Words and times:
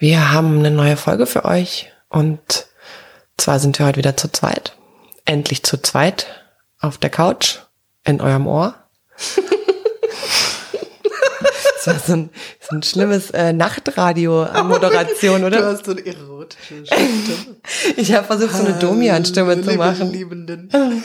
Wir 0.00 0.32
haben 0.32 0.58
eine 0.60 0.70
neue 0.70 0.96
Folge 0.96 1.26
für 1.26 1.44
euch 1.44 1.92
und 2.08 2.40
zwar 3.36 3.58
sind 3.58 3.78
wir 3.78 3.84
heute 3.84 3.98
wieder 3.98 4.16
zu 4.16 4.32
zweit. 4.32 4.74
Endlich 5.26 5.62
zu 5.62 5.76
zweit 5.76 6.26
auf 6.80 6.96
der 6.96 7.10
Couch 7.10 7.58
in 8.04 8.22
eurem 8.22 8.46
Ohr. 8.46 8.74
Das 11.82 11.94
war 11.94 11.98
so 11.98 12.12
ein, 12.12 12.30
so 12.60 12.76
ein 12.76 12.82
schlimmes 12.82 13.30
äh, 13.30 13.54
Nachtradio 13.54 14.42
an 14.42 14.68
Moderation, 14.68 15.44
oder? 15.44 15.60
Du 15.62 15.64
hast 15.64 15.86
so 15.86 15.92
eine 15.92 16.04
erotische 16.04 16.84
Stimme. 16.84 17.56
Ich 17.96 18.12
habe 18.12 18.26
versucht, 18.26 18.54
so 18.54 18.66
eine 18.66 18.74
Domian-Stimme 18.74 19.62
zu 19.62 19.76
machen. 19.76 20.12
Liebenden. 20.12 20.70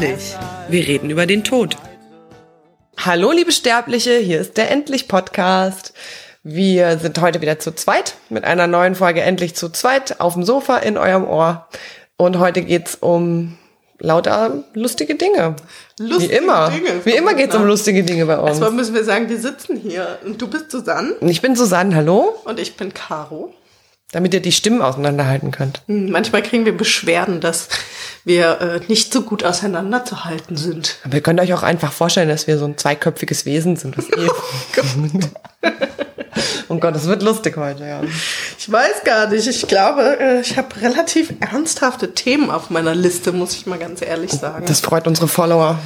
Endlich! 0.00 0.36
Wir 0.68 0.86
reden 0.86 1.10
über 1.10 1.26
den 1.26 1.42
Tod. 1.42 1.76
Hallo, 2.98 3.32
liebe 3.32 3.50
Sterbliche, 3.50 4.16
hier 4.18 4.40
ist 4.40 4.56
der 4.56 4.70
Endlich 4.70 5.08
Podcast. 5.08 5.92
Wir 6.44 6.98
sind 6.98 7.20
heute 7.20 7.40
wieder 7.40 7.58
zu 7.58 7.72
zweit 7.72 8.14
mit 8.28 8.44
einer 8.44 8.68
neuen 8.68 8.94
Folge 8.94 9.22
Endlich 9.22 9.56
zu 9.56 9.70
zweit 9.70 10.20
auf 10.20 10.34
dem 10.34 10.44
Sofa 10.44 10.76
in 10.76 10.98
eurem 10.98 11.24
Ohr. 11.26 11.66
Und 12.16 12.38
heute 12.38 12.62
geht's 12.62 12.94
um 12.94 13.58
lauter 13.98 14.62
lustige 14.72 15.16
Dinge. 15.16 15.56
Lustige 15.98 16.32
Wie 16.32 16.36
immer. 16.36 16.70
Dinge, 16.70 17.04
Wie 17.04 17.16
immer 17.16 17.34
geht's 17.34 17.56
um 17.56 17.62
Verrückt, 17.62 17.70
lustige 17.70 18.04
Dinge 18.04 18.26
bei 18.26 18.38
uns. 18.38 18.50
Erstmal 18.50 18.70
müssen 18.70 18.94
wir 18.94 19.02
sagen, 19.02 19.28
wir 19.28 19.40
sitzen 19.40 19.76
hier 19.76 20.20
und 20.24 20.40
du 20.40 20.46
bist 20.46 20.70
Susanne 20.70 21.16
Ich 21.22 21.42
bin 21.42 21.56
Susanne, 21.56 21.96
hallo, 21.96 22.36
und 22.44 22.60
ich 22.60 22.76
bin 22.76 22.94
Caro. 22.94 23.52
Damit 24.12 24.32
ihr 24.32 24.40
die 24.40 24.52
Stimmen 24.52 24.80
auseinanderhalten 24.80 25.50
könnt. 25.50 25.82
Hm, 25.86 26.10
Manchmal 26.10 26.42
kriegen 26.42 26.64
wir 26.64 26.76
Beschwerden, 26.76 27.40
dass 27.40 27.68
wir 28.24 28.60
äh, 28.60 28.80
nicht 28.88 29.12
so 29.12 29.22
gut 29.22 29.44
auseinanderzuhalten 29.44 30.56
sind. 30.56 30.96
Aber 31.04 31.16
ihr 31.16 31.20
könnt 31.20 31.40
euch 31.40 31.52
auch 31.52 31.62
einfach 31.62 31.92
vorstellen, 31.92 32.28
dass 32.28 32.46
wir 32.46 32.58
so 32.58 32.64
ein 32.64 32.78
zweiköpfiges 32.78 33.44
Wesen 33.44 33.76
sind. 33.76 33.98
Was 33.98 34.06
eh 34.08 34.28
oh 36.68 36.76
Gott, 36.78 36.94
es 36.96 37.06
wird 37.06 37.22
lustig 37.22 37.56
heute, 37.58 37.84
ja. 37.84 38.00
Ich 38.58 38.70
weiß 38.70 39.04
gar 39.04 39.28
nicht. 39.28 39.46
Ich 39.46 39.66
glaube, 39.68 40.18
äh, 40.18 40.40
ich 40.40 40.56
habe 40.56 40.80
relativ 40.80 41.34
ernsthafte 41.40 42.14
Themen 42.14 42.50
auf 42.50 42.70
meiner 42.70 42.94
Liste, 42.94 43.32
muss 43.32 43.54
ich 43.54 43.66
mal 43.66 43.78
ganz 43.78 44.00
ehrlich 44.00 44.32
sagen. 44.32 44.64
Das 44.66 44.80
freut 44.80 45.06
unsere 45.06 45.28
Follower. 45.28 45.78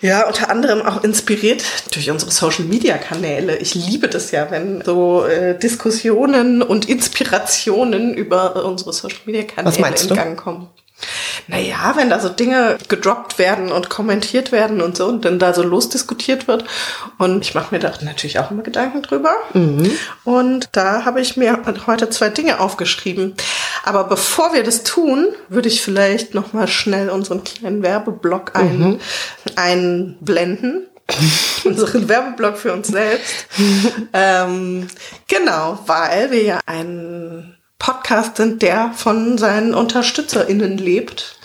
Ja, 0.00 0.26
unter 0.26 0.50
anderem 0.50 0.82
auch 0.82 1.02
inspiriert 1.02 1.64
durch 1.94 2.10
unsere 2.10 2.30
Social-Media-Kanäle. 2.30 3.56
Ich 3.56 3.74
liebe 3.74 4.08
das 4.08 4.30
ja, 4.30 4.50
wenn 4.50 4.82
so 4.82 5.24
äh, 5.24 5.58
Diskussionen 5.58 6.62
und 6.62 6.88
Inspirationen 6.88 8.14
über 8.14 8.64
unsere 8.64 8.92
Social-Media-Kanäle 8.92 9.94
in? 10.10 10.14
Gang 10.14 10.36
kommen. 10.36 10.68
Naja, 11.48 11.92
wenn 11.94 12.10
da 12.10 12.18
so 12.18 12.28
Dinge 12.28 12.78
gedroppt 12.88 13.38
werden 13.38 13.70
und 13.70 13.90
kommentiert 13.90 14.50
werden 14.50 14.80
und 14.80 14.96
so 14.96 15.06
und 15.06 15.24
dann 15.24 15.38
da 15.38 15.52
so 15.52 15.62
losdiskutiert 15.62 16.48
wird. 16.48 16.64
Und 17.18 17.42
ich 17.42 17.54
mache 17.54 17.74
mir 17.74 17.78
da 17.78 17.92
natürlich 18.00 18.38
auch 18.38 18.50
immer 18.50 18.62
Gedanken 18.62 19.02
drüber. 19.02 19.34
Und 20.24 20.68
da 20.72 21.04
habe 21.04 21.20
ich 21.20 21.36
mir 21.36 21.62
heute 21.86 22.10
zwei 22.10 22.30
Dinge 22.30 22.60
aufgeschrieben. 22.60 23.34
Aber 23.84 24.04
bevor 24.04 24.54
wir 24.54 24.64
das 24.64 24.82
tun, 24.82 25.28
würde 25.48 25.68
ich 25.68 25.82
vielleicht 25.82 26.34
noch 26.34 26.52
mal 26.52 26.66
schnell 26.66 27.10
unseren 27.10 27.44
kleinen 27.44 27.82
Werbeblock 27.82 28.56
ein, 28.56 29.00
einblenden. 29.54 30.86
unseren 31.64 32.08
Werbeblock 32.08 32.56
für 32.56 32.72
uns 32.72 32.88
selbst. 32.88 33.46
ähm, 34.12 34.88
genau, 35.28 35.78
weil 35.86 36.32
wir 36.32 36.42
ja 36.42 36.60
ein 36.66 37.55
Podcast 37.78 38.38
sind, 38.38 38.62
der 38.62 38.92
von 38.94 39.36
seinen 39.38 39.74
UnterstützerInnen 39.74 40.78
lebt, 40.78 41.38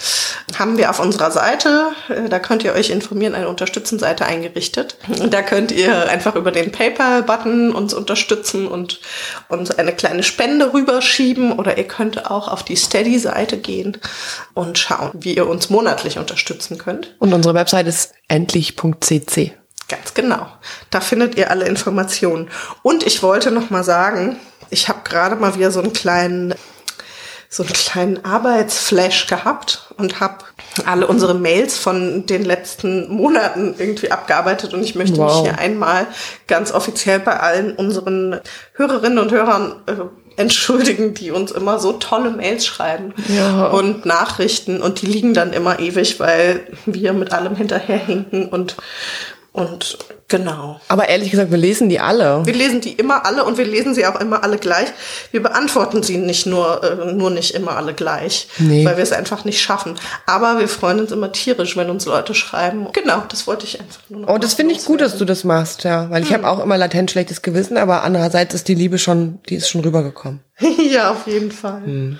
haben 0.58 0.78
wir 0.78 0.90
auf 0.90 1.00
unserer 1.00 1.31
Seite, 1.31 1.92
äh, 2.09 2.30
da 2.30 2.40
könnt 2.40 2.64
ihr 2.64 2.74
euch 2.74 2.90
informieren, 2.90 3.36
eine 3.36 3.50
Unterstützen-Seite 3.50 4.25
eingerichtet. 4.25 4.97
Da 5.30 5.41
könnt 5.41 5.72
ihr 5.72 6.09
einfach 6.09 6.36
über 6.36 6.52
den 6.52 6.72
PayPal-Button 6.72 7.74
uns 7.74 7.94
unterstützen 7.94 8.68
und 8.68 9.02
uns 9.50 9.72
eine 9.72 9.94
kleine 9.94 10.24
Spende 10.24 10.74
rüberschieben 10.74 11.53
oder 11.53 11.78
ihr 11.78 11.88
könnt 11.88 12.30
auch 12.30 12.47
auf 12.47 12.64
die 12.64 12.75
Steady-Seite 12.75 13.58
gehen 13.58 13.97
und 14.53 14.78
schauen, 14.78 15.12
wie 15.14 15.36
ihr 15.36 15.47
uns 15.47 15.70
monatlich 15.70 16.18
unterstützen 16.18 16.78
könnt. 16.78 17.16
Und 17.20 17.34
unsere 17.34 17.53
Website 17.53 17.88
ist 17.88 18.14
endlich.cc. 18.28 19.53
Ganz 19.88 20.14
genau. 20.14 20.47
Da 20.90 21.02
findet 21.02 21.36
ihr 21.36 21.52
alle 21.52 21.66
Informationen. 21.66 22.50
Und 22.81 23.06
ich 23.06 23.22
wollte 23.24 23.52
noch 23.52 23.70
mal 23.70 23.84
sagen, 23.84 24.38
ich 24.72 24.90
habe 24.90 25.00
gerade 25.04 25.36
mal 25.36 25.56
wieder 25.56 25.70
so 25.72 25.80
einen 25.82 25.94
kleinen 25.94 26.56
so 27.54 27.64
einen 27.64 27.74
kleinen 27.74 28.24
Arbeitsflash 28.24 29.28
gehabt 29.28 29.94
und 29.98 30.22
habe 30.22 30.38
alle 30.86 31.06
unsere 31.06 31.34
Mails 31.34 31.78
von 31.78 32.26
den 32.26 32.46
letzten 32.46 33.09
Monaten 33.09 33.76
irgendwie 33.78 34.09
abgearbeitet 34.09 34.74
und 34.74 34.82
ich 34.84 34.96
möchte 34.96 35.18
Wow. 35.18 35.42
mich 35.44 35.50
hier 35.52 35.59
einmal 35.59 36.08
ganz 36.48 36.72
offiziell 36.72 37.20
bei 37.20 37.38
allen 37.38 37.74
unseren 37.76 38.40
Hörerinnen 38.76 39.20
und 39.20 39.32
Hörern 39.34 39.76
äh, 39.86 39.96
entschuldigen, 40.42 41.14
die 41.14 41.32
uns 41.32 41.52
immer 41.52 41.78
so 41.80 41.92
tolle 41.92 42.30
Mails 42.30 42.66
schreiben 42.66 43.14
Ja. 43.28 43.66
und 43.68 44.06
Nachrichten 44.06 44.82
und 44.82 45.02
die 45.02 45.08
liegen 45.08 45.34
dann 45.34 45.52
immer 45.52 45.80
ewig, 45.80 46.22
weil 46.22 46.62
wir 46.86 47.12
mit 47.12 47.34
allem 47.34 47.58
hinterherhinken 47.58 48.48
und 48.48 48.78
und 49.52 49.98
genau. 50.31 50.80
Aber 50.88 51.08
ehrlich 51.08 51.30
gesagt, 51.30 51.52
wir 51.52 51.58
lesen 51.59 51.90
die 51.90 52.00
alle. 52.00 52.44
Wir 52.46 52.53
lesen 52.56 52.81
die 52.81 52.94
immer 52.94 53.25
alle 53.28 53.44
und 53.44 53.58
wir 53.59 53.66
lesen 53.66 53.94
sie 53.94 54.06
auch 54.08 54.19
immer 54.19 54.44
alle 54.44 54.58
gleich. 54.58 54.88
Wir 55.31 55.44
beantworten 55.44 56.02
sie 56.02 56.18
nicht 56.18 56.47
nur, 56.47 56.84
äh, 56.84 57.14
nur 57.14 57.30
nicht 57.30 57.53
immer 57.53 57.78
alle 57.78 57.94
gleich, 57.94 58.47
Nee. 58.58 58.84
weil 58.86 58.97
wir 58.97 59.03
es 59.03 59.12
einfach 59.12 59.46
nicht 59.46 59.62
schaffen. 59.62 60.00
Aber 60.25 60.58
wir 60.59 60.68
freuen 60.68 61.00
uns 61.02 61.12
immer 61.12 61.31
tierisch, 61.31 61.78
wenn 61.78 61.90
uns 61.91 62.06
Leute 62.06 62.34
schreiben. 62.34 62.88
Genau, 62.94 63.24
das 63.30 63.46
wollte 63.46 63.66
ich 63.66 63.80
einfach 63.80 64.02
nur 64.09 64.22
noch 64.22 64.30
Oh, 64.30 64.38
das 64.40 64.56
finde 64.56 64.74
ich 64.74 64.84
gut, 64.86 65.02
dass 65.02 65.18
du 65.18 65.25
das 65.25 65.44
machst, 65.44 65.84
ja. 65.84 66.09
Weil 66.09 66.24
ich 66.24 66.34
habe 66.34 66.47
auch 66.50 66.64
immer 66.64 66.78
latent 66.78 67.12
schlechtes 67.12 67.44
Gewissen, 67.44 67.78
aber 67.78 68.03
andererseits 68.03 68.56
ist 68.56 68.68
die 68.68 68.75
Liebe 68.75 68.97
schon, 68.97 69.40
die 69.50 69.56
ist 69.56 69.70
schon 69.70 69.81
rübergekommen. 69.81 70.40
ja, 70.91 71.12
auf 71.12 71.28
jeden 71.28 71.52
Fall. 71.52 71.81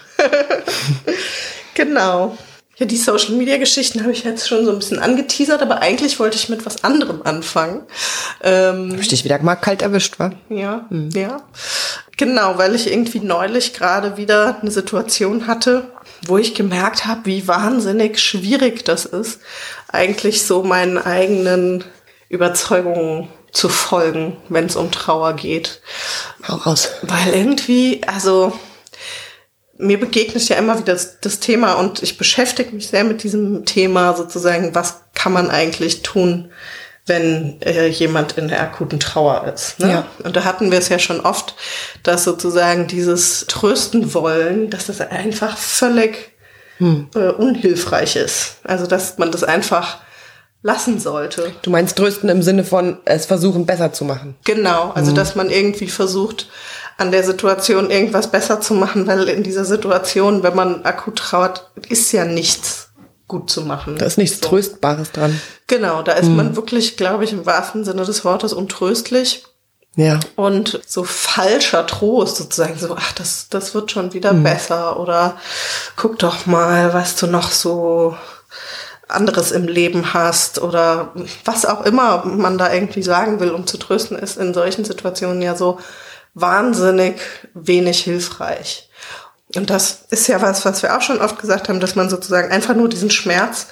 genau. 1.74 2.38
Ja, 2.82 2.88
die 2.88 2.98
Social 2.98 3.36
Media 3.36 3.58
Geschichten 3.58 4.02
habe 4.02 4.12
ich 4.12 4.24
jetzt 4.24 4.50
schon 4.50 4.66
so 4.66 4.72
ein 4.72 4.80
bisschen 4.80 4.98
angeteasert, 4.98 5.62
aber 5.62 5.84
eigentlich 5.84 6.20
wollte 6.20 6.36
ich 6.38 6.50
mit 6.50 6.66
was 6.66 6.84
anderem 6.84 7.22
anfangen. 7.22 7.84
Ähm, 8.42 8.94
Hab 8.94 9.00
ich 9.00 9.08
dich 9.08 9.24
wieder 9.24 9.38
mal 9.38 9.56
kalt 9.56 9.84
erwischt, 9.84 10.18
wa? 10.18 10.32
Ja, 10.50 10.88
ja. 11.14 11.44
Genau, 12.18 12.58
weil 12.58 12.74
ich 12.74 12.92
irgendwie 12.92 13.20
neulich 13.20 13.76
gerade 13.76 14.18
wieder 14.18 14.58
eine 14.62 14.72
Situation 14.72 15.46
hatte, 15.46 15.92
wo 16.26 16.40
ich 16.40 16.56
gemerkt 16.56 17.06
habe, 17.06 17.26
wie 17.26 17.48
wahnsinnig 17.48 18.20
schwierig 18.20 18.84
das 18.84 19.06
ist, 19.06 19.42
eigentlich 19.88 20.42
so 20.42 20.64
meinen 20.64 20.98
eigenen 20.98 21.84
Überzeugungen 22.30 23.28
zu 23.52 23.70
folgen, 23.70 24.38
wenn 24.50 24.66
es 24.66 24.76
um 24.76 24.90
Trauer 24.90 25.34
geht. 25.34 25.82
Hau 26.48 26.56
raus. 26.56 26.90
Weil 27.04 27.32
irgendwie, 27.36 28.02
also 28.08 28.54
mir 29.82 30.00
begegnet 30.00 30.48
ja 30.48 30.58
immer 30.58 30.78
wieder 30.78 30.94
das, 30.94 31.20
das 31.20 31.40
Thema 31.40 31.74
und 31.74 32.04
ich 32.04 32.18
beschäftige 32.18 32.74
mich 32.74 32.88
sehr 32.88 33.04
mit 33.04 33.24
diesem 33.24 33.66
Thema 33.66 34.16
sozusagen, 34.16 34.76
was 34.76 35.02
kann 35.14 35.34
man 35.34 35.50
eigentlich 35.50 36.04
tun, 36.04 36.52
wenn 37.08 37.62
äh, 37.62 37.88
jemand 37.88 38.38
in 38.38 38.48
der 38.48 38.62
akuten 38.62 39.00
Trauer 39.00 39.52
ist. 39.54 39.80
Ne? 39.80 39.92
Ja. 39.92 40.08
Und 40.24 40.36
da 40.36 40.44
hatten 40.44 40.72
wir 40.72 40.78
es 40.78 40.90
ja 40.90 41.00
schon 41.00 41.20
oft, 41.20 41.56
dass 42.04 42.24
sozusagen 42.24 42.88
dieses 42.88 43.46
Trösten 43.48 44.14
wollen, 44.14 44.70
dass 44.70 44.86
das 44.86 45.02
einfach 45.02 45.58
völlig 45.58 46.32
äh, 46.80 47.30
unhilfreich 47.30 48.16
ist. 48.16 48.58
Also 48.64 48.88
dass 48.88 49.18
man 49.18 49.32
das 49.32 49.44
einfach 49.44 50.00
lassen 50.64 51.00
sollte. 51.00 51.54
Du 51.64 51.72
meinst 51.72 51.98
trösten 51.98 52.30
im 52.30 52.44
Sinne 52.44 52.64
von 52.64 52.98
es 53.06 53.26
versuchen 53.26 53.66
besser 53.66 53.94
zu 53.94 54.06
machen. 54.06 54.36
Genau, 54.44 54.92
also 54.92 55.12
dass 55.12 55.36
man 55.36 55.50
irgendwie 55.50 55.88
versucht, 55.88 56.50
an 57.02 57.12
der 57.12 57.24
Situation 57.24 57.90
irgendwas 57.90 58.30
besser 58.30 58.62
zu 58.62 58.74
machen, 58.74 59.08
weil 59.08 59.28
in 59.28 59.44
dieser 59.44 59.66
Situation, 59.66 60.44
wenn 60.44 60.56
man 60.56 60.86
akut 60.86 61.18
trauert, 61.18 61.72
ist 61.90 62.12
ja 62.12 62.26
nichts 62.26 62.90
gut 63.28 63.50
zu 63.50 63.62
machen. 63.62 63.98
Da 63.98 64.06
ist 64.06 64.18
nichts 64.18 64.40
So. 64.40 64.50
Tröstbares 64.50 65.12
dran. 65.12 65.40
Genau, 65.68 66.04
da 66.04 66.14
ist 66.14 66.30
man 66.30 66.56
wirklich, 66.56 66.98
glaube 66.98 67.24
ich, 67.24 67.32
im 67.32 67.46
wahrsten 67.46 67.84
Sinne 67.86 68.04
des 68.04 68.24
Wortes 68.24 68.54
untröstlich. 68.54 69.46
Ja. 69.96 70.20
Und 70.36 70.80
so 70.86 71.04
falscher 71.04 71.86
Trost 71.86 72.38
sozusagen, 72.38 72.78
so, 72.78 72.96
ach, 72.96 73.14
das, 73.14 73.48
das 73.50 73.74
wird 73.74 73.92
schon 73.92 74.14
wieder 74.14 74.34
besser 74.34 75.00
oder 75.00 75.38
guck 75.98 76.20
doch 76.20 76.46
mal, 76.46 76.94
was 76.94 77.16
du 77.16 77.28
noch 77.28 77.52
so 77.52 78.16
anderes 79.08 79.52
im 79.52 79.68
Leben 79.68 80.14
hast 80.14 80.62
oder 80.62 81.12
was 81.44 81.66
auch 81.66 81.86
immer 81.86 82.24
man 82.26 82.58
da 82.58 82.74
irgendwie 82.74 83.04
sagen 83.04 83.40
will, 83.40 83.52
um 83.52 83.68
zu 83.68 83.78
trösten, 83.78 84.18
ist 84.18 84.38
in 84.38 84.54
solchen 84.54 84.86
Situationen 84.86 85.42
ja 85.42 85.56
so 85.56 85.80
wahnsinnig 86.34 87.20
wenig 87.54 88.00
hilfreich. 88.04 88.90
Und 89.56 89.70
das 89.70 90.06
ist 90.10 90.28
ja 90.28 90.42
was, 90.42 90.64
was 90.66 90.82
wir 90.82 90.96
auch 90.96 91.02
schon 91.02 91.20
oft 91.20 91.38
gesagt 91.40 91.68
haben, 91.68 91.80
dass 91.82 91.96
man 91.96 92.10
sozusagen 92.10 92.52
einfach 92.52 92.74
nur 92.74 92.88
diesen 92.88 93.10
Schmerz 93.12 93.68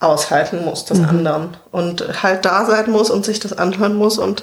aushalten 0.00 0.64
muss 0.64 0.86
des 0.86 0.98
anderen 1.00 1.56
und 1.70 2.22
halt 2.22 2.44
da 2.44 2.64
sein 2.64 2.90
muss 2.90 3.10
und 3.10 3.24
sich 3.24 3.38
das 3.38 3.52
anhören 3.52 3.94
muss 3.94 4.18
und 4.18 4.42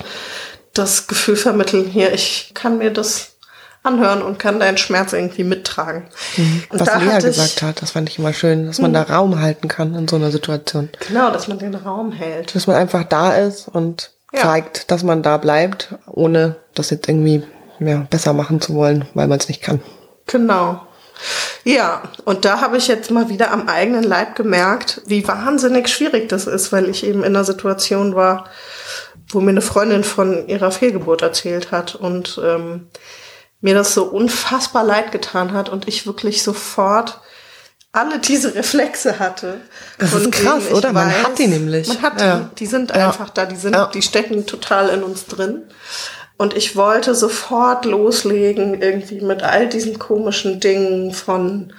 das 0.73 1.07
Gefühl 1.07 1.35
vermitteln, 1.35 1.85
hier, 1.85 2.13
ich 2.13 2.51
kann 2.53 2.77
mir 2.77 2.91
das 2.91 3.31
anhören 3.81 4.21
und 4.21 4.37
kann 4.37 4.59
deinen 4.59 4.77
Schmerz 4.77 5.13
irgendwie 5.13 5.43
mittragen. 5.43 6.07
Und 6.69 6.79
Was 6.79 7.01
Lea 7.01 7.19
gesagt 7.21 7.61
hat, 7.63 7.81
das 7.81 7.91
fand 7.91 8.09
ich 8.09 8.19
immer 8.19 8.33
schön, 8.33 8.67
dass 8.67 8.79
man 8.79 8.93
da 8.93 9.01
Raum 9.01 9.41
halten 9.41 9.67
kann 9.67 9.95
in 9.95 10.07
so 10.07 10.17
einer 10.17 10.29
Situation. 10.31 10.89
Genau, 11.07 11.31
dass 11.31 11.47
man 11.47 11.57
den 11.57 11.73
Raum 11.73 12.11
hält. 12.11 12.53
Dass 12.53 12.67
man 12.67 12.75
einfach 12.75 13.03
da 13.05 13.33
ist 13.33 13.67
und 13.67 14.11
Ja. 14.33 14.41
zeigt, 14.41 14.91
dass 14.91 15.03
man 15.03 15.23
da 15.23 15.37
bleibt, 15.37 15.95
ohne 16.05 16.57
das 16.75 16.89
jetzt 16.91 17.07
irgendwie 17.07 17.43
ja, 17.79 18.05
besser 18.09 18.33
machen 18.33 18.61
zu 18.61 18.73
wollen, 18.75 19.05
weil 19.13 19.27
man 19.27 19.39
es 19.39 19.47
nicht 19.47 19.61
kann. 19.61 19.81
Genau. 20.25 20.81
Ja, 21.63 22.03
und 22.25 22.45
da 22.45 22.61
habe 22.61 22.77
ich 22.77 22.87
jetzt 22.87 23.09
mal 23.11 23.29
wieder 23.29 23.51
am 23.51 23.67
eigenen 23.67 24.03
Leib 24.03 24.35
gemerkt, 24.35 25.01
wie 25.07 25.27
wahnsinnig 25.27 25.87
schwierig 25.89 26.29
das 26.29 26.45
ist, 26.47 26.71
weil 26.71 26.89
ich 26.89 27.03
eben 27.05 27.19
in 27.19 27.35
einer 27.35 27.43
Situation 27.43 28.15
war, 28.15 28.45
wo 29.29 29.41
mir 29.41 29.49
eine 29.51 29.61
Freundin 29.61 30.03
von 30.03 30.47
ihrer 30.47 30.71
Fehlgeburt 30.71 31.21
erzählt 31.23 31.71
hat 31.71 31.95
und 31.95 32.39
ähm, 32.43 32.87
mir 33.61 33.73
das 33.73 33.93
so 33.93 34.05
unfassbar 34.05 34.83
leid 34.83 35.11
getan 35.11 35.53
hat 35.53 35.69
und 35.69 35.87
ich 35.87 36.05
wirklich 36.05 36.43
sofort 36.43 37.19
alle 37.91 38.19
diese 38.19 38.53
Reflexe 38.53 39.17
hatte. 39.17 39.59
Das 39.97 40.13
ist 40.13 40.31
krass, 40.31 40.71
oder? 40.71 40.93
Man 40.93 41.09
hat 41.23 41.39
die 41.39 41.47
nämlich. 41.47 41.87
Man 41.87 42.01
hat 42.03 42.21
Ja. 42.21 42.49
die. 42.51 42.55
Die 42.59 42.65
sind 42.67 42.91
Ja. 42.95 43.07
einfach 43.07 43.31
da, 43.31 43.45
die 43.45 43.55
sind, 43.55 43.73
Ja. 43.73 43.87
die 43.87 44.03
stecken 44.03 44.45
total 44.45 44.89
in 44.89 45.01
uns 45.03 45.25
drin. 45.25 45.63
Und 46.37 46.55
ich 46.55 46.75
wollte 46.75 47.15
sofort 47.15 47.85
loslegen, 47.85 48.81
irgendwie 48.81 49.21
mit 49.21 49.41
all 49.41 49.67
diesen 49.67 49.97
komischen 49.97 50.59
Dingen 50.59 51.11
von, 51.11 51.73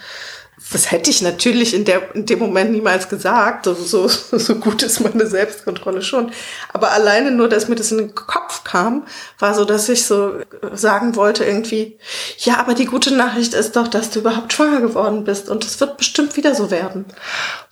das 0.72 0.90
hätte 0.90 1.10
ich 1.10 1.22
natürlich 1.22 1.72
in, 1.72 1.84
der, 1.84 2.14
in 2.14 2.26
dem 2.26 2.38
Moment 2.40 2.72
niemals 2.72 3.08
gesagt, 3.08 3.64
so, 3.66 3.74
so, 3.74 4.08
so 4.36 4.54
gut 4.56 4.82
ist 4.82 5.00
meine 5.00 5.26
Selbstkontrolle 5.26 6.02
schon. 6.02 6.30
Aber 6.72 6.92
alleine 6.92 7.30
nur, 7.30 7.48
dass 7.48 7.68
mir 7.68 7.76
das 7.76 7.92
in 7.92 7.98
den 7.98 8.14
Kopf 8.14 8.64
kam, 8.64 9.04
war 9.38 9.54
so, 9.54 9.64
dass 9.64 9.88
ich 9.88 10.04
so 10.04 10.32
sagen 10.72 11.16
wollte 11.16 11.44
irgendwie, 11.44 11.98
ja, 12.38 12.58
aber 12.58 12.74
die 12.74 12.86
gute 12.86 13.14
Nachricht 13.14 13.54
ist 13.54 13.76
doch, 13.76 13.88
dass 13.88 14.10
du 14.10 14.20
überhaupt 14.20 14.52
schwanger 14.52 14.80
geworden 14.80 15.24
bist 15.24 15.48
und 15.48 15.64
es 15.64 15.78
wird 15.80 15.96
bestimmt 15.96 16.36
wieder 16.36 16.54
so 16.54 16.70
werden. 16.70 17.04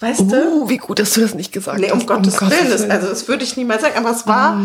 Weißt 0.00 0.20
du? 0.20 0.62
Uh, 0.62 0.68
wie 0.68 0.78
gut, 0.78 0.98
dass 0.98 1.12
du 1.14 1.20
das 1.20 1.34
nicht 1.34 1.52
gesagt 1.52 1.80
Nee, 1.80 1.90
um 1.90 1.98
hast. 1.98 2.06
Gottes, 2.06 2.40
Willen. 2.40 2.70
Das, 2.70 2.88
also 2.88 3.08
das 3.08 3.28
würde 3.28 3.44
ich 3.44 3.56
niemals 3.56 3.82
sagen. 3.82 3.96
Aber 3.96 4.10
es 4.10 4.26
war 4.26 4.60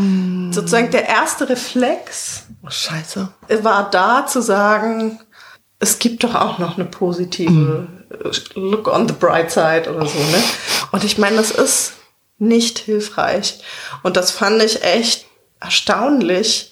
sozusagen 0.51 0.91
der 0.91 1.07
erste 1.07 1.49
Reflex, 1.49 2.43
Oh, 2.63 2.69
Scheiße. 2.69 3.29
war 3.63 3.89
da 3.89 4.27
zu 4.27 4.41
sagen, 4.41 5.19
es 5.79 5.97
gibt 5.97 6.23
doch 6.23 6.35
auch 6.35 6.59
noch 6.59 6.77
eine 6.77 6.85
positive 6.85 7.87
Look 8.55 8.87
on 8.87 9.07
the 9.07 9.13
bright 9.13 9.51
side 9.51 9.89
oder 9.89 10.05
so. 10.05 10.17
Ne? 10.17 10.43
Und 10.91 11.03
ich 11.03 11.17
meine, 11.17 11.37
das 11.37 11.51
ist 11.51 11.93
nicht 12.37 12.79
hilfreich. 12.79 13.59
Und 14.03 14.17
das 14.17 14.31
fand 14.31 14.61
ich 14.63 14.83
echt 14.83 15.25
erstaunlich, 15.59 16.71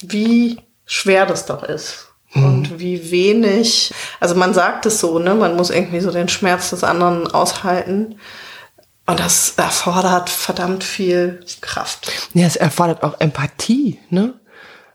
wie 0.00 0.60
schwer 0.84 1.26
das 1.26 1.46
doch 1.46 1.62
ist. 1.62 2.08
Und 2.34 2.80
wie 2.80 3.12
wenig, 3.12 3.94
also 4.18 4.34
man 4.34 4.54
sagt 4.54 4.86
es 4.86 4.98
so, 4.98 5.20
ne, 5.20 5.36
man 5.36 5.54
muss 5.54 5.70
irgendwie 5.70 6.00
so 6.00 6.10
den 6.10 6.28
Schmerz 6.28 6.70
des 6.70 6.82
anderen 6.82 7.28
aushalten. 7.28 8.18
Und 9.06 9.20
das 9.20 9.54
erfordert 9.56 10.30
verdammt 10.30 10.82
viel 10.82 11.44
Kraft. 11.60 12.10
Ja, 12.32 12.46
es 12.46 12.56
erfordert 12.56 13.04
auch 13.04 13.20
Empathie, 13.20 14.00
ne? 14.10 14.34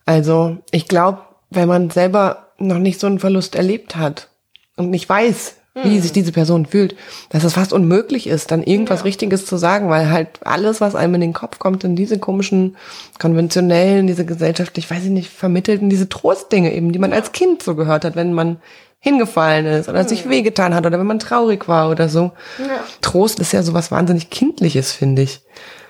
Also, 0.05 0.57
ich 0.71 0.87
glaube, 0.87 1.21
wenn 1.49 1.67
man 1.67 1.91
selber 1.91 2.51
noch 2.57 2.79
nicht 2.79 2.99
so 2.99 3.07
einen 3.07 3.19
Verlust 3.19 3.55
erlebt 3.55 3.95
hat 3.95 4.29
und 4.75 4.89
nicht 4.89 5.07
weiß, 5.07 5.55
wie 5.83 5.99
sich 5.99 6.11
diese 6.11 6.31
Person 6.31 6.65
fühlt, 6.65 6.95
dass 7.29 7.43
es 7.43 7.53
fast 7.53 7.73
unmöglich 7.73 8.27
ist, 8.27 8.51
dann 8.51 8.63
irgendwas 8.63 9.05
Richtiges 9.05 9.45
zu 9.45 9.57
sagen, 9.57 9.89
weil 9.89 10.09
halt 10.09 10.27
alles, 10.43 10.81
was 10.81 10.95
einem 10.95 11.15
in 11.15 11.21
den 11.21 11.33
Kopf 11.33 11.59
kommt, 11.59 11.83
in 11.83 11.95
diese 11.95 12.19
komischen 12.19 12.75
konventionellen, 13.19 14.07
diese 14.07 14.25
gesellschaftlich, 14.25 14.89
weiß 14.89 15.03
ich 15.05 15.09
nicht, 15.09 15.29
vermittelten, 15.29 15.89
diese 15.89 16.09
Trostdinge 16.09 16.73
eben, 16.73 16.91
die 16.91 16.99
man 16.99 17.13
als 17.13 17.31
Kind 17.31 17.63
so 17.63 17.75
gehört 17.75 18.05
hat, 18.05 18.15
wenn 18.15 18.33
man 18.33 18.57
hingefallen 18.99 19.65
ist 19.65 19.87
oder 19.87 20.07
sich 20.07 20.27
wehgetan 20.27 20.75
hat 20.75 20.85
oder 20.85 20.99
wenn 20.99 21.07
man 21.07 21.19
traurig 21.19 21.67
war 21.67 21.89
oder 21.89 22.09
so. 22.09 22.31
Ja. 22.57 22.83
Trost 23.01 23.39
ist 23.39 23.53
ja 23.53 23.63
sowas 23.63 23.91
wahnsinnig 23.91 24.29
Kindliches, 24.29 24.91
finde 24.91 25.21
ich. 25.21 25.41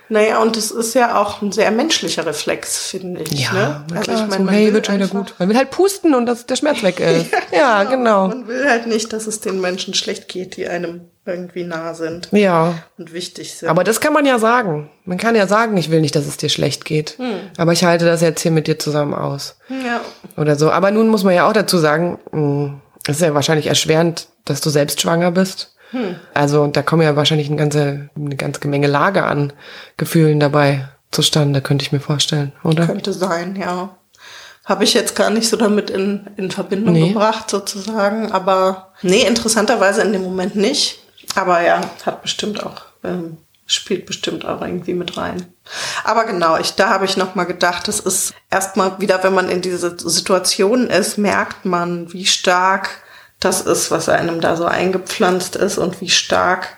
Naja, 0.10 0.42
und 0.42 0.58
es 0.58 0.72
ist 0.72 0.96
ja 0.96 1.22
auch 1.22 1.42
ein 1.42 1.52
sehr 1.52 1.70
menschlicher 1.72 2.26
Reflex, 2.26 2.88
finde 2.88 3.22
ich. 3.22 3.42
Ja, 3.44 3.54
ne? 3.54 3.86
na 3.94 4.02
klar, 4.02 4.28
mein, 4.28 4.40
so, 4.40 4.44
man 4.46 4.54
hey, 4.54 4.68
will 4.68 4.74
wird 4.74 4.88
schon 4.88 4.96
wieder 4.96 5.08
gut. 5.08 5.36
Man 5.38 5.50
will 5.50 5.56
halt 5.58 5.70
pusten 5.70 6.16
und 6.16 6.26
dass 6.26 6.46
der 6.48 6.56
Schmerz 6.56 6.82
weg 6.82 7.00
ist. 7.00 7.28
ja, 7.52 7.84
genau. 7.84 8.28
Man 8.28 8.48
will 8.48 8.68
halt 8.68 8.88
nicht, 8.88 9.14
dass 9.14 9.28
es 9.28 9.40
den 9.40 9.62
Menschen 9.62 9.94
schlecht 9.94 10.28
geht, 10.28 10.58
die 10.58 10.68
einem 10.68 11.02
irgendwie 11.26 11.64
nah 11.64 11.94
sind 11.94 12.30
Ja, 12.32 12.74
und 12.98 13.14
wichtig 13.14 13.54
sind. 13.54 13.70
aber 13.70 13.84
das 13.84 14.00
kann 14.02 14.14
man 14.14 14.26
ja 14.26 14.40
sagen. 14.40 14.90
Man 15.06 15.20
kann 15.20 15.36
ja 15.36 15.46
sagen, 15.46 15.78
ich 15.78 15.92
will 15.92 16.02
nicht, 16.02 16.16
dass 16.16 16.26
es 16.26 16.38
dir 16.38 16.50
schlecht 16.50 16.86
geht. 16.86 17.18
Aber 17.58 17.72
ich 17.72 17.84
halte 17.84 18.06
das 18.06 18.22
jetzt 18.22 18.42
hier 18.42 18.52
mit 18.52 18.66
dir 18.66 18.80
zusammen 18.80 19.14
aus. 19.14 19.58
ja. 19.70 20.02
Oder 20.38 20.56
so. 20.56 20.72
Aber 20.72 20.90
nun 20.90 21.10
muss 21.10 21.24
man 21.24 21.36
ja 21.36 21.48
auch 21.48 21.54
dazu 21.54 21.78
sagen, 21.78 22.18
mh, 22.32 22.80
es 23.08 23.18
ist 23.18 23.22
ja 23.22 23.34
wahrscheinlich 23.36 23.68
erschwerend, 23.68 24.28
dass 24.46 24.62
du 24.62 24.70
selbst 24.72 25.02
schwanger 25.02 25.30
bist. 25.32 25.76
Also 26.34 26.68
da 26.68 26.82
kommen 26.82 27.02
ja 27.02 27.16
wahrscheinlich 27.16 27.48
eine 27.48 27.58
ganze, 27.58 28.10
eine 28.16 28.36
ganze 28.36 28.68
Menge 28.68 28.88
Lage 28.88 29.24
an 29.24 29.54
Gefühlen 29.98 30.40
dabei 30.40 30.88
zustande, 31.12 31.62
könnte 31.62 31.84
ich 31.84 31.92
mir 31.92 32.00
vorstellen, 32.00 32.52
oder? 32.64 32.86
Könnte 32.86 33.14
sein, 33.14 33.56
ja. 33.56 33.96
Habe 34.66 34.84
ich 34.84 34.94
jetzt 34.94 35.16
gar 35.16 35.32
nicht 35.32 35.50
so 35.50 35.58
damit 35.58 35.90
in, 35.90 36.28
in 36.38 36.52
Verbindung 36.52 36.94
Nee. 36.94 37.10
gebracht, 37.10 37.50
sozusagen. 37.50 38.32
Aber 38.32 38.94
nee, 39.02 39.26
interessanterweise 39.26 40.02
in 40.04 40.14
dem 40.14 40.22
Moment 40.22 40.56
nicht. 40.56 41.00
Aber 41.36 41.62
ja, 41.62 41.82
hat 42.06 42.22
bestimmt 42.22 42.64
auch, 42.64 42.82
ähm, 43.04 43.38
spielt 43.66 44.06
bestimmt 44.06 44.46
auch 44.46 44.62
irgendwie 44.62 44.94
mit 44.94 45.18
rein. 45.18 45.48
Aber 46.04 46.26
genau, 46.26 46.58
ich, 46.58 46.76
da 46.76 46.90
habe 46.90 47.06
ich 47.06 47.18
nochmal 47.18 47.48
gedacht, 47.48 47.88
es 47.88 48.00
ist 48.00 48.34
erstmal 48.52 49.00
wieder, 49.00 49.24
wenn 49.24 49.34
man 49.34 49.50
in 49.50 49.62
diese 49.62 49.98
Situation 49.98 50.88
ist, 50.88 51.18
merkt 51.18 51.66
man, 51.66 52.14
wie 52.14 52.26
stark 52.26 52.90
das 53.40 53.62
ist, 53.62 53.92
was 53.92 54.10
einem 54.10 54.42
da 54.42 54.56
so 54.56 54.66
eingepflanzt 54.66 55.56
ist 55.56 55.78
und 55.78 56.02
wie 56.02 56.10
stark 56.10 56.78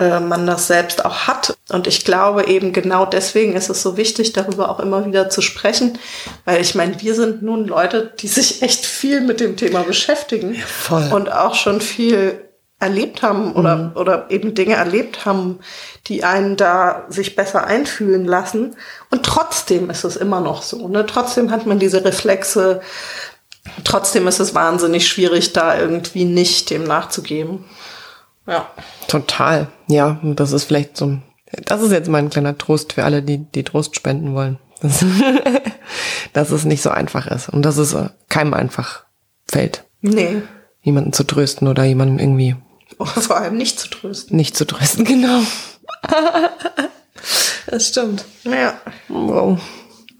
äh, 0.00 0.20
man 0.20 0.46
das 0.46 0.66
selbst 0.66 1.04
auch 1.04 1.26
hat. 1.26 1.56
Und 1.70 1.86
ich 1.86 2.04
glaube 2.04 2.46
eben 2.46 2.72
genau 2.72 3.06
deswegen 3.06 3.54
ist 3.54 3.70
es 3.70 3.82
so 3.82 3.96
wichtig, 3.96 4.32
darüber 4.32 4.70
auch 4.70 4.80
immer 4.80 5.06
wieder 5.06 5.30
zu 5.30 5.42
sprechen, 5.42 5.98
weil 6.44 6.60
ich 6.60 6.74
meine, 6.74 7.00
wir 7.00 7.14
sind 7.14 7.42
nun 7.42 7.66
Leute, 7.66 8.12
die 8.18 8.28
sich 8.28 8.62
echt 8.62 8.84
viel 8.84 9.20
mit 9.20 9.40
dem 9.40 9.56
Thema 9.56 9.82
beschäftigen 9.82 10.54
voll. 10.54 11.10
und 11.12 11.30
auch 11.30 11.54
schon 11.54 11.80
viel 11.80 12.40
erlebt 12.80 13.22
haben 13.22 13.52
oder, 13.52 13.92
oder 13.94 14.30
eben 14.30 14.54
Dinge 14.54 14.74
erlebt 14.74 15.26
haben, 15.26 15.58
die 16.06 16.24
einen 16.24 16.56
da 16.56 17.04
sich 17.10 17.36
besser 17.36 17.66
einfühlen 17.66 18.24
lassen. 18.24 18.74
Und 19.10 19.24
trotzdem 19.24 19.90
ist 19.90 20.04
es 20.04 20.16
immer 20.16 20.40
noch 20.40 20.62
so. 20.62 20.88
Ne? 20.88 21.04
Trotzdem 21.04 21.50
hat 21.50 21.66
man 21.66 21.78
diese 21.78 22.02
Reflexe. 22.02 22.80
Trotzdem 23.84 24.26
ist 24.28 24.40
es 24.40 24.54
wahnsinnig 24.54 25.06
schwierig, 25.08 25.52
da 25.52 25.78
irgendwie 25.78 26.24
nicht 26.24 26.70
dem 26.70 26.84
nachzugeben. 26.84 27.64
Ja. 28.46 28.68
Total. 29.08 29.68
Ja, 29.88 30.18
und 30.22 30.40
das 30.40 30.52
ist 30.52 30.64
vielleicht 30.64 30.96
so 30.96 31.06
ein, 31.06 31.22
das 31.64 31.82
ist 31.82 31.92
jetzt 31.92 32.08
mal 32.08 32.18
ein 32.18 32.30
kleiner 32.30 32.56
Trost 32.58 32.92
für 32.94 33.04
alle, 33.04 33.22
die, 33.22 33.38
die 33.38 33.64
Trost 33.64 33.96
spenden 33.96 34.34
wollen. 34.34 34.58
Das, 34.82 35.04
dass 36.32 36.50
es 36.50 36.64
nicht 36.64 36.82
so 36.82 36.90
einfach 36.90 37.26
ist 37.26 37.48
und 37.48 37.62
dass 37.62 37.76
es 37.76 37.92
äh, 37.92 38.08
keinem 38.28 38.54
einfach 38.54 39.04
fällt, 39.50 39.84
Nee. 40.00 40.42
jemanden 40.82 41.12
zu 41.12 41.24
trösten 41.24 41.68
oder 41.68 41.84
jemandem 41.84 42.18
irgendwie 42.18 42.56
Oder 42.98 43.10
vor 43.20 43.36
allem 43.36 43.56
nicht 43.56 43.78
zu 43.78 43.88
trösten. 43.88 44.36
nicht 44.36 44.56
zu 44.56 44.66
trösten. 44.66 45.04
Genau. 45.10 45.40
das 47.66 47.88
stimmt. 47.88 48.24
Ja. 48.44 48.80
Wow. 49.08 49.60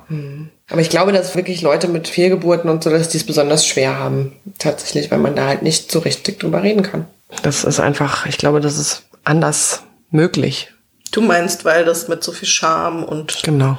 Hm. 0.09 0.51
Aber 0.71 0.81
ich 0.81 0.91
glaube, 0.91 1.13
dass 1.13 1.35
wirklich 1.35 1.63
Leute 1.63 1.89
mit 1.89 2.09
Fehlgeburten 2.09 2.71
und 2.71 2.83
so, 2.85 2.91
dass 2.91 3.09
die 3.09 3.19
es 3.19 3.27
besonders 3.27 3.67
schwer 3.67 3.99
haben. 3.99 4.33
Tatsächlich, 4.59 5.11
weil 5.11 5.19
man 5.19 5.35
da 5.37 5.47
halt 5.47 5.63
nicht 5.63 5.91
so 5.91 5.99
richtig 6.01 6.39
drüber 6.41 6.63
reden 6.63 6.83
kann. 6.83 7.07
Das 7.43 7.65
ist 7.65 7.81
einfach, 7.81 8.27
ich 8.27 8.39
glaube, 8.39 8.61
das 8.61 8.79
ist 8.79 9.03
anders 9.25 9.83
möglich. 10.11 10.73
Du 11.13 11.21
meinst, 11.21 11.65
weil 11.65 11.85
das 11.85 12.09
mit 12.09 12.23
so 12.23 12.31
viel 12.33 12.49
Scham 12.49 13.03
und 13.05 13.43
Genau. 13.43 13.79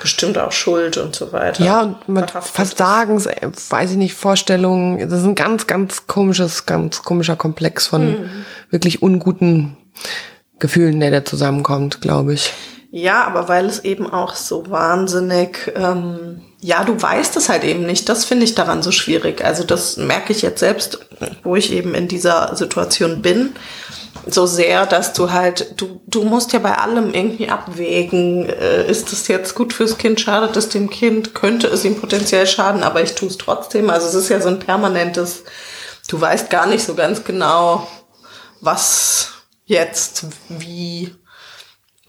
bestimmt 0.00 0.38
auch 0.38 0.52
Schuld 0.52 0.96
und 0.98 1.14
so 1.16 1.32
weiter. 1.32 1.64
Ja, 1.64 1.82
und 1.82 2.08
mit 2.08 2.30
Versagens, 2.30 3.26
äh, 3.26 3.48
weiß 3.68 3.90
ich 3.92 3.96
nicht, 3.96 4.14
Vorstellungen. 4.14 4.98
Das 5.10 5.20
ist 5.20 5.26
ein 5.26 5.34
ganz, 5.34 5.66
ganz 5.66 6.06
komisches, 6.06 6.64
ganz 6.66 7.02
komischer 7.02 7.36
Komplex 7.36 7.88
von 7.88 8.30
wirklich 8.70 9.02
unguten 9.02 9.76
Gefühlen, 10.60 11.00
der 11.00 11.10
da 11.10 11.24
zusammenkommt, 11.24 12.00
glaube 12.00 12.34
ich. 12.34 12.52
Ja, 12.92 13.24
aber 13.24 13.48
weil 13.48 13.66
es 13.66 13.84
eben 13.84 14.12
auch 14.12 14.34
so 14.34 14.68
wahnsinnig, 14.68 15.72
ähm, 15.76 16.42
ja, 16.60 16.82
du 16.82 17.00
weißt 17.00 17.36
es 17.36 17.48
halt 17.48 17.62
eben 17.62 17.86
nicht. 17.86 18.08
Das 18.08 18.24
finde 18.24 18.44
ich 18.44 18.56
daran 18.56 18.82
so 18.82 18.90
schwierig. 18.90 19.44
Also 19.44 19.62
das 19.62 19.96
merke 19.96 20.32
ich 20.32 20.42
jetzt 20.42 20.58
selbst, 20.58 20.98
wo 21.44 21.54
ich 21.54 21.72
eben 21.72 21.94
in 21.94 22.08
dieser 22.08 22.56
Situation 22.56 23.22
bin, 23.22 23.54
so 24.26 24.44
sehr, 24.46 24.86
dass 24.86 25.12
du 25.12 25.30
halt, 25.30 25.80
du, 25.80 26.00
du 26.08 26.24
musst 26.24 26.52
ja 26.52 26.58
bei 26.58 26.76
allem 26.76 27.14
irgendwie 27.14 27.48
abwägen, 27.48 28.48
äh, 28.48 28.90
ist 28.90 29.12
das 29.12 29.28
jetzt 29.28 29.54
gut 29.54 29.72
fürs 29.72 29.96
Kind, 29.96 30.20
schadet 30.20 30.56
es 30.56 30.68
dem 30.68 30.90
Kind, 30.90 31.32
könnte 31.32 31.68
es 31.68 31.84
ihm 31.84 31.98
potenziell 31.98 32.46
schaden, 32.46 32.82
aber 32.82 33.02
ich 33.02 33.14
tue 33.14 33.28
es 33.28 33.38
trotzdem. 33.38 33.88
Also 33.88 34.08
es 34.08 34.14
ist 34.14 34.28
ja 34.28 34.40
so 34.40 34.48
ein 34.48 34.58
permanentes, 34.58 35.44
du 36.08 36.20
weißt 36.20 36.50
gar 36.50 36.66
nicht 36.66 36.84
so 36.84 36.94
ganz 36.94 37.22
genau, 37.22 37.86
was 38.60 39.28
jetzt 39.64 40.26
wie 40.48 41.14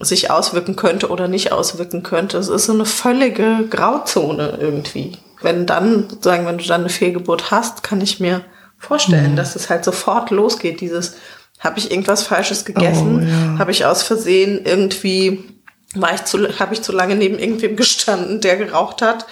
sich 0.02 0.30
auswirken 0.30 0.76
könnte 0.76 1.08
oder 1.08 1.28
nicht 1.28 1.52
auswirken 1.52 2.02
könnte. 2.02 2.38
Es 2.38 2.48
ist 2.48 2.66
so 2.66 2.72
eine 2.72 2.86
völlige 2.86 3.66
Grauzone 3.70 4.58
irgendwie. 4.60 5.18
Wenn 5.40 5.66
dann, 5.66 6.08
sagen, 6.20 6.46
wenn 6.46 6.58
du 6.58 6.64
dann 6.64 6.82
eine 6.82 6.90
Fehlgeburt 6.90 7.50
hast, 7.50 7.82
kann 7.82 8.00
ich 8.00 8.20
mir 8.20 8.42
vorstellen, 8.78 9.32
mhm. 9.32 9.36
dass 9.36 9.56
es 9.56 9.70
halt 9.70 9.84
sofort 9.84 10.30
losgeht. 10.30 10.80
Dieses, 10.80 11.14
habe 11.60 11.78
ich 11.78 11.90
irgendwas 11.90 12.24
Falsches 12.24 12.64
gegessen? 12.64 13.22
Oh, 13.22 13.52
ja. 13.54 13.58
Habe 13.58 13.70
ich 13.70 13.86
aus 13.86 14.02
Versehen 14.02 14.60
irgendwie, 14.64 15.44
war 15.94 16.14
ich 16.14 16.24
zu, 16.24 16.58
habe 16.58 16.74
ich 16.74 16.82
zu 16.82 16.92
lange 16.92 17.14
neben 17.14 17.38
irgendwem 17.38 17.76
gestanden, 17.76 18.40
der 18.40 18.56
geraucht 18.56 19.02
hat? 19.02 19.26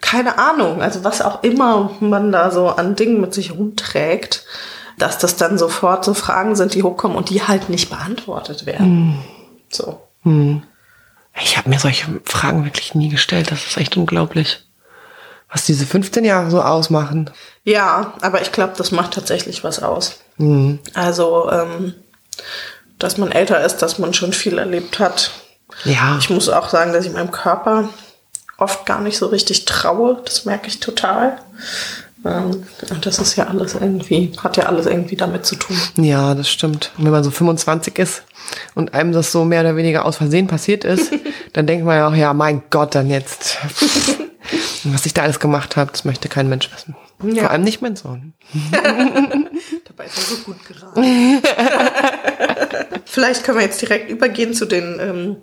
Keine 0.00 0.38
Ahnung. 0.38 0.82
Also 0.82 1.04
was 1.04 1.22
auch 1.22 1.42
immer 1.42 1.92
man 2.00 2.32
da 2.32 2.50
so 2.50 2.68
an 2.68 2.96
Dingen 2.96 3.20
mit 3.20 3.34
sich 3.34 3.52
rumträgt, 3.52 4.44
dass 4.98 5.18
das 5.18 5.36
dann 5.36 5.58
sofort 5.58 6.04
so 6.04 6.14
Fragen 6.14 6.56
sind, 6.56 6.74
die 6.74 6.82
hochkommen 6.82 7.16
und 7.16 7.30
die 7.30 7.42
halt 7.42 7.68
nicht 7.68 7.90
beantwortet 7.90 8.66
werden. 8.66 9.06
Mhm. 9.06 9.18
So. 9.70 10.00
Hm. 10.24 10.62
Ich 11.40 11.56
habe 11.56 11.68
mir 11.68 11.78
solche 11.78 12.06
Fragen 12.24 12.64
wirklich 12.64 12.94
nie 12.94 13.08
gestellt. 13.08 13.50
Das 13.50 13.66
ist 13.66 13.76
echt 13.76 13.96
unglaublich, 13.96 14.64
was 15.50 15.64
diese 15.64 15.86
15 15.86 16.24
Jahre 16.24 16.50
so 16.50 16.62
ausmachen. 16.62 17.30
Ja, 17.64 18.14
aber 18.20 18.42
ich 18.42 18.52
glaube, 18.52 18.74
das 18.76 18.92
macht 18.92 19.14
tatsächlich 19.14 19.64
was 19.64 19.82
aus. 19.82 20.20
Mhm. 20.36 20.78
Also, 20.94 21.50
ähm, 21.50 21.94
dass 22.98 23.18
man 23.18 23.32
älter 23.32 23.64
ist, 23.64 23.78
dass 23.78 23.98
man 23.98 24.14
schon 24.14 24.32
viel 24.32 24.58
erlebt 24.58 24.98
hat. 24.98 25.32
Ja. 25.84 26.16
Ich 26.18 26.30
muss 26.30 26.48
auch 26.48 26.68
sagen, 26.68 26.92
dass 26.92 27.04
ich 27.04 27.12
meinem 27.12 27.32
Körper 27.32 27.88
oft 28.58 28.86
gar 28.86 29.00
nicht 29.00 29.18
so 29.18 29.26
richtig 29.26 29.64
traue. 29.64 30.20
Das 30.24 30.44
merke 30.44 30.68
ich 30.68 30.78
total. 30.78 31.38
Ähm, 32.24 32.64
und 32.90 33.06
das 33.06 33.18
ist 33.18 33.36
ja 33.36 33.46
alles 33.46 33.74
irgendwie, 33.74 34.32
hat 34.42 34.56
ja 34.56 34.64
alles 34.64 34.86
irgendwie 34.86 35.16
damit 35.16 35.44
zu 35.44 35.56
tun. 35.56 35.76
Ja, 35.96 36.34
das 36.34 36.48
stimmt. 36.48 36.92
Und 36.96 37.04
wenn 37.04 37.12
man 37.12 37.24
so 37.24 37.30
25 37.30 37.98
ist 37.98 38.22
und 38.74 38.94
einem 38.94 39.12
das 39.12 39.30
so 39.32 39.44
mehr 39.44 39.60
oder 39.60 39.76
weniger 39.76 40.04
aus 40.04 40.16
Versehen 40.16 40.46
passiert 40.46 40.84
ist, 40.84 41.12
dann 41.52 41.66
denkt 41.66 41.84
man 41.84 41.96
ja 41.96 42.08
auch, 42.08 42.14
ja, 42.14 42.32
mein 42.32 42.62
Gott, 42.70 42.94
dann 42.94 43.10
jetzt. 43.10 43.58
Was 44.84 45.06
ich 45.06 45.14
da 45.14 45.22
alles 45.22 45.40
gemacht 45.40 45.76
habe, 45.76 45.90
das 45.90 46.04
möchte 46.04 46.28
kein 46.28 46.48
Mensch 46.48 46.70
wissen. 46.72 46.94
Ja. 47.22 47.44
Vor 47.44 47.50
allem 47.50 47.62
nicht 47.62 47.80
mein 47.80 47.96
Sohn. 47.96 48.34
Dabei 48.72 50.04
ist 50.04 50.18
er 50.18 50.22
so 50.22 50.36
gut 50.44 50.56
geraten. 50.66 51.40
Vielleicht 53.06 53.44
können 53.44 53.58
wir 53.58 53.64
jetzt 53.64 53.80
direkt 53.80 54.10
übergehen 54.10 54.52
zu 54.52 54.66
den 54.66 54.98
ähm, 55.00 55.36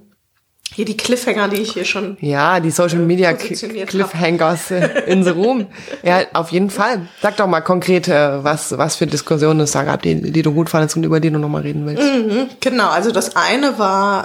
hier 0.74 0.86
die 0.86 0.96
Cliffhanger, 0.96 1.50
die 1.50 1.62
ich 1.62 1.74
hier 1.74 1.86
schon. 1.86 2.18
Ja, 2.22 2.60
die 2.60 2.72
Social 2.72 3.00
Media 3.00 3.34
Cliffhangers 3.34 4.72
in 5.06 5.24
the 5.24 5.32
Room. 5.32 5.68
ja, 6.04 6.22
auf 6.34 6.52
jeden 6.52 6.70
Fall. 6.70 7.08
Sag 7.22 7.38
doch 7.38 7.48
mal 7.48 7.62
konkret, 7.62 8.08
äh, 8.08 8.44
was, 8.44 8.78
was 8.78 8.96
für 8.96 9.08
Diskussionen 9.08 9.60
es 9.62 9.72
da 9.72 9.84
gab, 9.84 10.02
die, 10.02 10.32
die 10.32 10.42
du 10.42 10.54
gut 10.54 10.70
fandest 10.70 10.96
und 10.96 11.04
über 11.04 11.20
die 11.20 11.30
du 11.30 11.40
nochmal 11.40 11.64
reden 11.64 11.86
willst. 11.86 12.02
Mhm, 12.02 12.50
genau, 12.60 12.90
also 12.90 13.12
das 13.12 13.36
eine 13.36 13.78
war, 13.80 14.24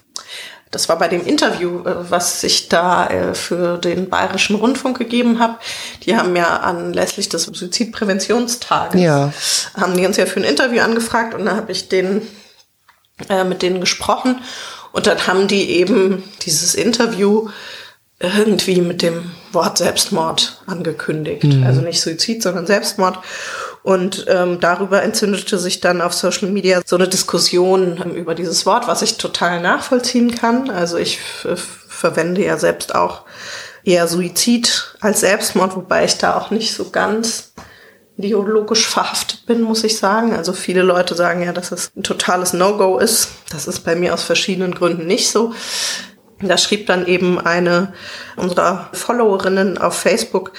das 0.71 0.89
war 0.89 0.99
bei 0.99 1.09
dem 1.09 1.27
Interview, 1.27 1.81
äh, 1.81 2.11
was 2.11 2.45
ich 2.45 2.69
da 2.69 3.09
äh, 3.09 3.35
für 3.35 3.79
den 3.79 4.09
Bayerischen 4.09 4.57
Rundfunk 4.57 4.99
gegeben 4.99 5.41
habe. 5.41 5.57
Die 6.05 6.17
haben 6.17 6.37
ja 6.37 6.59
anlässlich 6.59 7.29
des 7.29 7.45
Suizidpräventionstages, 7.45 9.01
ja. 9.01 9.33
haben 9.77 9.97
die 9.97 10.07
uns 10.07 10.17
ja 10.17 10.27
für 10.27 10.41
ein 10.41 10.45
Interview 10.45 10.81
angefragt 10.81 11.35
und 11.35 11.47
da 11.47 11.57
habe 11.57 11.73
ich 11.73 11.89
den, 11.89 12.23
äh, 13.29 13.43
mit 13.43 13.63
denen 13.63 13.81
gesprochen. 13.81 14.41
Und 14.97 15.07
dann 15.07 15.27
haben 15.27 15.47
die 15.47 15.73
eben 15.73 16.25
dieses 16.47 16.75
Interview 16.75 17.51
irgendwie 18.19 18.81
mit 18.81 19.03
dem 19.03 19.31
Wort 19.53 19.77
Selbstmord 19.77 20.63
angekündigt. 20.65 21.45
Mhm. 21.45 21.67
Also 21.67 21.83
nicht 21.83 22.01
Suizid, 22.01 22.43
sondern 22.43 22.67
Selbstmord. 22.67 23.19
Und 23.83 24.25
ähm, 24.27 24.59
darüber 24.59 25.03
entzündete 25.03 25.59
sich 25.59 25.81
dann 25.81 26.01
auf 26.01 26.15
Social 26.15 26.49
Media 26.49 26.81
so 26.83 26.97
eine 26.97 27.09
Diskussion 27.09 28.03
ähm, 28.03 28.15
über 28.15 28.35
dieses 28.35 28.65
Wort, 28.65 28.89
was 28.89 29.03
ich 29.03 29.19
total 29.19 29.61
nachvollziehen 29.61 30.35
kann. 30.35 30.71
Also 30.71 30.97
ich 30.97 31.19
verwende 31.21 32.43
ja 32.43 32.57
selbst 32.57 32.95
auch 32.95 33.27
eher 33.85 34.09
Suizid 34.09 34.97
als 35.03 35.21
Selbstmord, 35.21 35.77
wobei 35.77 36.07
ich 36.07 36.17
da 36.17 36.39
auch 36.39 36.51
nicht 36.51 36.73
so 36.73 36.89
ganz 36.89 37.53
ideologisch 38.17 38.87
verhaftet 38.87 39.47
bin, 39.47 39.63
muss 39.63 39.85
ich 39.85 39.99
sagen. 39.99 40.35
Also 40.35 40.53
viele 40.53 40.83
Leute 40.83 41.15
sagen 41.15 41.43
ja, 41.43 41.53
dass 41.53 41.73
es 41.73 41.91
ein 41.97 42.03
totales 42.03 42.53
No-Go 42.53 42.99
ist. 42.99 43.31
Das 43.51 43.67
ist 43.67 43.81
bei 43.81 43.95
mir 43.95 44.15
aus 44.15 44.23
verschiedenen 44.23 44.75
Gründen 44.75 45.07
nicht 45.07 45.31
so. 45.31 45.53
Da 46.41 46.59
schrieb 46.59 46.87
dann 46.87 47.07
eben 47.07 47.39
eine 47.41 47.95
unserer 48.37 48.91
Followerinnen 48.93 49.79
auf 49.79 49.99
Facebook, 49.99 50.53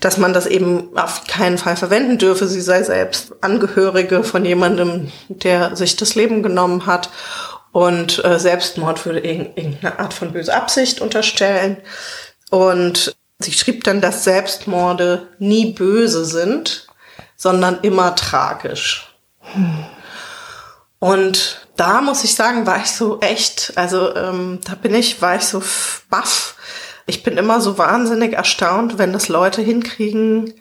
dass 0.00 0.18
man 0.18 0.34
das 0.34 0.46
eben 0.46 0.96
auf 0.96 1.26
keinen 1.26 1.56
Fall 1.56 1.76
verwenden 1.76 2.18
dürfe. 2.18 2.46
Sie 2.46 2.60
sei 2.60 2.82
selbst 2.82 3.32
Angehörige 3.40 4.22
von 4.22 4.44
jemandem, 4.44 5.10
der 5.28 5.76
sich 5.76 5.96
das 5.96 6.14
Leben 6.14 6.42
genommen 6.42 6.84
hat 6.84 7.08
und 7.74 8.24
äh, 8.24 8.38
Selbstmord 8.38 9.04
würde 9.04 9.18
irgendeine 9.18 9.98
Art 9.98 10.14
von 10.14 10.32
böse 10.32 10.54
Absicht 10.54 11.00
unterstellen. 11.00 11.78
Und 12.50 13.16
sie 13.40 13.52
schrieb 13.52 13.82
dann, 13.82 14.00
dass 14.00 14.22
Selbstmorde 14.22 15.26
nie 15.40 15.72
böse 15.72 16.24
sind, 16.24 16.86
sondern 17.44 17.80
immer 17.82 18.14
tragisch. 18.16 19.14
Und 20.98 21.68
da 21.76 22.00
muss 22.00 22.24
ich 22.24 22.34
sagen, 22.34 22.66
war 22.66 22.78
ich 22.78 22.90
so 22.90 23.20
echt, 23.20 23.74
also 23.76 24.16
ähm, 24.16 24.60
da 24.64 24.74
bin 24.74 24.94
ich, 24.94 25.20
war 25.20 25.36
ich 25.36 25.42
so 25.42 25.62
baff. 26.08 26.56
Ich 27.04 27.22
bin 27.22 27.36
immer 27.36 27.60
so 27.60 27.76
wahnsinnig 27.76 28.32
erstaunt, 28.32 28.96
wenn 28.96 29.12
das 29.12 29.28
Leute 29.28 29.60
hinkriegen, 29.60 30.54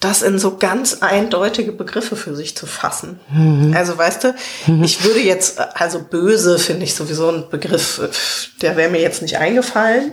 das 0.00 0.20
in 0.20 0.38
so 0.38 0.58
ganz 0.58 0.98
eindeutige 1.00 1.72
Begriffe 1.72 2.14
für 2.14 2.36
sich 2.36 2.58
zu 2.58 2.66
fassen. 2.66 3.18
Mhm. 3.30 3.74
Also 3.74 3.96
weißt 3.96 4.24
du, 4.24 4.34
mhm. 4.66 4.84
ich 4.84 5.04
würde 5.04 5.20
jetzt, 5.20 5.60
also 5.80 6.02
böse 6.02 6.58
finde 6.58 6.84
ich 6.84 6.94
sowieso 6.94 7.30
ein 7.30 7.48
Begriff, 7.48 8.50
der 8.60 8.76
wäre 8.76 8.90
mir 8.90 9.00
jetzt 9.00 9.22
nicht 9.22 9.38
eingefallen. 9.38 10.12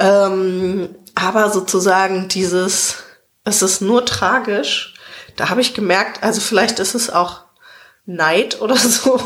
Ähm, 0.00 0.96
aber 1.14 1.48
sozusagen 1.50 2.26
dieses, 2.26 2.96
es 3.44 3.62
ist 3.62 3.82
nur 3.82 4.04
tragisch 4.04 4.91
da 5.36 5.48
habe 5.48 5.60
ich 5.60 5.74
gemerkt, 5.74 6.22
also 6.22 6.40
vielleicht 6.40 6.78
ist 6.78 6.94
es 6.94 7.10
auch 7.10 7.42
Neid 8.04 8.60
oder 8.60 8.76
so, 8.76 9.20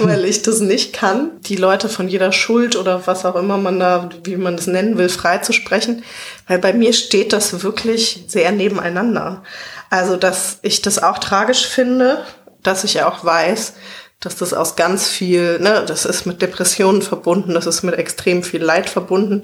weil 0.00 0.24
ich 0.24 0.42
das 0.42 0.60
nicht 0.60 0.92
kann, 0.92 1.40
die 1.42 1.56
Leute 1.56 1.88
von 1.88 2.08
jeder 2.08 2.32
Schuld 2.32 2.76
oder 2.76 3.06
was 3.06 3.24
auch 3.24 3.36
immer 3.36 3.56
man 3.56 3.78
da, 3.78 4.08
wie 4.24 4.36
man 4.36 4.54
es 4.54 4.66
nennen 4.66 4.98
will, 4.98 5.08
freizusprechen. 5.08 6.04
Weil 6.46 6.58
bei 6.58 6.72
mir 6.72 6.92
steht 6.92 7.32
das 7.32 7.62
wirklich 7.62 8.24
sehr 8.28 8.52
nebeneinander. 8.52 9.42
Also, 9.90 10.16
dass 10.16 10.58
ich 10.62 10.82
das 10.82 11.02
auch 11.02 11.18
tragisch 11.18 11.66
finde, 11.66 12.24
dass 12.62 12.84
ich 12.84 13.02
auch 13.02 13.24
weiß, 13.24 13.74
dass 14.20 14.36
das 14.36 14.52
aus 14.52 14.76
ganz 14.76 15.06
viel, 15.08 15.60
ne, 15.60 15.84
das 15.86 16.04
ist 16.04 16.26
mit 16.26 16.42
Depressionen 16.42 17.02
verbunden, 17.02 17.54
das 17.54 17.66
ist 17.66 17.82
mit 17.82 17.94
extrem 17.94 18.42
viel 18.42 18.62
Leid 18.62 18.90
verbunden. 18.90 19.42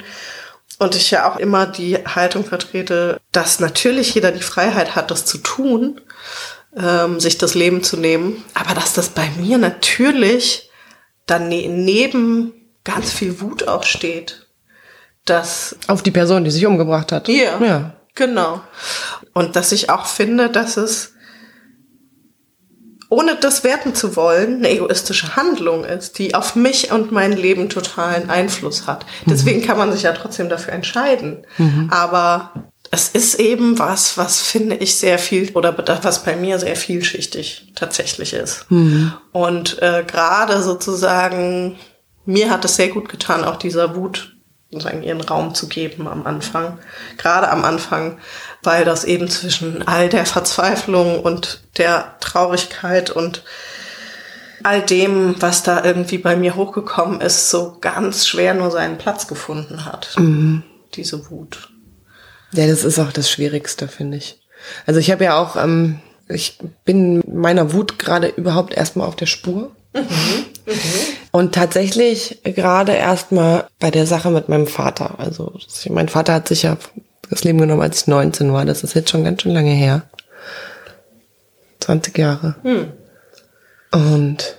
Und 0.79 0.97
ich 0.97 1.11
ja 1.11 1.31
auch 1.31 1.37
immer 1.37 1.67
die 1.67 1.97
Haltung 1.97 2.45
vertrete, 2.45 3.21
dass 3.33 3.61
natürlich 3.61 4.15
jeder 4.15 4.33
die 4.33 4.43
Freiheit 4.43 4.97
hat, 4.97 5.11
das 5.11 5.25
zu 5.25 5.39
tun, 5.39 6.01
ähm, 6.77 7.21
sich 7.21 7.39
das 7.39 7.55
Leben 7.55 7.83
zu 7.83 7.97
nehmen, 7.97 8.45
aber 8.55 8.75
dass 8.75 8.93
das 8.93 9.11
bei 9.11 9.29
mir 9.39 9.59
natürlich 9.59 10.71
dann 11.27 11.49
ne 11.49 11.69
neben 11.69 12.53
ganz 12.83 13.13
viel 13.13 13.41
Wut 13.41 13.69
auch 13.69 13.85
steht. 13.85 14.47
Dass 15.25 15.77
Auf 15.87 16.03
die 16.03 16.11
Person, 16.11 16.45
die 16.45 16.51
sich 16.51 16.67
umgebracht 16.67 17.13
hat. 17.13 17.29
Ja, 17.29 17.59
ja. 17.63 17.95
Genau. 18.15 18.61
Und 19.33 19.57
dass 19.57 19.73
ich 19.73 19.91
auch 19.91 20.07
finde, 20.07 20.51
dass 20.51 20.77
es 20.77 21.14
ohne 23.09 23.37
das 23.37 23.65
werten 23.65 23.95
zu 23.95 24.17
wollen, 24.17 24.57
eine 24.57 24.71
egoistische 24.71 25.37
Handlung 25.37 25.85
ist, 25.85 26.19
die 26.19 26.35
auf 26.35 26.57
mich 26.57 26.91
und 26.91 27.13
mein 27.13 27.33
Leben 27.33 27.69
totalen 27.69 28.31
Einfluss 28.31 28.87
hat. 28.87 29.07
Deswegen 29.27 29.63
kann 29.63 29.79
man 29.79 29.93
sich 29.93 30.03
ja 30.03 30.13
trotzdem 30.13 30.49
dafür 30.49 30.73
entscheiden. 30.73 31.47
Mhm. 31.59 31.89
Aber 31.91 32.53
es 32.91 33.09
ist 33.09 33.35
eben 33.41 33.79
was, 33.79 34.17
was 34.17 34.41
finde 34.41 34.77
ich 34.77 34.97
sehr 34.97 35.19
viel 35.19 35.51
oder 35.55 35.75
was 36.03 36.23
bei 36.23 36.37
mir 36.37 36.59
sehr 36.59 36.77
vielschichtig 36.77 37.73
tatsächlich 37.75 38.33
ist. 38.35 38.71
Mhm. 38.71 39.13
Und 39.33 39.83
äh, 39.83 40.05
gerade 40.07 40.63
sozusagen, 40.63 41.77
mir 42.25 42.51
hat 42.51 42.65
es 42.65 42.77
sehr 42.77 42.89
gut 42.89 43.09
getan, 43.09 43.45
auch 43.45 43.57
dieser 43.57 43.97
Wut 43.97 44.34
sozusagen 44.75 45.03
ihren 45.03 45.21
Raum 45.21 45.55
zu 45.55 45.69
geben 45.69 46.09
am 46.09 46.27
Anfang. 46.27 46.79
Gerade 47.17 47.49
am 47.51 47.65
Anfang, 47.65 48.19
weil 48.63 48.85
das 48.85 49.05
eben 49.05 49.29
zwischen 49.29 49.87
all 49.87 50.09
der 50.09 50.27
Verzweiflung 50.27 51.21
und 51.21 51.61
der 51.79 52.17
Traurigkeit 52.21 53.11
und 53.11 53.43
all 54.63 54.81
dem, 54.83 55.37
was 55.41 55.63
da 55.63 55.85
irgendwie 55.85 56.19
bei 56.19 56.37
mir 56.37 56.57
hochgekommen 56.57 57.21
ist, 57.21 57.51
so 57.51 57.77
ganz 57.81 58.27
schwer 58.27 58.55
nur 58.55 58.71
seinen 58.71 58.99
Platz 58.99 59.29
gefunden 59.29 59.85
hat. 59.85 60.15
Mhm. 60.19 60.63
Diese 60.95 61.31
Wut. 61.31 61.71
Ja, 62.53 62.67
das 62.67 62.85
ist 62.85 62.99
auch 62.99 63.13
das 63.13 63.31
Schwierigste, 63.31 63.89
finde 63.89 64.17
ich. 64.17 64.41
Also 64.87 65.01
ich 65.01 65.11
habe 65.11 65.25
ja 65.25 65.39
auch, 65.39 65.57
ähm, 65.57 66.01
ich 66.29 66.59
bin 66.85 67.23
meiner 67.31 67.73
Wut 67.73 67.99
gerade 67.99 68.29
überhaupt 68.29 68.75
erstmal 68.75 69.07
auf 69.07 69.17
der 69.17 69.27
Spur. 69.27 69.75
Mhm. 69.93 70.03
Mhm. 70.67 70.75
Und 71.35 71.53
tatsächlich 71.53 72.39
gerade 72.45 72.93
erstmal 72.93 73.67
bei 73.81 73.91
der 73.91 74.07
Sache 74.07 74.31
mit 74.31 74.49
meinem 74.49 74.69
Vater. 74.69 75.19
Also 75.19 75.53
mein 75.89 76.09
Vater 76.09 76.33
hat 76.33 76.47
sich 76.47 76.63
ja 76.63 76.77
das 77.29 77.43
Leben 77.43 77.59
genommen, 77.59 77.83
als 77.83 78.03
ich 78.03 78.07
19 78.07 78.53
war. 78.53 78.65
Das 78.65 78.85
ist 78.85 78.95
jetzt 78.95 79.11
schon 79.11 79.25
ganz 79.25 79.43
schön 79.43 79.51
lange 79.51 79.73
her. 79.73 80.03
20 81.81 82.17
Jahre. 82.17 82.55
Hm. 82.63 82.93
Und 83.91 84.59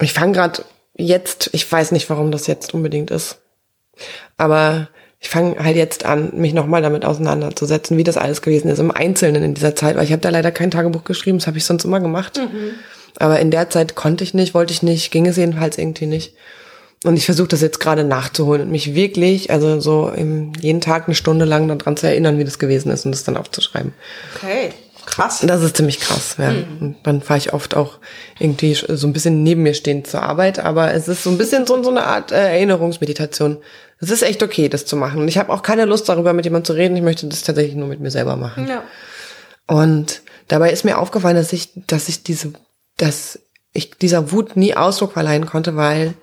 ich 0.00 0.12
fange 0.12 0.32
gerade 0.32 0.64
jetzt, 0.96 1.50
ich 1.52 1.70
weiß 1.70 1.92
nicht, 1.92 2.10
warum 2.10 2.32
das 2.32 2.48
jetzt 2.48 2.74
unbedingt 2.74 3.12
ist, 3.12 3.38
aber 4.36 4.88
ich 5.20 5.28
fange 5.28 5.62
halt 5.62 5.76
jetzt 5.76 6.04
an, 6.04 6.32
mich 6.34 6.52
nochmal 6.52 6.82
damit 6.82 7.04
auseinanderzusetzen, 7.04 7.96
wie 7.96 8.02
das 8.02 8.16
alles 8.16 8.42
gewesen 8.42 8.70
ist 8.70 8.80
im 8.80 8.90
Einzelnen 8.90 9.44
in 9.44 9.54
dieser 9.54 9.76
Zeit, 9.76 9.94
weil 9.94 10.04
ich 10.04 10.10
habe 10.10 10.22
da 10.22 10.30
leider 10.30 10.50
kein 10.50 10.72
Tagebuch 10.72 11.04
geschrieben, 11.04 11.38
das 11.38 11.46
habe 11.46 11.58
ich 11.58 11.64
sonst 11.64 11.84
immer 11.84 12.00
gemacht. 12.00 12.38
Mhm. 12.38 12.72
Aber 13.16 13.40
in 13.40 13.50
der 13.50 13.70
Zeit 13.70 13.94
konnte 13.94 14.24
ich 14.24 14.34
nicht, 14.34 14.54
wollte 14.54 14.72
ich 14.72 14.82
nicht, 14.82 15.10
ging 15.10 15.26
es 15.26 15.36
jedenfalls 15.36 15.78
irgendwie 15.78 16.06
nicht. 16.06 16.34
Und 17.04 17.16
ich 17.16 17.26
versuche 17.26 17.48
das 17.48 17.60
jetzt 17.60 17.78
gerade 17.78 18.02
nachzuholen 18.02 18.62
und 18.62 18.70
mich 18.70 18.94
wirklich, 18.94 19.50
also 19.50 19.78
so 19.78 20.10
im, 20.10 20.52
jeden 20.60 20.80
Tag 20.80 21.06
eine 21.06 21.14
Stunde 21.14 21.44
lang 21.44 21.68
daran 21.68 21.96
zu 21.96 22.08
erinnern, 22.08 22.38
wie 22.38 22.44
das 22.44 22.58
gewesen 22.58 22.90
ist 22.90 23.04
und 23.04 23.12
das 23.12 23.24
dann 23.24 23.36
aufzuschreiben. 23.36 23.92
Okay. 24.34 24.72
Krass. 25.06 25.42
Das 25.42 25.62
ist 25.62 25.76
ziemlich 25.76 26.00
krass, 26.00 26.36
ja. 26.38 26.50
Mhm. 26.50 26.66
Und 26.80 26.96
dann 27.04 27.22
fahre 27.22 27.38
ich 27.38 27.54
oft 27.54 27.74
auch 27.74 27.98
irgendwie 28.38 28.74
so 28.74 29.06
ein 29.06 29.14
bisschen 29.14 29.42
neben 29.42 29.62
mir 29.62 29.72
stehend 29.72 30.06
zur 30.06 30.22
Arbeit, 30.22 30.58
aber 30.58 30.92
es 30.92 31.08
ist 31.08 31.22
so 31.22 31.30
ein 31.30 31.38
bisschen 31.38 31.66
so, 31.66 31.82
so 31.82 31.88
eine 31.88 32.04
Art 32.04 32.30
äh, 32.30 32.36
Erinnerungsmeditation. 32.36 33.56
Es 34.00 34.10
ist 34.10 34.22
echt 34.22 34.42
okay, 34.42 34.68
das 34.68 34.84
zu 34.84 34.96
machen. 34.96 35.22
Und 35.22 35.28
ich 35.28 35.38
habe 35.38 35.50
auch 35.50 35.62
keine 35.62 35.86
Lust 35.86 36.10
darüber, 36.10 36.34
mit 36.34 36.44
jemandem 36.44 36.66
zu 36.66 36.72
reden. 36.74 36.94
Ich 36.94 37.02
möchte 37.02 37.26
das 37.26 37.42
tatsächlich 37.42 37.74
nur 37.74 37.88
mit 37.88 38.00
mir 38.00 38.10
selber 38.10 38.36
machen. 38.36 38.68
Ja. 38.68 38.82
Und 39.66 40.20
dabei 40.46 40.72
ist 40.72 40.84
mir 40.84 40.98
aufgefallen, 40.98 41.36
dass 41.36 41.54
ich, 41.54 41.70
dass 41.86 42.10
ich 42.10 42.22
diese, 42.22 42.52
dass 42.98 43.40
ich 43.72 43.90
dieser 43.92 44.32
Wut 44.32 44.56
nie 44.56 44.74
Ausdruck 44.74 45.12
verleihen 45.12 45.46
konnte, 45.46 45.76
weil 45.76 46.14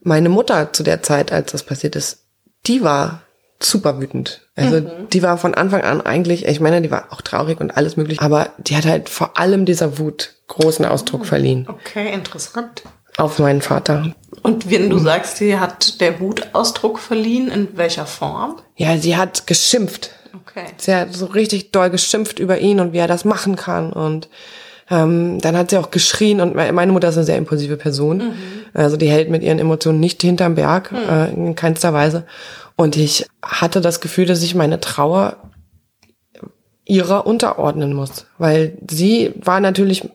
meine 0.00 0.28
Mutter 0.28 0.72
zu 0.72 0.82
der 0.82 1.02
Zeit, 1.02 1.32
als 1.32 1.52
das 1.52 1.62
passiert 1.62 1.96
ist, 1.96 2.24
die 2.66 2.82
war 2.82 3.22
super 3.60 4.00
wütend. 4.00 4.42
Also 4.54 4.80
mhm. 4.80 5.08
die 5.12 5.22
war 5.22 5.38
von 5.38 5.54
Anfang 5.54 5.82
an 5.82 6.00
eigentlich, 6.00 6.46
ich 6.46 6.60
meine, 6.60 6.82
die 6.82 6.90
war 6.90 7.12
auch 7.12 7.22
traurig 7.22 7.60
und 7.60 7.76
alles 7.76 7.96
mögliche, 7.96 8.20
aber 8.20 8.50
die 8.58 8.76
hat 8.76 8.86
halt 8.86 9.08
vor 9.08 9.38
allem 9.38 9.64
dieser 9.64 9.98
Wut 9.98 10.34
großen 10.48 10.84
Ausdruck 10.84 11.22
oh, 11.22 11.24
verliehen. 11.24 11.66
Okay, 11.68 12.12
interessant. 12.12 12.82
Auf 13.16 13.38
meinen 13.38 13.62
Vater. 13.62 14.14
Und 14.42 14.70
wenn 14.70 14.90
du 14.90 14.98
sagst, 14.98 15.38
sie 15.38 15.58
hat 15.58 16.00
der 16.02 16.20
Wut 16.20 16.48
Ausdruck 16.52 16.98
verliehen, 16.98 17.50
in 17.50 17.76
welcher 17.76 18.04
Form? 18.04 18.56
Ja, 18.76 18.98
sie 18.98 19.16
hat 19.16 19.46
geschimpft. 19.46 20.10
Okay. 20.34 20.66
Sie 20.76 20.94
hat 20.94 21.14
so 21.14 21.26
richtig 21.26 21.72
doll 21.72 21.88
geschimpft 21.88 22.38
über 22.38 22.58
ihn 22.58 22.78
und 22.78 22.92
wie 22.92 22.98
er 22.98 23.08
das 23.08 23.24
machen 23.24 23.56
kann 23.56 23.92
und 23.92 24.28
ähm, 24.90 25.40
dann 25.40 25.56
hat 25.56 25.70
sie 25.70 25.78
auch 25.78 25.90
geschrien 25.90 26.40
und 26.40 26.54
meine 26.54 26.92
Mutter 26.92 27.08
ist 27.08 27.16
eine 27.16 27.26
sehr 27.26 27.38
impulsive 27.38 27.76
Person. 27.76 28.18
Mhm. 28.18 28.32
Also 28.72 28.96
die 28.96 29.08
hält 29.08 29.30
mit 29.30 29.42
ihren 29.42 29.58
Emotionen 29.58 30.00
nicht 30.00 30.22
hinterm 30.22 30.54
Berg, 30.54 30.92
mhm. 30.92 30.98
äh, 30.98 31.30
in 31.30 31.54
keinster 31.54 31.92
Weise. 31.92 32.24
Und 32.76 32.96
ich 32.96 33.26
hatte 33.42 33.80
das 33.80 34.00
Gefühl, 34.00 34.26
dass 34.26 34.42
ich 34.42 34.54
meine 34.54 34.80
Trauer 34.80 35.36
ihrer 36.84 37.26
unterordnen 37.26 37.94
muss, 37.94 38.26
weil 38.38 38.78
sie 38.88 39.34
war 39.42 39.60
natürlich 39.60 40.08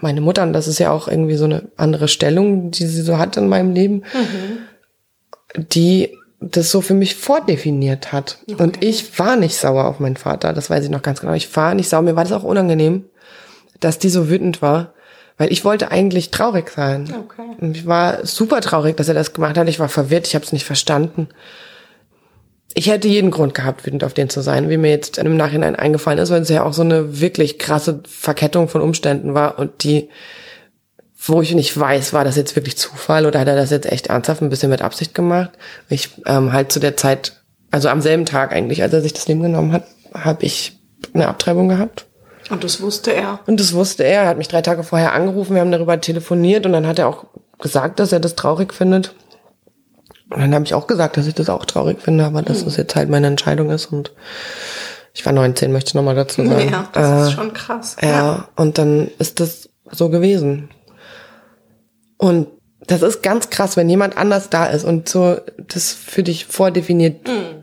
meine 0.00 0.20
Mutter, 0.20 0.42
und 0.42 0.52
das 0.52 0.68
ist 0.68 0.78
ja 0.78 0.90
auch 0.90 1.08
irgendwie 1.08 1.36
so 1.36 1.44
eine 1.44 1.70
andere 1.76 2.08
Stellung, 2.08 2.70
die 2.70 2.86
sie 2.86 3.02
so 3.02 3.18
hat 3.18 3.36
in 3.36 3.48
meinem 3.48 3.72
Leben, 3.72 3.96
mhm. 3.96 5.64
die 5.70 6.16
das 6.40 6.70
so 6.70 6.80
für 6.80 6.94
mich 6.94 7.14
vordefiniert 7.14 8.12
hat. 8.12 8.38
Okay. 8.50 8.62
Und 8.62 8.82
ich 8.82 9.18
war 9.18 9.36
nicht 9.36 9.56
sauer 9.56 9.84
auf 9.84 10.00
meinen 10.00 10.16
Vater, 10.16 10.52
das 10.52 10.70
weiß 10.70 10.84
ich 10.84 10.90
noch 10.90 11.02
ganz 11.02 11.20
genau. 11.20 11.34
Ich 11.34 11.54
war 11.56 11.74
nicht 11.74 11.88
sauer, 11.88 12.02
mir 12.02 12.16
war 12.16 12.24
das 12.24 12.32
auch 12.32 12.42
unangenehm, 12.42 13.04
dass 13.84 13.98
die 13.98 14.10
so 14.10 14.28
wütend 14.28 14.62
war, 14.62 14.94
weil 15.38 15.52
ich 15.52 15.64
wollte 15.64 15.90
eigentlich 15.90 16.30
traurig 16.30 16.70
sein. 16.70 17.12
Okay. 17.12 17.42
Und 17.60 17.76
ich 17.76 17.86
war 17.86 18.24
super 18.26 18.60
traurig, 18.60 18.96
dass 18.96 19.08
er 19.08 19.14
das 19.14 19.32
gemacht 19.32 19.56
hat. 19.56 19.68
Ich 19.68 19.80
war 19.80 19.88
verwirrt, 19.88 20.26
ich 20.26 20.34
habe 20.34 20.44
es 20.44 20.52
nicht 20.52 20.64
verstanden 20.64 21.28
ich 22.74 22.88
hätte 22.88 23.08
jeden 23.08 23.30
Grund 23.30 23.54
gehabt, 23.54 23.84
wütend 23.86 24.04
auf 24.04 24.14
den 24.14 24.30
zu 24.30 24.40
sein, 24.40 24.70
wie 24.70 24.76
mir 24.76 24.90
jetzt 24.90 25.18
im 25.18 25.36
Nachhinein 25.36 25.76
eingefallen 25.76 26.18
ist, 26.18 26.30
weil 26.30 26.42
es 26.42 26.48
ja 26.48 26.64
auch 26.64 26.72
so 26.72 26.82
eine 26.82 27.20
wirklich 27.20 27.58
krasse 27.58 28.00
Verkettung 28.06 28.68
von 28.68 28.80
Umständen 28.80 29.34
war 29.34 29.58
und 29.58 29.84
die, 29.84 30.08
wo 31.18 31.42
ich 31.42 31.54
nicht 31.54 31.78
weiß, 31.78 32.12
war 32.12 32.24
das 32.24 32.36
jetzt 32.36 32.56
wirklich 32.56 32.76
Zufall 32.76 33.26
oder 33.26 33.40
hat 33.40 33.48
er 33.48 33.56
das 33.56 33.70
jetzt 33.70 33.90
echt 33.90 34.08
ernsthaft 34.08 34.42
ein 34.42 34.48
bisschen 34.48 34.70
mit 34.70 34.82
Absicht 34.82 35.14
gemacht? 35.14 35.50
Ich 35.88 36.10
ähm, 36.26 36.52
halt 36.52 36.72
zu 36.72 36.80
der 36.80 36.96
Zeit, 36.96 37.42
also 37.70 37.88
am 37.88 38.00
selben 38.00 38.24
Tag 38.24 38.52
eigentlich, 38.52 38.82
als 38.82 38.92
er 38.92 39.02
sich 39.02 39.12
das 39.12 39.28
Leben 39.28 39.42
genommen 39.42 39.72
hat, 39.72 39.84
habe 40.14 40.44
ich 40.44 40.78
eine 41.14 41.28
Abtreibung 41.28 41.68
gehabt. 41.68 42.06
Und 42.52 42.64
das 42.64 42.82
wusste 42.82 43.14
er? 43.14 43.40
Und 43.46 43.58
das 43.58 43.72
wusste 43.72 44.04
er. 44.04 44.24
Er 44.24 44.28
hat 44.28 44.38
mich 44.38 44.48
drei 44.48 44.60
Tage 44.60 44.82
vorher 44.82 45.14
angerufen, 45.14 45.54
wir 45.54 45.62
haben 45.62 45.72
darüber 45.72 46.00
telefoniert 46.00 46.66
und 46.66 46.72
dann 46.72 46.86
hat 46.86 46.98
er 46.98 47.08
auch 47.08 47.24
gesagt, 47.58 47.98
dass 47.98 48.12
er 48.12 48.20
das 48.20 48.36
traurig 48.36 48.74
findet. 48.74 49.14
Und 50.28 50.40
dann 50.40 50.54
habe 50.54 50.64
ich 50.64 50.74
auch 50.74 50.86
gesagt, 50.86 51.16
dass 51.16 51.26
ich 51.26 51.34
das 51.34 51.48
auch 51.48 51.64
traurig 51.64 52.00
finde, 52.02 52.24
aber 52.24 52.42
dass 52.42 52.62
es 52.62 52.76
jetzt 52.76 52.94
halt 52.94 53.08
meine 53.08 53.26
Entscheidung 53.26 53.70
ist 53.70 53.86
und 53.86 54.12
ich 55.14 55.24
war 55.26 55.32
19, 55.32 55.72
möchte 55.72 55.90
ich 55.90 55.94
nochmal 55.94 56.14
dazu 56.14 56.46
sagen. 56.46 56.70
Ja, 56.70 56.88
das 56.92 57.10
äh, 57.10 57.22
ist 57.22 57.32
schon 57.32 57.52
krass. 57.52 57.96
Ja, 58.00 58.08
ja, 58.08 58.48
und 58.56 58.78
dann 58.78 59.10
ist 59.18 59.40
das 59.40 59.68
so 59.90 60.08
gewesen. 60.08 60.70
Und 62.16 62.48
das 62.86 63.02
ist 63.02 63.22
ganz 63.22 63.50
krass, 63.50 63.76
wenn 63.76 63.88
jemand 63.88 64.16
anders 64.16 64.50
da 64.50 64.66
ist 64.66 64.84
und 64.84 65.08
so 65.08 65.38
das 65.56 65.92
für 65.92 66.22
dich 66.22 66.46
vordefiniert, 66.46 67.26
mhm. 67.26 67.61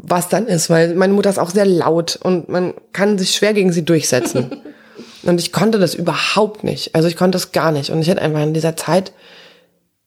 Was 0.00 0.28
dann 0.28 0.46
ist, 0.46 0.70
weil 0.70 0.94
meine 0.94 1.12
Mutter 1.12 1.30
ist 1.30 1.38
auch 1.38 1.50
sehr 1.50 1.66
laut 1.66 2.18
und 2.22 2.48
man 2.48 2.74
kann 2.92 3.18
sich 3.18 3.32
schwer 3.32 3.54
gegen 3.54 3.72
sie 3.72 3.84
durchsetzen. 3.84 4.62
und 5.22 5.40
ich 5.40 5.52
konnte 5.52 5.78
das 5.78 5.94
überhaupt 5.94 6.64
nicht. 6.64 6.94
Also 6.94 7.08
ich 7.08 7.16
konnte 7.16 7.36
es 7.36 7.52
gar 7.52 7.72
nicht. 7.72 7.90
Und 7.90 8.00
ich 8.00 8.08
hätte 8.08 8.22
einfach 8.22 8.42
in 8.42 8.54
dieser 8.54 8.76
Zeit 8.76 9.12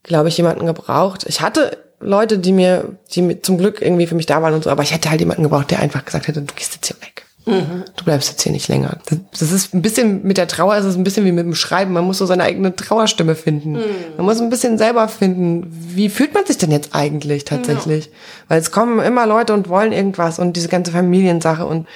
glaube 0.02 0.28
ich, 0.28 0.36
jemanden 0.36 0.66
gebraucht. 0.66 1.24
Ich 1.28 1.40
hatte 1.40 1.78
Leute, 2.00 2.38
die 2.38 2.52
mir, 2.52 2.96
die 3.12 3.22
mir 3.22 3.42
zum 3.42 3.58
Glück 3.58 3.80
irgendwie 3.80 4.06
für 4.06 4.14
mich 4.14 4.26
da 4.26 4.42
waren 4.42 4.54
und 4.54 4.64
so, 4.64 4.70
aber 4.70 4.82
ich 4.82 4.92
hätte 4.92 5.10
halt 5.10 5.20
jemanden 5.20 5.44
gebraucht, 5.44 5.70
der 5.70 5.80
einfach 5.80 6.04
gesagt 6.04 6.28
hätte, 6.28 6.42
du 6.42 6.54
gehst 6.54 6.74
jetzt 6.74 6.86
hier 6.86 6.96
weg. 7.00 7.21
Mhm. 7.44 7.84
Du 7.96 8.04
bleibst 8.04 8.30
jetzt 8.30 8.42
hier 8.42 8.52
nicht 8.52 8.68
länger. 8.68 8.98
Das, 9.06 9.18
das, 9.38 9.52
ist 9.52 9.74
ein 9.74 9.82
bisschen, 9.82 10.22
mit 10.22 10.36
der 10.36 10.46
Trauer 10.46 10.76
ist 10.76 10.84
es 10.84 10.96
ein 10.96 11.04
bisschen 11.04 11.24
wie 11.24 11.32
mit 11.32 11.44
dem 11.44 11.54
Schreiben. 11.54 11.92
Man 11.92 12.04
muss 12.04 12.18
so 12.18 12.26
seine 12.26 12.44
eigene 12.44 12.74
Trauerstimme 12.74 13.34
finden. 13.34 13.72
Mhm. 13.72 13.84
Man 14.16 14.26
muss 14.26 14.40
ein 14.40 14.50
bisschen 14.50 14.78
selber 14.78 15.08
finden, 15.08 15.66
wie 15.70 16.08
fühlt 16.08 16.34
man 16.34 16.46
sich 16.46 16.58
denn 16.58 16.70
jetzt 16.70 16.94
eigentlich 16.94 17.44
tatsächlich? 17.44 18.06
Ja. 18.06 18.12
Weil 18.48 18.60
es 18.60 18.70
kommen 18.70 19.00
immer 19.00 19.26
Leute 19.26 19.54
und 19.54 19.68
wollen 19.68 19.92
irgendwas 19.92 20.38
und 20.38 20.56
diese 20.56 20.68
ganze 20.68 20.92
Familiensache 20.92 21.66
und 21.66 21.88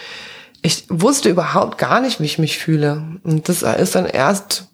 ich 0.63 0.85
wusste 0.89 1.29
überhaupt 1.29 1.79
gar 1.79 2.01
nicht, 2.01 2.19
wie 2.21 2.25
ich 2.25 2.39
mich 2.39 2.59
fühle. 2.59 3.05
Und 3.23 3.49
das 3.49 3.63
ist 3.63 3.95
dann 3.95 4.07
erst 4.07 4.69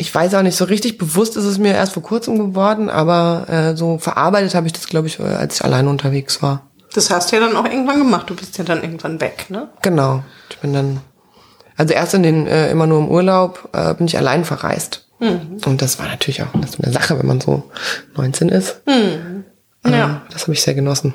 ich 0.00 0.14
weiß 0.14 0.34
auch 0.34 0.42
nicht, 0.42 0.56
so 0.56 0.64
richtig 0.64 0.96
bewusst 0.96 1.36
ist 1.36 1.44
es 1.44 1.58
mir 1.58 1.74
erst 1.74 1.92
vor 1.92 2.04
kurzem 2.04 2.38
geworden, 2.38 2.88
aber 2.88 3.46
äh, 3.48 3.76
so 3.76 3.98
verarbeitet 3.98 4.54
habe 4.54 4.68
ich 4.68 4.72
das, 4.72 4.86
glaube 4.86 5.08
ich, 5.08 5.18
als 5.18 5.56
ich 5.56 5.64
allein 5.64 5.88
unterwegs 5.88 6.40
war. 6.40 6.67
Das 6.98 7.10
hast 7.10 7.30
du 7.30 7.36
ja 7.36 7.46
dann 7.46 7.54
auch 7.54 7.64
irgendwann 7.64 8.00
gemacht. 8.00 8.28
Du 8.28 8.34
bist 8.34 8.58
ja 8.58 8.64
dann 8.64 8.82
irgendwann 8.82 9.20
weg, 9.20 9.46
ne? 9.50 9.68
Genau. 9.82 10.24
Ich 10.50 10.58
bin 10.58 10.72
dann, 10.72 11.00
also 11.76 11.94
erst 11.94 12.12
in 12.14 12.24
den, 12.24 12.48
äh, 12.48 12.72
immer 12.72 12.88
nur 12.88 12.98
im 12.98 13.08
Urlaub, 13.08 13.68
äh, 13.72 13.94
bin 13.94 14.08
ich 14.08 14.18
allein 14.18 14.44
verreist. 14.44 15.06
Mhm. 15.20 15.58
Und 15.64 15.80
das 15.80 16.00
war 16.00 16.08
natürlich 16.08 16.42
auch 16.42 16.48
das 16.60 16.80
eine 16.80 16.92
Sache, 16.92 17.16
wenn 17.16 17.26
man 17.28 17.40
so 17.40 17.62
19 18.16 18.48
ist. 18.48 18.80
Mhm. 18.86 19.44
Ja. 19.86 20.22
Äh, 20.26 20.32
das 20.32 20.42
habe 20.42 20.54
ich 20.54 20.60
sehr 20.60 20.74
genossen. 20.74 21.14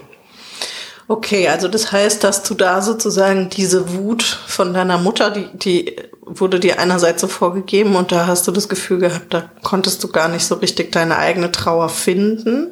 Okay, 1.09 1.49
also 1.49 1.67
das 1.67 1.91
heißt, 1.91 2.23
dass 2.23 2.43
du 2.43 2.53
da 2.53 2.81
sozusagen 2.81 3.49
diese 3.49 3.93
Wut 3.93 4.23
von 4.23 4.73
deiner 4.73 4.97
Mutter, 4.97 5.31
die, 5.31 5.49
die 5.53 5.97
wurde 6.21 6.61
dir 6.61 6.79
einerseits 6.79 7.19
so 7.19 7.27
vorgegeben 7.27 7.97
und 7.97 8.13
da 8.13 8.25
hast 8.25 8.47
du 8.47 8.53
das 8.53 8.69
Gefühl 8.69 8.99
gehabt, 8.99 9.33
da 9.33 9.51
konntest 9.63 10.01
du 10.01 10.07
gar 10.07 10.29
nicht 10.29 10.45
so 10.45 10.55
richtig 10.55 10.93
deine 10.93 11.17
eigene 11.17 11.51
Trauer 11.51 11.89
finden. 11.89 12.69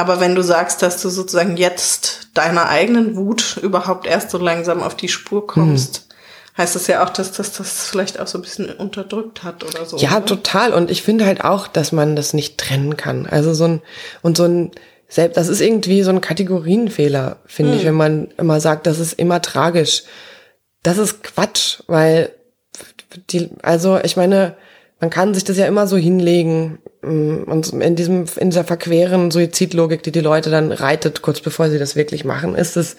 Aber 0.00 0.20
wenn 0.20 0.34
du 0.34 0.42
sagst, 0.42 0.82
dass 0.82 1.02
du 1.02 1.10
sozusagen 1.10 1.56
jetzt 1.56 2.28
deiner 2.34 2.68
eigenen 2.68 3.16
Wut 3.16 3.58
überhaupt 3.62 4.06
erst 4.06 4.30
so 4.30 4.38
langsam 4.38 4.82
auf 4.82 4.96
die 4.96 5.08
Spur 5.08 5.46
kommst, 5.46 6.08
mhm. 6.08 6.62
heißt 6.62 6.74
das 6.74 6.86
ja 6.86 7.04
auch, 7.04 7.10
dass 7.10 7.32
das 7.32 7.52
das 7.52 7.86
vielleicht 7.86 8.18
auch 8.18 8.26
so 8.26 8.38
ein 8.38 8.42
bisschen 8.42 8.70
unterdrückt 8.70 9.42
hat 9.42 9.62
oder 9.62 9.84
so. 9.84 9.98
Ja, 9.98 10.18
ne? 10.18 10.24
total. 10.24 10.72
Und 10.72 10.90
ich 10.90 11.02
finde 11.02 11.26
halt 11.26 11.44
auch, 11.44 11.68
dass 11.68 11.92
man 11.92 12.16
das 12.16 12.32
nicht 12.32 12.58
trennen 12.58 12.96
kann. 12.96 13.26
Also 13.26 13.52
so 13.52 13.64
ein, 13.64 13.82
und 14.22 14.36
so 14.36 14.44
ein, 14.44 14.70
selbst, 15.08 15.36
das 15.36 15.48
ist 15.48 15.60
irgendwie 15.60 16.02
so 16.02 16.10
ein 16.10 16.20
Kategorienfehler, 16.20 17.36
finde 17.44 17.72
mhm. 17.72 17.78
ich, 17.78 17.84
wenn 17.84 17.94
man 17.94 18.28
immer 18.38 18.60
sagt, 18.60 18.86
das 18.86 18.98
ist 18.98 19.12
immer 19.12 19.42
tragisch 19.42 20.04
das 20.82 20.98
ist 20.98 21.22
Quatsch, 21.22 21.80
weil 21.86 22.34
die, 23.30 23.50
also 23.62 23.98
ich 24.02 24.16
meine, 24.16 24.56
man 25.00 25.10
kann 25.10 25.34
sich 25.34 25.44
das 25.44 25.56
ja 25.56 25.66
immer 25.66 25.86
so 25.86 25.96
hinlegen 25.96 26.78
mm, 27.02 27.44
und 27.44 27.72
in 27.72 27.96
diesem 27.96 28.26
in 28.36 28.50
dieser 28.50 28.64
verqueren 28.64 29.30
Suizidlogik, 29.30 30.02
die 30.02 30.12
die 30.12 30.20
Leute 30.20 30.50
dann 30.50 30.72
reitet, 30.72 31.22
kurz 31.22 31.40
bevor 31.40 31.70
sie 31.70 31.78
das 31.78 31.96
wirklich 31.96 32.24
machen, 32.24 32.54
ist 32.54 32.76
es 32.76 32.96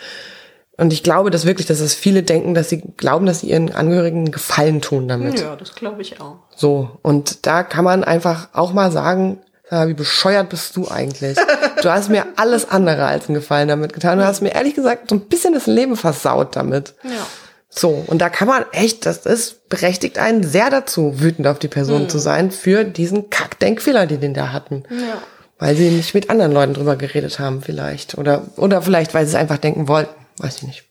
und 0.78 0.94
ich 0.94 1.04
glaube 1.04 1.30
das 1.30 1.46
wirklich, 1.46 1.68
dass 1.68 1.80
es 1.80 1.94
viele 1.94 2.24
denken, 2.24 2.56
dass 2.56 2.70
sie 2.70 2.82
glauben, 2.98 3.26
dass 3.26 3.42
sie 3.42 3.52
ihren 3.52 3.72
Angehörigen 3.72 4.32
Gefallen 4.32 4.82
tun 4.82 5.08
damit. 5.08 5.40
Ja, 5.40 5.56
das 5.56 5.76
glaube 5.76 6.02
ich 6.02 6.20
auch. 6.20 6.38
So 6.56 6.98
und 7.04 7.46
da 7.46 7.64
kann 7.64 7.86
man 7.86 8.04
einfach 8.04 8.50
auch 8.54 8.74
mal 8.74 8.92
sagen, 8.92 9.40
wie 9.70 9.94
bescheuert 9.94 10.50
bist 10.50 10.76
du 10.76 10.90
eigentlich? 10.90 11.38
Du 11.82 11.90
hast 11.90 12.10
mir 12.10 12.26
alles 12.36 12.70
andere 12.70 13.06
als 13.06 13.28
einen 13.28 13.36
Gefallen 13.36 13.70
damit 13.70 13.94
getan. 13.94 14.18
Du 14.18 14.26
hast 14.26 14.42
mir 14.42 14.54
ehrlich 14.54 14.76
gesagt 14.76 15.10
so 15.10 15.16
ein 15.16 15.22
bisschen 15.22 15.54
das 15.54 15.66
Leben 15.66 15.96
versaut 15.96 16.58
damit. 16.58 16.94
Ja. 17.04 17.26
So, 17.74 18.04
und 18.08 18.20
da 18.20 18.30
kann 18.30 18.50
man 18.50 18.66
echt, 18.74 19.06
das 19.06 19.26
ist, 19.26 19.70
berechtigt 19.70 20.18
einen 20.18 20.44
sehr 20.44 20.70
dazu, 20.70 21.22
wütend 21.22 21.48
auf 21.48 21.58
die 21.58 21.70
Person 21.70 22.04
mhm. 22.04 22.10
zu 22.10 22.20
sein 22.20 22.52
für 22.52 22.84
diesen 22.84 23.30
Kackdenkfehler, 23.30 24.06
die 24.06 24.18
den 24.18 24.34
da 24.34 24.52
hatten. 24.52 24.84
Ja. 24.90 25.22
Weil 25.58 25.76
sie 25.78 25.90
nicht 25.90 26.14
mit 26.14 26.30
anderen 26.30 26.52
Leuten 26.52 26.74
drüber 26.74 26.98
geredet 26.98 27.40
haben, 27.40 27.62
vielleicht. 27.62 28.18
Oder, 28.18 28.44
oder 28.58 28.82
vielleicht, 28.82 29.14
weil 29.14 29.26
sie 29.26 29.32
es 29.32 29.36
einfach 29.40 29.58
denken 29.58 29.88
wollten. 29.88 30.14
Weiß 30.38 30.58
ich 30.58 30.64
nicht. 30.64 30.84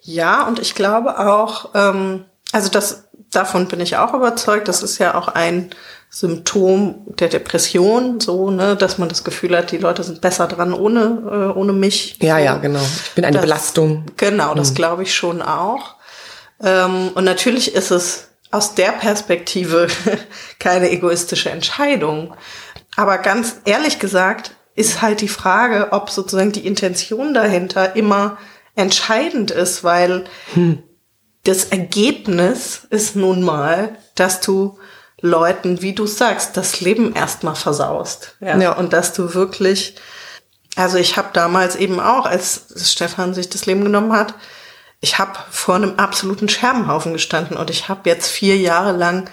Ja, 0.00 0.48
und 0.48 0.58
ich 0.58 0.74
glaube 0.74 1.18
auch, 1.20 1.70
ähm, 1.74 2.24
also 2.50 2.68
das, 2.68 3.04
davon 3.30 3.68
bin 3.68 3.80
ich 3.80 3.96
auch 3.96 4.14
überzeugt, 4.14 4.66
das 4.66 4.82
ist 4.82 4.98
ja 4.98 5.14
auch 5.14 5.28
ein 5.28 5.70
Symptom 6.10 7.04
der 7.18 7.28
Depression, 7.28 8.18
so, 8.18 8.50
ne, 8.50 8.74
dass 8.74 8.96
man 8.96 9.10
das 9.10 9.24
Gefühl 9.24 9.56
hat, 9.56 9.70
die 9.70 9.76
Leute 9.76 10.02
sind 10.02 10.22
besser 10.22 10.48
dran 10.48 10.72
ohne, 10.72 11.52
äh, 11.54 11.58
ohne 11.58 11.74
mich. 11.74 12.16
Ja, 12.22 12.38
ja, 12.38 12.56
genau. 12.56 12.80
Ich 12.80 13.12
bin 13.14 13.24
eine 13.24 13.34
Das- 13.36 13.42
Belastung. 13.42 14.06
Genau, 14.16 14.54
das 14.54 14.74
glaube 14.74 15.02
ich 15.02 15.14
schon 15.14 15.42
auch. 15.42 15.97
Ähm, 16.62 17.10
und 17.14 17.24
natürlich 17.24 17.74
ist 17.74 17.90
es 17.90 18.28
aus 18.50 18.74
der 18.74 18.92
Perspektive 18.92 19.88
keine 20.58 20.90
egoistische 20.90 21.50
Entscheidung. 21.50 22.34
Aber 22.96 23.18
ganz 23.18 23.56
ehrlich 23.64 23.98
gesagt 23.98 24.52
ist 24.74 25.02
halt 25.02 25.20
die 25.20 25.28
Frage, 25.28 25.88
ob 25.90 26.10
sozusagen 26.10 26.52
die 26.52 26.66
Intention 26.66 27.34
dahinter 27.34 27.96
immer 27.96 28.38
entscheidend 28.76 29.50
ist, 29.50 29.82
weil 29.82 30.24
das 31.44 31.64
Ergebnis 31.64 32.86
ist 32.90 33.16
nun 33.16 33.42
mal, 33.42 33.96
dass 34.14 34.40
du 34.40 34.78
Leuten, 35.20 35.82
wie 35.82 35.94
du 35.94 36.06
sagst, 36.06 36.56
das 36.56 36.80
Leben 36.80 37.14
erstmal 37.14 37.56
versaust. 37.56 38.36
Ja? 38.40 38.56
Ja. 38.56 38.72
Und 38.76 38.92
dass 38.92 39.12
du 39.12 39.34
wirklich, 39.34 39.96
also 40.76 40.96
ich 40.96 41.16
habe 41.16 41.30
damals 41.32 41.74
eben 41.74 41.98
auch, 41.98 42.24
als 42.24 42.66
Stefan 42.76 43.34
sich 43.34 43.48
das 43.48 43.66
Leben 43.66 43.82
genommen 43.82 44.12
hat, 44.12 44.34
ich 45.00 45.18
habe 45.18 45.38
vor 45.50 45.76
einem 45.76 45.94
absoluten 45.98 46.48
Scherbenhaufen 46.48 47.12
gestanden 47.12 47.56
und 47.56 47.70
ich 47.70 47.88
habe 47.88 48.08
jetzt 48.08 48.28
vier 48.28 48.56
Jahre 48.56 48.92
lang 48.92 49.30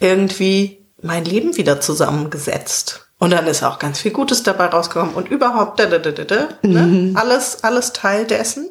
irgendwie 0.00 0.86
mein 1.02 1.24
Leben 1.24 1.56
wieder 1.56 1.80
zusammengesetzt. 1.80 3.06
Und 3.18 3.30
dann 3.30 3.46
ist 3.46 3.62
auch 3.62 3.78
ganz 3.78 4.00
viel 4.00 4.10
Gutes 4.10 4.42
dabei 4.42 4.66
rausgekommen 4.66 5.14
und 5.14 5.28
überhaupt 5.28 5.78
da, 5.78 5.86
da, 5.86 5.98
da, 5.98 6.10
da, 6.10 6.24
da, 6.24 6.48
ne? 6.62 7.12
alles, 7.14 7.62
alles 7.62 7.92
Teil 7.92 8.26
dessen. 8.26 8.70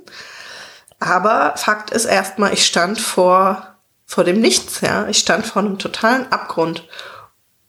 Aber 0.99 1.54
Fakt 1.56 1.91
ist 1.91 2.06
erstmal, 2.06 2.54
ich 2.54 2.65
stand 2.65 2.99
vor, 2.99 3.75
vor 4.06 4.23
dem 4.23 4.41
Nichts, 4.41 4.82
ja. 4.82 5.08
Ich 5.08 5.19
stand 5.19 5.45
vor 5.45 5.62
einem 5.62 5.80
totalen 5.80 6.32
Abgrund. 6.32 6.86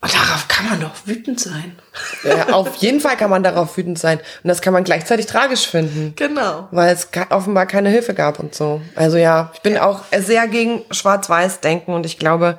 Und 0.03 0.13
darauf 0.13 0.49
kann 0.49 0.67
man 0.69 0.81
doch 0.81 1.07
wütend 1.07 1.39
sein. 1.39 1.77
Ja, 2.25 2.49
auf 2.55 2.75
jeden 2.77 2.99
Fall 2.99 3.17
kann 3.17 3.31
man 3.31 3.45
darauf 3.45 3.77
wütend 3.77 4.01
sein. 4.01 4.19
Und 4.19 4.49
das 4.49 4.61
kann 4.61 4.73
man 4.73 4.83
gleichzeitig 4.83 5.27
tragisch 5.27 5.69
finden. 5.69 6.15
Genau. 6.17 6.67
Weil 6.73 6.93
es 6.93 7.09
offenbar 7.31 7.67
keine 7.67 7.89
Hilfe 7.89 8.13
gab 8.13 8.41
und 8.41 8.53
so. 8.53 8.81
Also 8.97 9.17
ja, 9.17 9.53
ich 9.55 9.61
bin 9.61 9.79
auch 9.79 10.01
sehr 10.19 10.49
gegen 10.49 10.83
Schwarz-Weiß-Denken 10.91 11.95
und 11.95 12.05
ich 12.05 12.19
glaube 12.19 12.59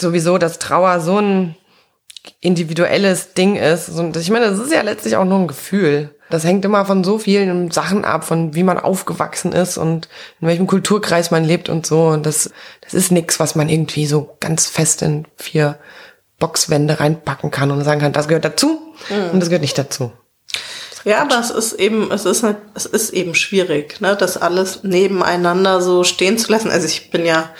sowieso, 0.00 0.36
dass 0.36 0.58
Trauer 0.58 0.98
so 0.98 1.20
ein 1.20 1.54
individuelles 2.40 3.34
Ding 3.34 3.54
ist. 3.54 3.88
Und 3.90 4.16
ich 4.16 4.30
meine, 4.30 4.50
das 4.50 4.58
ist 4.58 4.72
ja 4.72 4.82
letztlich 4.82 5.14
auch 5.14 5.24
nur 5.24 5.38
ein 5.38 5.48
Gefühl. 5.48 6.10
Das 6.28 6.42
hängt 6.44 6.64
immer 6.64 6.84
von 6.84 7.04
so 7.04 7.18
vielen 7.18 7.70
Sachen 7.70 8.04
ab, 8.04 8.24
von 8.24 8.56
wie 8.56 8.64
man 8.64 8.78
aufgewachsen 8.78 9.52
ist 9.52 9.78
und 9.78 10.08
in 10.40 10.48
welchem 10.48 10.66
Kulturkreis 10.66 11.30
man 11.30 11.44
lebt 11.44 11.68
und 11.68 11.86
so. 11.86 12.08
Und 12.08 12.26
das, 12.26 12.50
das 12.80 12.94
ist 12.94 13.12
nichts, 13.12 13.38
was 13.38 13.54
man 13.54 13.68
irgendwie 13.68 14.06
so 14.06 14.36
ganz 14.40 14.66
fest 14.66 15.02
in 15.02 15.24
vier 15.36 15.78
Boxwände 16.38 17.00
reinpacken 17.00 17.50
kann 17.50 17.70
und 17.70 17.82
sagen 17.84 18.00
kann, 18.00 18.12
das 18.12 18.28
gehört 18.28 18.44
dazu 18.44 18.94
und 19.32 19.40
das 19.40 19.48
gehört 19.48 19.62
nicht 19.62 19.78
dazu. 19.78 20.12
Ja, 21.04 21.22
aber 21.22 21.38
es 21.38 21.50
ist 21.50 21.74
eben, 21.74 22.10
es 22.10 22.24
ist, 22.24 22.42
nicht- 22.42 22.56
es 22.74 22.86
ist 22.86 23.10
eben 23.10 23.34
schwierig, 23.34 24.00
ne, 24.00 24.16
das 24.16 24.36
alles 24.36 24.82
nebeneinander 24.82 25.80
so 25.80 26.04
stehen 26.04 26.38
zu 26.38 26.50
lassen. 26.50 26.70
Also 26.70 26.86
ich 26.86 27.10
bin 27.10 27.24
ja, 27.24 27.50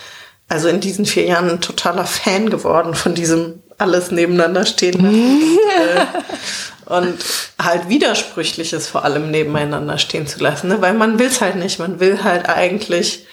also 0.48 0.68
in 0.68 0.80
diesen 0.80 1.06
vier 1.06 1.24
Jahren 1.24 1.48
ein 1.50 1.60
totaler 1.60 2.04
Fan 2.04 2.50
geworden 2.50 2.94
von 2.94 3.14
diesem 3.14 3.62
alles 3.78 4.10
nebeneinander 4.10 4.66
stehen 4.66 5.00
lassen. 5.00 5.58
äh, 6.88 6.92
und 6.92 7.14
halt 7.62 7.88
Widersprüchliches 7.88 8.88
vor 8.88 9.04
allem 9.04 9.30
nebeneinander 9.30 9.98
stehen 9.98 10.26
zu 10.26 10.40
lassen, 10.40 10.68
ne? 10.68 10.80
weil 10.80 10.94
man 10.94 11.18
will 11.18 11.26
es 11.28 11.40
halt 11.40 11.56
nicht. 11.56 11.78
Man 11.78 12.00
will 12.00 12.24
halt 12.24 12.48
eigentlich, 12.48 13.26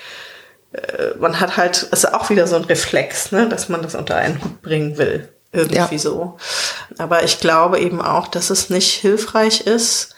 äh, 0.73 1.17
man 1.19 1.39
hat 1.39 1.57
halt, 1.57 1.77
es 1.91 2.03
ist 2.03 2.13
auch 2.13 2.29
wieder 2.29 2.47
so 2.47 2.57
ein 2.57 2.65
Reflex, 2.65 3.31
ne? 3.31 3.49
dass 3.49 3.69
man 3.69 3.81
das 3.81 3.95
unter 3.95 4.15
einen 4.17 4.43
Hut 4.43 4.61
bringen 4.61 4.97
will. 4.97 5.29
Irgendwie 5.55 5.95
Ja. 5.95 5.99
so. 5.99 6.37
Aber 6.97 7.23
ich 7.23 7.39
glaube 7.39 7.79
eben 7.79 8.01
auch, 8.01 8.27
dass 8.27 8.49
es 8.49 8.69
nicht 8.69 8.91
hilfreich 8.91 9.61
ist. 9.61 10.15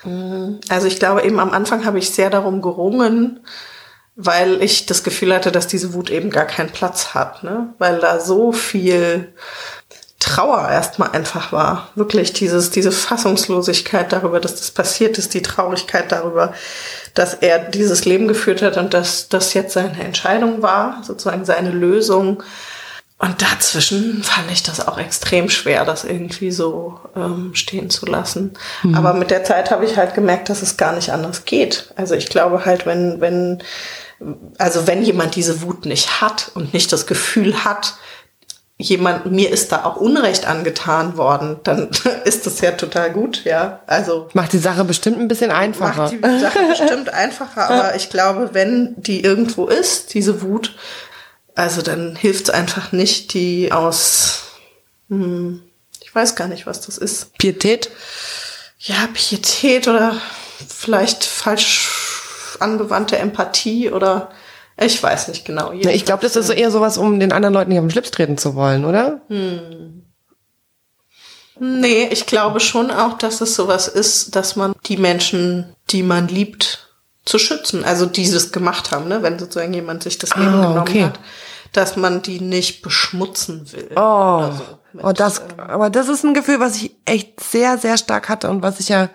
Also 0.70 0.88
ich 0.88 1.00
glaube 1.00 1.24
eben 1.24 1.40
am 1.40 1.52
Anfang 1.52 1.86
habe 1.86 2.00
ich 2.00 2.10
sehr 2.12 2.30
darum 2.30 2.62
gerungen, 2.62 3.40
weil 4.16 4.64
ich 4.64 4.88
das 4.88 5.04
Gefühl 5.04 5.34
hatte, 5.34 5.52
dass 5.52 5.68
diese 5.68 5.94
Wut 5.94 6.10
eben 6.10 6.32
gar 6.32 6.46
keinen 6.46 6.72
Platz 6.72 7.14
hat, 7.14 7.44
ne? 7.44 7.74
Weil 7.78 8.00
da 8.00 8.20
so 8.20 8.52
viel 8.52 9.32
Trauer 10.20 10.68
erstmal 10.68 11.12
einfach 11.12 11.52
war. 11.52 11.90
Wirklich 11.94 12.34
dieses, 12.34 12.72
diese 12.72 12.92
Fassungslosigkeit 12.92 14.12
darüber, 14.12 14.40
dass 14.40 14.56
das 14.56 14.72
passiert 14.72 15.20
ist, 15.20 15.36
die 15.36 15.44
Traurigkeit 15.44 16.12
darüber, 16.12 16.54
dass 17.14 17.36
er 17.36 17.60
dieses 17.60 18.06
Leben 18.06 18.28
geführt 18.28 18.64
hat 18.64 18.78
und 18.78 18.96
dass 18.96 19.30
das 19.30 19.54
jetzt 19.54 19.74
seine 19.74 20.04
Entscheidung 20.04 20.64
war, 20.64 21.04
sozusagen 21.04 21.46
seine 21.46 21.70
Lösung. 21.70 22.42
Und 23.20 23.42
dazwischen 23.42 24.24
fand 24.24 24.52
ich 24.52 24.62
das 24.62 24.88
auch 24.88 25.00
extrem 25.00 25.50
schwer, 25.50 25.86
das 25.86 26.04
irgendwie 26.04 26.52
so 26.52 27.00
ähm, 27.16 27.56
stehen 27.56 27.90
zu 27.90 28.06
lassen. 28.06 28.54
Aber 28.94 29.14
mit 29.14 29.32
der 29.32 29.44
Zeit 29.44 29.72
habe 29.72 29.86
ich 29.86 29.98
halt 29.98 30.14
gemerkt, 30.14 30.50
dass 30.50 30.62
es 30.62 30.78
gar 30.78 30.94
nicht 30.94 31.12
anders 31.12 31.46
geht. 31.46 31.92
Also 31.96 32.14
ich 32.14 32.28
glaube 32.30 32.66
halt, 32.66 32.86
wenn, 32.86 33.20
wenn, 33.20 33.64
also 34.60 34.86
wenn 34.86 35.02
jemand 35.02 35.36
diese 35.36 35.64
Wut 35.64 35.88
nicht 35.88 36.22
hat 36.22 36.52
und 36.54 36.76
nicht 36.76 36.94
das 36.94 37.08
Gefühl 37.08 37.64
hat, 37.64 37.96
jemand, 38.78 39.26
mir 39.32 39.52
ist 39.52 39.72
da 39.72 39.86
auch 39.86 39.96
Unrecht 39.96 40.46
angetan 40.46 41.18
worden, 41.18 41.60
dann 41.64 41.90
ist 42.26 42.46
das 42.46 42.62
ja 42.62 42.72
total 42.72 43.12
gut, 43.12 43.44
ja. 43.46 43.80
Also 43.88 44.30
Macht 44.34 44.54
die 44.54 44.60
Sache 44.60 44.84
bestimmt 44.84 45.20
ein 45.20 45.28
bisschen 45.28 45.50
einfacher. 45.50 46.04
macht 46.04 46.12
die 46.12 46.40
Sache 46.40 46.60
bestimmt 46.70 47.12
einfacher, 47.12 47.70
aber 47.70 47.96
ich 47.96 48.10
glaube, 48.12 48.50
wenn 48.54 48.94
die 48.98 49.24
irgendwo 49.24 49.66
ist, 49.66 50.14
diese 50.14 50.44
Wut, 50.44 50.76
also 51.58 51.82
dann 51.82 52.16
hilft 52.16 52.46
es 52.46 52.50
einfach 52.50 52.92
nicht, 52.92 53.34
die 53.34 53.72
aus, 53.72 54.44
hm, 55.10 55.62
ich 56.02 56.14
weiß 56.14 56.36
gar 56.36 56.48
nicht, 56.48 56.66
was 56.68 56.82
das 56.82 56.98
ist. 56.98 57.38
Pietät? 57.38 57.90
Ja, 58.80 59.08
Pietät 59.14 59.88
oder 59.88 60.16
vielleicht 60.68 61.24
falsch 61.26 61.90
angewandte 62.60 63.18
Empathie 63.18 63.92
oder 63.92 64.30
ich 64.80 65.02
weiß 65.02 65.28
nicht 65.30 65.46
genau. 65.46 65.72
Ja, 65.72 65.90
ich 65.90 66.06
glaube, 66.06 66.22
das 66.22 66.36
ist 66.36 66.48
so 66.48 66.54
eher 66.54 66.70
sowas, 66.72 66.98
um 66.98 67.20
den 67.20 67.32
anderen 67.32 67.54
Leuten 67.54 67.70
nicht 67.70 67.80
auf 67.80 67.86
den 67.86 67.92
Schlips 67.92 68.12
treten 68.12 68.38
zu 68.38 68.54
wollen, 68.56 68.86
oder? 68.86 69.22
Nee, 71.60 72.08
ich 72.12 72.28
glaube 72.28 72.60
schon 72.60 72.92
auch, 72.92 73.18
dass 73.18 73.42
es 73.42 73.56
sowas 73.56 73.88
ist, 73.88 74.36
dass 74.36 74.56
man 74.56 74.74
die 74.86 74.98
Menschen, 74.98 75.76
die 75.90 76.04
man 76.04 76.28
liebt, 76.28 76.88
zu 77.26 77.40
schützen, 77.40 77.84
also 77.84 78.06
dieses 78.06 78.52
gemacht 78.52 78.92
haben, 78.92 79.08
ne? 79.10 79.22
wenn 79.24 79.38
sozusagen 79.40 79.74
jemand 79.74 80.04
sich 80.04 80.18
das 80.18 80.36
Leben 80.36 80.48
Ah, 80.50 80.62
genommen 80.62 80.80
okay. 80.80 81.04
hat, 81.04 81.20
dass 81.72 81.96
man 81.96 82.22
die 82.22 82.40
nicht 82.40 82.82
beschmutzen 82.82 83.72
will. 83.72 83.90
Oh, 83.96 84.52
so. 84.52 84.64
Mit, 84.94 85.04
oh 85.06 85.12
das, 85.12 85.42
aber 85.58 85.90
das 85.90 86.10
ist 86.10 86.24
ein 86.24 86.34
Gefühl, 86.34 86.60
was 86.60 86.76
ich 86.78 86.92
echt 87.06 87.40
sehr, 87.40 87.78
sehr 87.78 87.98
stark 87.98 88.30
hatte 88.30 88.50
und 88.50 88.62
was 88.62 88.80
ich 88.80 88.90
ja, 88.90 89.10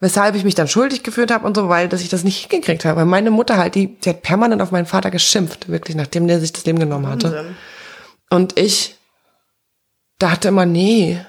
weshalb 0.00 0.34
ich 0.34 0.44
mich 0.44 0.54
dann 0.54 0.68
schuldig 0.68 1.02
gefühlt 1.02 1.30
habe 1.30 1.46
und 1.46 1.56
so, 1.56 1.68
weil 1.68 1.88
dass 1.88 2.00
ich 2.00 2.08
das 2.08 2.24
nicht 2.24 2.50
hingekriegt 2.50 2.84
habe. 2.84 3.00
Weil 3.00 3.06
meine 3.06 3.30
Mutter 3.30 3.56
halt, 3.56 3.74
die, 3.74 3.96
die 3.98 4.08
hat 4.08 4.22
permanent 4.22 4.62
auf 4.62 4.70
meinen 4.70 4.86
Vater 4.86 5.10
geschimpft, 5.10 5.68
wirklich, 5.68 5.96
nachdem 5.96 6.26
der 6.26 6.40
sich 6.40 6.52
das 6.52 6.64
Leben 6.64 6.78
genommen 6.78 7.06
hatte. 7.06 7.32
Wahnsinn. 7.32 7.56
Und 8.30 8.58
ich 8.58 8.96
dachte 10.18 10.48
immer, 10.48 10.66
nee, 10.66 11.20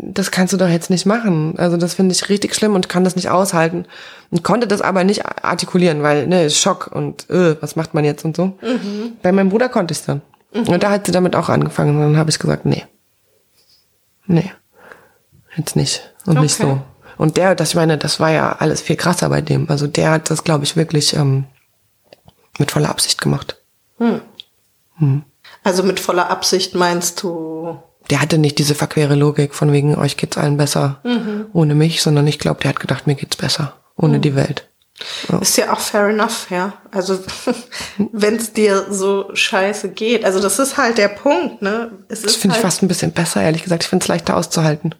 das 0.00 0.30
kannst 0.30 0.52
du 0.52 0.56
doch 0.56 0.68
jetzt 0.68 0.90
nicht 0.90 1.06
machen. 1.06 1.54
Also 1.58 1.76
das 1.76 1.94
finde 1.94 2.14
ich 2.14 2.28
richtig 2.28 2.54
schlimm 2.54 2.74
und 2.74 2.88
kann 2.88 3.04
das 3.04 3.16
nicht 3.16 3.30
aushalten. 3.30 3.86
Und 4.30 4.44
konnte 4.44 4.66
das 4.66 4.80
aber 4.80 5.04
nicht 5.04 5.24
artikulieren, 5.26 6.02
weil, 6.02 6.26
ne, 6.26 6.50
Schock 6.50 6.90
und 6.92 7.28
äh, 7.30 7.60
was 7.60 7.76
macht 7.76 7.94
man 7.94 8.04
jetzt 8.04 8.24
und 8.24 8.36
so. 8.36 8.58
Bei 9.22 9.32
meinem 9.32 9.48
Bruder 9.48 9.68
konnte 9.68 9.92
ich 9.92 10.04
dann. 10.04 10.22
Und 10.52 10.82
da 10.82 10.90
hat 10.90 11.06
sie 11.06 11.12
damit 11.12 11.34
auch 11.36 11.48
angefangen. 11.48 11.96
Und 11.96 12.02
dann 12.02 12.16
habe 12.16 12.30
ich 12.30 12.38
gesagt, 12.38 12.64
nee. 12.64 12.84
Nee. 14.26 14.52
Jetzt 15.56 15.76
nicht. 15.76 16.12
Und 16.26 16.40
nicht 16.40 16.60
Okay. 16.60 16.70
so. 16.70 16.80
Und 17.16 17.36
der, 17.36 17.54
das 17.54 17.70
ich 17.70 17.74
meine, 17.74 17.98
das 17.98 18.20
war 18.20 18.30
ja 18.30 18.52
alles 18.58 18.80
viel 18.80 18.96
krasser 18.96 19.28
bei 19.28 19.40
dem. 19.40 19.68
Also 19.68 19.86
der 19.88 20.12
hat 20.12 20.30
das, 20.30 20.44
glaube 20.44 20.64
ich, 20.64 20.76
wirklich 20.76 21.14
ähm, 21.14 21.44
mit 22.58 22.70
voller 22.70 22.90
Absicht 22.90 23.20
gemacht. 23.20 23.56
Also 25.64 25.82
mit 25.82 25.98
voller 26.00 26.30
Absicht 26.30 26.74
meinst 26.74 27.22
du, 27.22 27.78
der 28.10 28.20
hatte 28.20 28.38
nicht 28.38 28.58
diese 28.58 28.74
verquere 28.74 29.14
Logik 29.14 29.54
von 29.54 29.72
wegen 29.72 29.96
euch 29.96 30.16
geht's 30.16 30.38
allen 30.38 30.56
besser 30.56 31.00
ohne 31.52 31.74
mich, 31.74 32.02
sondern 32.02 32.26
ich 32.26 32.38
glaube, 32.38 32.60
der 32.60 32.70
hat 32.70 32.80
gedacht, 32.80 33.06
mir 33.06 33.14
geht's 33.14 33.36
besser 33.36 33.74
ohne 33.96 34.20
die 34.20 34.34
Welt. 34.34 34.68
ist 35.40 35.56
ja 35.56 35.72
auch 35.72 35.80
fair 35.80 36.08
enough, 36.08 36.50
ja. 36.50 36.74
Also 36.90 37.18
wenn 38.12 38.36
es 38.36 38.52
dir 38.52 38.86
so 38.90 39.30
scheiße 39.34 39.90
geht, 39.90 40.24
also 40.24 40.40
das 40.40 40.58
ist 40.58 40.76
halt 40.76 40.98
der 40.98 41.08
Punkt, 41.08 41.62
ne? 41.62 41.92
Es 42.08 42.22
Das 42.22 42.36
finde 42.36 42.56
ich 42.56 42.62
halt, 42.62 42.72
fast 42.72 42.82
ein 42.82 42.88
bisschen 42.88 43.12
besser, 43.12 43.42
ehrlich 43.42 43.62
gesagt. 43.62 43.84
Ich 43.84 43.88
finde 43.88 44.04
es 44.04 44.08
leichter 44.08 44.36
auszuhalten. 44.36 44.94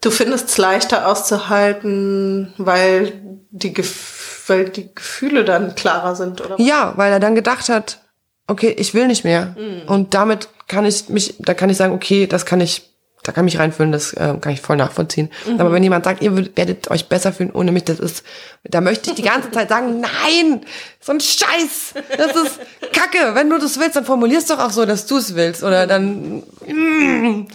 Du 0.00 0.10
findest 0.10 0.50
es 0.50 0.58
leichter 0.58 1.06
auszuhalten, 1.06 2.52
weil 2.58 3.12
die, 3.50 3.72
Gef 3.72 4.44
weil 4.48 4.68
die 4.68 4.92
Gefühle 4.92 5.44
dann 5.44 5.74
klarer 5.76 6.16
sind, 6.16 6.40
oder? 6.40 6.60
Ja, 6.60 6.94
weil 6.96 7.12
er 7.12 7.20
dann 7.20 7.36
gedacht 7.36 7.68
hat, 7.68 8.00
okay, 8.48 8.74
ich 8.76 8.94
will 8.94 9.06
nicht 9.06 9.24
mehr. 9.24 9.56
Und 9.86 10.14
damit 10.14 10.48
kann 10.72 10.86
ich 10.86 11.10
mich, 11.10 11.34
da 11.38 11.52
kann 11.52 11.68
ich 11.68 11.76
sagen, 11.76 11.92
okay, 11.92 12.26
das 12.26 12.46
kann 12.46 12.60
ich 12.60 12.88
da 13.22 13.30
kann 13.30 13.46
ich 13.46 13.54
mich 13.54 13.60
reinfühlen, 13.60 13.92
das 13.92 14.14
äh, 14.14 14.34
kann 14.40 14.52
ich 14.52 14.60
voll 14.60 14.76
nachvollziehen. 14.76 15.30
Aber 15.56 15.70
wenn 15.70 15.84
jemand 15.84 16.04
sagt, 16.04 16.22
ihr 16.22 16.36
werdet 16.56 16.90
euch 16.90 17.08
besser 17.08 17.32
fühlen 17.32 17.52
ohne 17.52 17.70
mich, 17.70 17.84
das 17.84 18.00
ist, 18.00 18.24
da 18.64 18.80
möchte 18.80 19.10
ich 19.10 19.16
die 19.16 19.22
ganze 19.22 19.48
Zeit 19.52 19.68
sagen, 19.68 20.00
nein, 20.24 20.62
so 20.98 21.12
ein 21.12 21.20
Scheiß, 21.20 21.94
das 22.16 22.34
ist 22.34 22.58
Kacke. 22.92 23.34
Wenn 23.34 23.48
du 23.48 23.58
das 23.58 23.78
willst, 23.78 23.94
dann 23.94 24.04
formulierst 24.04 24.50
doch 24.50 24.58
auch 24.58 24.70
so, 24.70 24.86
dass 24.86 25.06
du 25.06 25.18
es 25.18 25.36
willst 25.36 25.62
oder 25.62 25.86
dann 25.86 26.42
mm, 26.66 27.46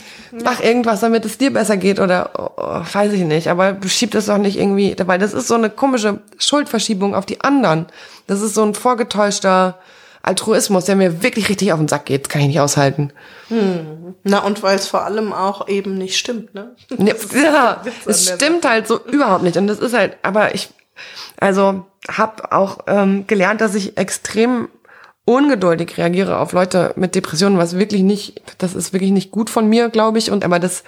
mach 0.41 0.61
irgendwas, 0.61 1.01
damit 1.01 1.25
es 1.25 1.37
dir 1.37 1.51
besser 1.51 1.75
geht 1.75 1.99
oder 1.99 2.31
oh, 2.37 2.93
weiß 2.93 3.11
ich 3.11 3.23
nicht. 3.23 3.49
Aber 3.49 3.75
schieb 3.87 4.11
das 4.11 4.27
doch 4.27 4.37
nicht 4.37 4.57
irgendwie, 4.57 4.95
weil 5.05 5.19
das 5.19 5.33
ist 5.33 5.49
so 5.49 5.55
eine 5.55 5.69
komische 5.69 6.21
Schuldverschiebung 6.37 7.13
auf 7.13 7.25
die 7.25 7.41
anderen. 7.41 7.87
Das 8.27 8.41
ist 8.41 8.53
so 8.53 8.63
ein 8.63 8.73
vorgetäuschter 8.73 9.77
Altruismus, 10.27 10.85
der 10.85 10.95
mir 10.95 11.23
wirklich 11.23 11.49
richtig 11.49 11.71
auf 11.71 11.79
den 11.79 11.87
Sack 11.87 12.05
geht. 12.05 12.25
Das 12.25 12.29
kann 12.29 12.41
ich 12.41 12.47
nicht 12.47 12.59
aushalten. 12.59 13.11
Na, 14.23 14.39
und 14.39 14.61
weil 14.61 14.75
es 14.75 14.87
vor 14.87 15.03
allem 15.03 15.31
auch 15.31 15.67
eben 15.67 15.97
nicht 15.97 16.17
stimmt, 16.17 16.53
ne? 16.53 16.75
Ja, 16.97 17.13
ja 17.33 17.81
es 18.05 18.29
stimmt 18.29 18.65
halt 18.67 18.87
so 18.87 18.99
überhaupt 19.05 19.43
nicht. 19.43 19.57
Und 19.57 19.67
das 19.67 19.79
ist 19.79 19.93
halt, 19.93 20.17
aber 20.21 20.53
ich, 20.53 20.69
also 21.39 21.85
habe 22.09 22.51
auch 22.51 22.79
ähm, 22.87 23.25
gelernt, 23.27 23.61
dass 23.61 23.73
ich 23.73 23.97
extrem 23.97 24.69
ungeduldig 25.25 25.97
reagiere 25.97 26.39
auf 26.39 26.51
Leute 26.51 26.93
mit 26.95 27.15
Depressionen, 27.15 27.57
was 27.57 27.77
wirklich 27.77 28.01
nicht, 28.01 28.41
das 28.59 28.75
ist 28.75 28.93
wirklich 28.93 29.11
nicht 29.11 29.31
gut 29.31 29.49
von 29.49 29.67
mir, 29.67 29.89
glaube 29.89 30.17
ich. 30.17 30.31
Und 30.31 30.43
aber 30.43 30.59
das 30.59 30.83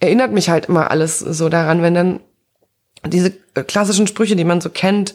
erinnert 0.00 0.32
mich 0.32 0.50
halt 0.50 0.66
immer 0.66 0.90
alles 0.90 1.18
so 1.18 1.48
daran, 1.48 1.82
wenn 1.82 1.94
dann 1.94 2.20
diese 3.06 3.32
äh, 3.54 3.62
klassischen 3.62 4.06
Sprüche, 4.06 4.36
die 4.36 4.44
man 4.44 4.60
so 4.60 4.70
kennt, 4.70 5.14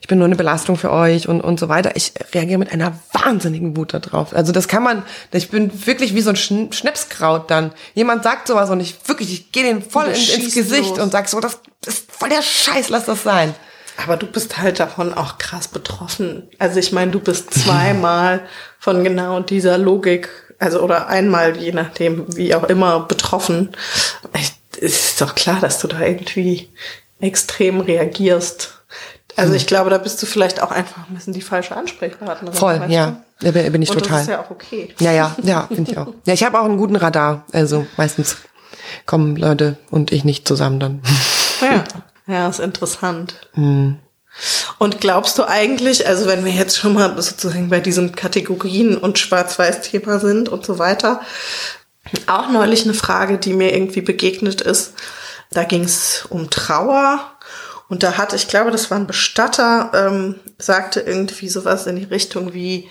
ich 0.00 0.08
bin 0.08 0.18
nur 0.18 0.26
eine 0.26 0.36
Belastung 0.36 0.76
für 0.76 0.90
euch 0.92 1.28
und, 1.28 1.40
und 1.40 1.58
so 1.60 1.68
weiter. 1.68 1.96
Ich 1.96 2.12
reagiere 2.34 2.58
mit 2.58 2.72
einer 2.72 2.98
wahnsinnigen 3.12 3.76
Wut 3.76 3.94
da 3.94 3.98
drauf. 3.98 4.34
Also 4.34 4.52
das 4.52 4.68
kann 4.68 4.82
man, 4.82 5.02
ich 5.32 5.50
bin 5.50 5.70
wirklich 5.86 6.14
wie 6.14 6.20
so 6.20 6.30
ein 6.30 6.36
Schn 6.36 6.72
Schnapskraut 6.72 7.50
dann. 7.50 7.72
Jemand 7.94 8.22
sagt 8.22 8.48
sowas 8.48 8.70
und 8.70 8.80
ich 8.80 8.96
wirklich, 9.06 9.32
ich 9.32 9.52
gehe 9.52 9.64
den 9.64 9.82
voll 9.82 10.06
in, 10.06 10.12
ins 10.14 10.54
Gesicht 10.54 10.90
los. 10.90 10.98
und 10.98 11.10
sag 11.12 11.28
so, 11.28 11.40
das 11.40 11.60
ist 11.86 12.10
voll 12.10 12.28
der 12.28 12.42
Scheiß, 12.42 12.88
lass 12.88 13.06
das 13.06 13.22
sein. 13.22 13.54
Aber 14.04 14.16
du 14.18 14.26
bist 14.26 14.58
halt 14.58 14.78
davon 14.78 15.14
auch 15.14 15.38
krass 15.38 15.68
betroffen. 15.68 16.48
Also 16.58 16.78
ich 16.78 16.92
meine, 16.92 17.12
du 17.12 17.20
bist 17.20 17.54
zweimal 17.54 18.42
von 18.78 19.02
genau 19.02 19.40
dieser 19.40 19.78
Logik, 19.78 20.28
also 20.58 20.80
oder 20.80 21.06
einmal, 21.08 21.56
je 21.56 21.72
nachdem, 21.72 22.26
wie 22.36 22.54
auch 22.54 22.64
immer, 22.64 23.00
betroffen. 23.00 23.70
Ich- 24.38 24.52
Es 24.78 24.92
ist 25.12 25.20
doch 25.22 25.34
klar, 25.34 25.58
dass 25.60 25.78
du 25.78 25.88
da 25.88 26.00
irgendwie 26.00 26.68
extrem 27.20 27.80
reagierst. 27.80 28.75
Also 29.36 29.54
ich 29.54 29.66
glaube, 29.66 29.90
da 29.90 29.98
bist 29.98 30.22
du 30.22 30.26
vielleicht 30.26 30.62
auch 30.62 30.70
einfach 30.70 31.08
ein 31.08 31.14
bisschen 31.14 31.34
die 31.34 31.42
falsche 31.42 31.76
Ansprechpartnerin. 31.76 32.54
Voll, 32.54 32.80
weißt 32.80 32.92
ja. 32.92 33.22
Da 33.40 33.50
bin 33.50 33.82
ich? 33.82 33.90
Und 33.90 33.98
total. 33.98 34.12
das 34.12 34.22
ist 34.22 34.28
ja 34.28 34.40
auch 34.40 34.50
okay. 34.50 34.94
Ja, 34.98 35.12
ja, 35.12 35.36
ja, 35.42 35.66
finde 35.66 35.90
ich 35.90 35.98
auch. 35.98 36.08
Ja, 36.24 36.32
ich 36.32 36.42
habe 36.42 36.58
auch 36.58 36.64
einen 36.64 36.78
guten 36.78 36.96
Radar. 36.96 37.44
Also 37.52 37.86
meistens 37.98 38.38
kommen 39.04 39.36
Leute 39.36 39.76
und 39.90 40.10
ich 40.10 40.24
nicht 40.24 40.48
zusammen 40.48 40.80
dann. 40.80 41.02
Ja, 41.60 41.84
ja, 42.26 42.48
ist 42.48 42.60
interessant. 42.60 43.34
Und 44.78 45.00
glaubst 45.00 45.38
du 45.38 45.44
eigentlich, 45.44 46.06
also 46.06 46.26
wenn 46.26 46.44
wir 46.44 46.52
jetzt 46.52 46.78
schon 46.78 46.94
mal 46.94 47.20
sozusagen 47.20 47.68
bei 47.68 47.80
diesen 47.80 48.14
Kategorien 48.14 48.96
und 48.96 49.18
Schwarz-Weiß-Thema 49.18 50.18
sind 50.18 50.48
und 50.48 50.64
so 50.64 50.78
weiter, 50.78 51.20
auch 52.26 52.50
neulich 52.50 52.84
eine 52.84 52.94
Frage, 52.94 53.38
die 53.38 53.52
mir 53.52 53.74
irgendwie 53.74 54.02
begegnet 54.02 54.60
ist. 54.60 54.94
Da 55.50 55.64
ging 55.64 55.84
es 55.84 56.26
um 56.28 56.50
Trauer 56.50 57.35
und 57.88 58.02
da 58.02 58.16
hatte, 58.16 58.36
ich 58.36 58.48
glaube, 58.48 58.70
das 58.70 58.90
war 58.90 58.98
ein 58.98 59.06
Bestatter, 59.06 59.92
ähm, 59.94 60.36
sagte 60.58 61.00
irgendwie 61.00 61.48
sowas 61.48 61.86
in 61.86 61.96
die 61.96 62.04
Richtung 62.04 62.52
wie, 62.52 62.88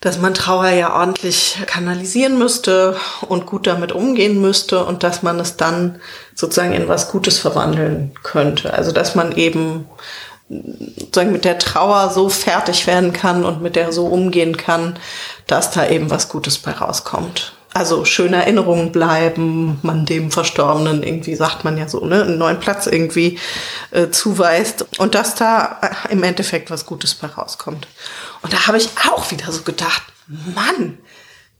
dass 0.00 0.18
man 0.18 0.34
Trauer 0.34 0.68
ja 0.68 0.94
ordentlich 0.94 1.58
kanalisieren 1.66 2.36
müsste 2.36 2.96
und 3.28 3.46
gut 3.46 3.66
damit 3.66 3.92
umgehen 3.92 4.40
müsste 4.40 4.84
und 4.84 5.04
dass 5.04 5.22
man 5.22 5.38
es 5.38 5.56
dann 5.56 6.00
sozusagen 6.34 6.72
in 6.72 6.88
was 6.88 7.10
Gutes 7.10 7.38
verwandeln 7.38 8.12
könnte. 8.22 8.74
Also 8.74 8.90
dass 8.90 9.14
man 9.14 9.32
eben 9.32 9.88
sozusagen 10.48 11.32
mit 11.32 11.44
der 11.44 11.58
Trauer 11.58 12.10
so 12.10 12.28
fertig 12.28 12.86
werden 12.86 13.12
kann 13.12 13.44
und 13.44 13.62
mit 13.62 13.76
der 13.76 13.92
so 13.92 14.06
umgehen 14.06 14.56
kann, 14.56 14.98
dass 15.46 15.70
da 15.70 15.88
eben 15.88 16.10
was 16.10 16.28
Gutes 16.28 16.58
bei 16.58 16.72
rauskommt. 16.72 17.54
Also 17.74 18.04
schöne 18.04 18.36
Erinnerungen 18.36 18.92
bleiben, 18.92 19.78
man 19.82 20.04
dem 20.04 20.30
Verstorbenen 20.30 21.02
irgendwie, 21.02 21.34
sagt 21.34 21.64
man 21.64 21.78
ja 21.78 21.88
so, 21.88 22.04
ne, 22.04 22.22
einen 22.22 22.38
neuen 22.38 22.60
Platz 22.60 22.86
irgendwie 22.86 23.38
äh, 23.90 24.10
zuweist 24.10 24.98
und 24.98 25.14
dass 25.14 25.34
da 25.34 25.78
äh, 25.80 26.12
im 26.12 26.22
Endeffekt 26.22 26.70
was 26.70 26.84
Gutes 26.84 27.14
bei 27.14 27.28
rauskommt. 27.28 27.88
Und 28.42 28.52
da 28.52 28.66
habe 28.66 28.76
ich 28.76 28.90
auch 29.10 29.30
wieder 29.30 29.50
so 29.50 29.62
gedacht, 29.62 30.02
Mann, 30.26 30.98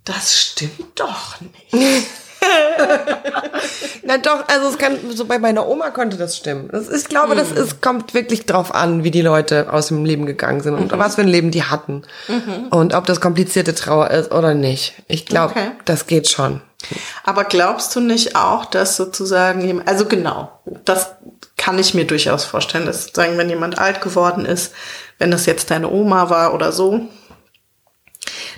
das 0.05 0.39
stimmt 0.39 1.01
doch 1.01 1.37
nicht. 1.41 2.07
Na 4.05 4.19
doch, 4.19 4.49
also 4.49 4.69
es 4.69 4.79
kann, 4.79 4.99
so 5.15 5.25
bei 5.25 5.39
meiner 5.39 5.67
Oma 5.69 5.91
konnte 5.91 6.17
das 6.17 6.37
stimmen. 6.37 6.69
Das 6.73 6.89
ist, 6.89 7.03
ich 7.03 7.09
glaube, 7.09 7.35
das 7.35 7.53
ist, 7.53 7.81
kommt 7.81 8.15
wirklich 8.15 8.47
drauf 8.47 8.75
an, 8.75 9.05
wie 9.05 9.11
die 9.11 9.23
Leute 9.23 9.73
aus 9.73 9.89
dem 9.89 10.05
Leben 10.05 10.27
gegangen 10.27 10.61
sind 10.61 10.75
und 10.75 10.91
was 10.99 11.15
für 11.15 11.21
ein 11.23 11.29
Leben 11.29 11.51
die 11.51 11.63
hatten. 11.65 12.03
Und 12.71 12.95
ob 12.95 13.07
das 13.07 13.21
komplizierte 13.21 13.75
Trauer 13.75 14.11
ist 14.11 14.33
oder 14.33 14.55
nicht. 14.55 14.95
Ich 15.09 15.27
glaube, 15.27 15.53
Okay. 15.53 15.71
das 15.85 16.07
geht 16.07 16.29
schon. 16.29 16.61
Aber 17.25 17.45
glaubst 17.45 17.95
du 17.95 18.01
nicht 18.01 18.35
auch, 18.37 18.65
dass 18.65 18.97
sozusagen, 18.97 19.83
also 19.87 20.07
genau, 20.07 20.51
das 20.85 21.11
kann 21.57 21.79
ich 21.79 21.95
mir 21.95 22.07
durchaus 22.07 22.45
vorstellen, 22.45 22.87
dass 22.87 23.05
sozusagen, 23.05 23.39
wenn 23.39 23.49
jemand 23.49 23.79
alt 23.79 24.01
geworden 24.01 24.45
ist, 24.45 24.73
wenn 25.19 25.31
das 25.31 25.47
jetzt 25.47 25.71
deine 25.71 25.91
Oma 25.91 26.29
war 26.31 26.55
oder 26.55 26.73
so, 26.73 27.01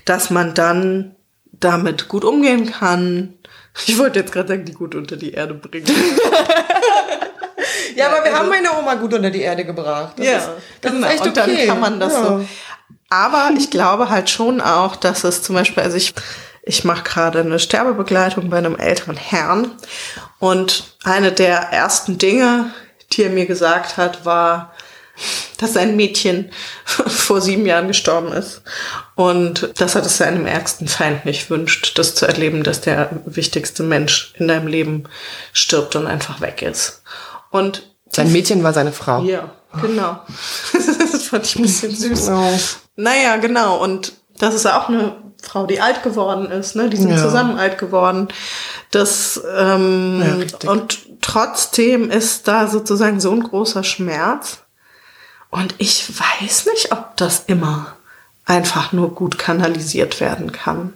dass 0.05 0.31
man 0.31 0.55
dann 0.55 1.15
damit 1.53 2.09
gut 2.09 2.25
umgehen 2.25 2.71
kann. 2.71 3.35
Ich 3.87 3.99
wollte 3.99 4.21
jetzt 4.21 4.33
gerade 4.33 4.49
sagen, 4.49 4.65
die 4.65 4.73
gut 4.73 4.95
unter 4.95 5.17
die 5.17 5.33
Erde 5.33 5.55
bringen. 5.55 5.87
Ja, 7.97 8.07
aber 8.09 8.25
wir 8.25 8.25
also- 8.25 8.39
haben 8.39 8.49
meine 8.49 8.73
Oma 8.77 8.95
gut 8.95 9.15
unter 9.15 9.31
die 9.31 9.43
Erde 9.43 9.65
gebracht. 9.65 10.15
Das 10.17 10.27
ja, 10.27 10.39
ist, 10.39 10.49
das 10.81 10.93
genau. 10.93 11.07
ist 11.07 11.13
echt 11.13 11.27
okay. 11.27 11.29
Und 11.29 11.37
dann 11.37 11.67
kann 11.67 11.81
man 11.81 12.01
das 12.01 12.13
ja. 12.13 12.25
so. 12.25 12.45
Aber 13.11 13.51
ich 13.57 13.71
glaube 13.71 14.11
halt 14.11 14.31
schon 14.31 14.61
auch, 14.61 14.97
dass 14.97 15.25
es 15.25 15.43
zum 15.43 15.55
Beispiel, 15.55 15.83
also 15.83 15.97
ich, 15.97 16.15
ich 16.63 16.85
mache 16.85 17.05
gerade 17.05 17.41
eine 17.41 17.59
Sterbebegleitung 17.59 18.51
bei 18.51 18.59
einem 18.59 18.77
älteren 18.77 19.17
Herrn 19.17 19.71
und 20.41 20.97
eine 21.05 21.31
der 21.31 21.59
ersten 21.59 22.19
Dinge, 22.19 22.73
die 23.13 23.23
er 23.23 23.31
mir 23.31 23.47
gesagt 23.47 23.97
hat, 23.97 24.25
war, 24.25 24.74
dass 25.59 25.75
sein 25.75 25.97
Mädchen 25.97 26.51
vor 26.85 27.41
sieben 27.41 27.67
Jahren 27.67 27.89
gestorben 27.89 28.33
ist 28.33 28.63
und 29.15 29.71
dass 29.81 29.95
er 29.95 30.03
das 30.03 30.17
seinem 30.17 30.47
ärgsten 30.47 30.89
Feind 30.89 31.25
nicht 31.25 31.49
wünscht, 31.51 31.97
das 31.99 32.15
zu 32.15 32.27
erleben, 32.27 32.63
dass 32.65 32.81
der 32.81 33.11
wichtigste 33.25 33.83
Mensch 33.83 34.33
in 34.37 34.49
deinem 34.49 34.67
Leben 34.67 35.05
stirbt 35.53 35.95
und 35.97 36.07
einfach 36.07 36.41
weg 36.41 36.63
ist. 36.63 37.03
Und 37.51 37.83
Sein 38.11 38.33
Mädchen 38.33 38.63
war 38.65 38.73
seine 38.73 38.93
Frau. 38.93 39.23
ja, 39.23 39.51
genau. 39.81 40.21
das 40.73 41.23
fand 41.25 41.47
ich 41.47 41.57
ein 41.57 41.63
bisschen 41.63 41.95
süß. 41.95 42.29
Oh. 42.31 42.59
Naja, 42.97 43.37
genau. 43.37 43.83
Und 43.83 44.13
das 44.39 44.55
ist 44.55 44.67
auch 44.67 44.89
eine 44.89 45.17
Frau, 45.43 45.67
die 45.67 45.81
alt 45.81 46.03
geworden 46.03 46.51
ist. 46.51 46.75
Ne? 46.75 46.89
Die 46.89 46.97
sind 46.97 47.11
Ja. 47.11 47.19
zusammen 47.19 47.59
alt 47.59 47.79
geworden. 47.79 48.29
Das, 48.91 49.41
ähm, 49.57 50.23
Ja, 50.27 50.35
richtig. 50.35 50.69
und 50.71 50.99
trotzdem 51.21 52.11
ist 52.11 52.49
da 52.49 52.67
sozusagen 52.67 53.21
so 53.21 53.31
ein 53.33 53.43
großer 53.43 53.85
Schmerz. 53.85 54.59
Und 55.55 55.77
ich 55.79 56.09
weiß 56.19 56.67
nicht, 56.67 56.91
ob 56.91 57.17
das 57.17 57.45
immer 57.47 57.95
einfach 58.45 58.91
nur 58.91 59.15
gut 59.15 59.39
kanalisiert 59.39 60.19
werden 60.19 60.51
kann. 60.51 60.93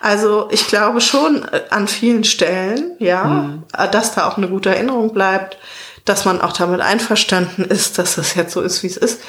Also 0.00 0.48
ich 0.50 0.66
glaube 0.66 1.00
schon 1.00 1.44
äh, 1.44 1.62
an 1.70 1.86
vielen 1.86 2.24
Stellen, 2.24 2.96
ja, 2.98 3.60
äh, 3.78 3.88
dass 3.88 4.12
da 4.12 4.28
auch 4.28 4.38
eine 4.38 4.48
gute 4.48 4.70
Erinnerung 4.70 5.14
bleibt, 5.14 5.56
dass 6.04 6.24
man 6.24 6.40
auch 6.40 6.52
damit 6.52 6.80
einverstanden 6.80 7.64
ist, 7.64 7.96
dass 7.96 8.18
es 8.18 8.34
jetzt 8.34 8.54
so 8.54 8.60
ist, 8.60 8.82
wie 8.82 8.88
es 8.88 8.96
ist. 8.96 9.20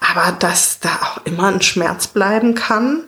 Aber 0.00 0.32
dass 0.32 0.80
da 0.80 0.88
auch 1.02 1.26
immer 1.26 1.48
ein 1.48 1.60
Schmerz 1.60 2.06
bleiben 2.06 2.54
kann, 2.54 3.04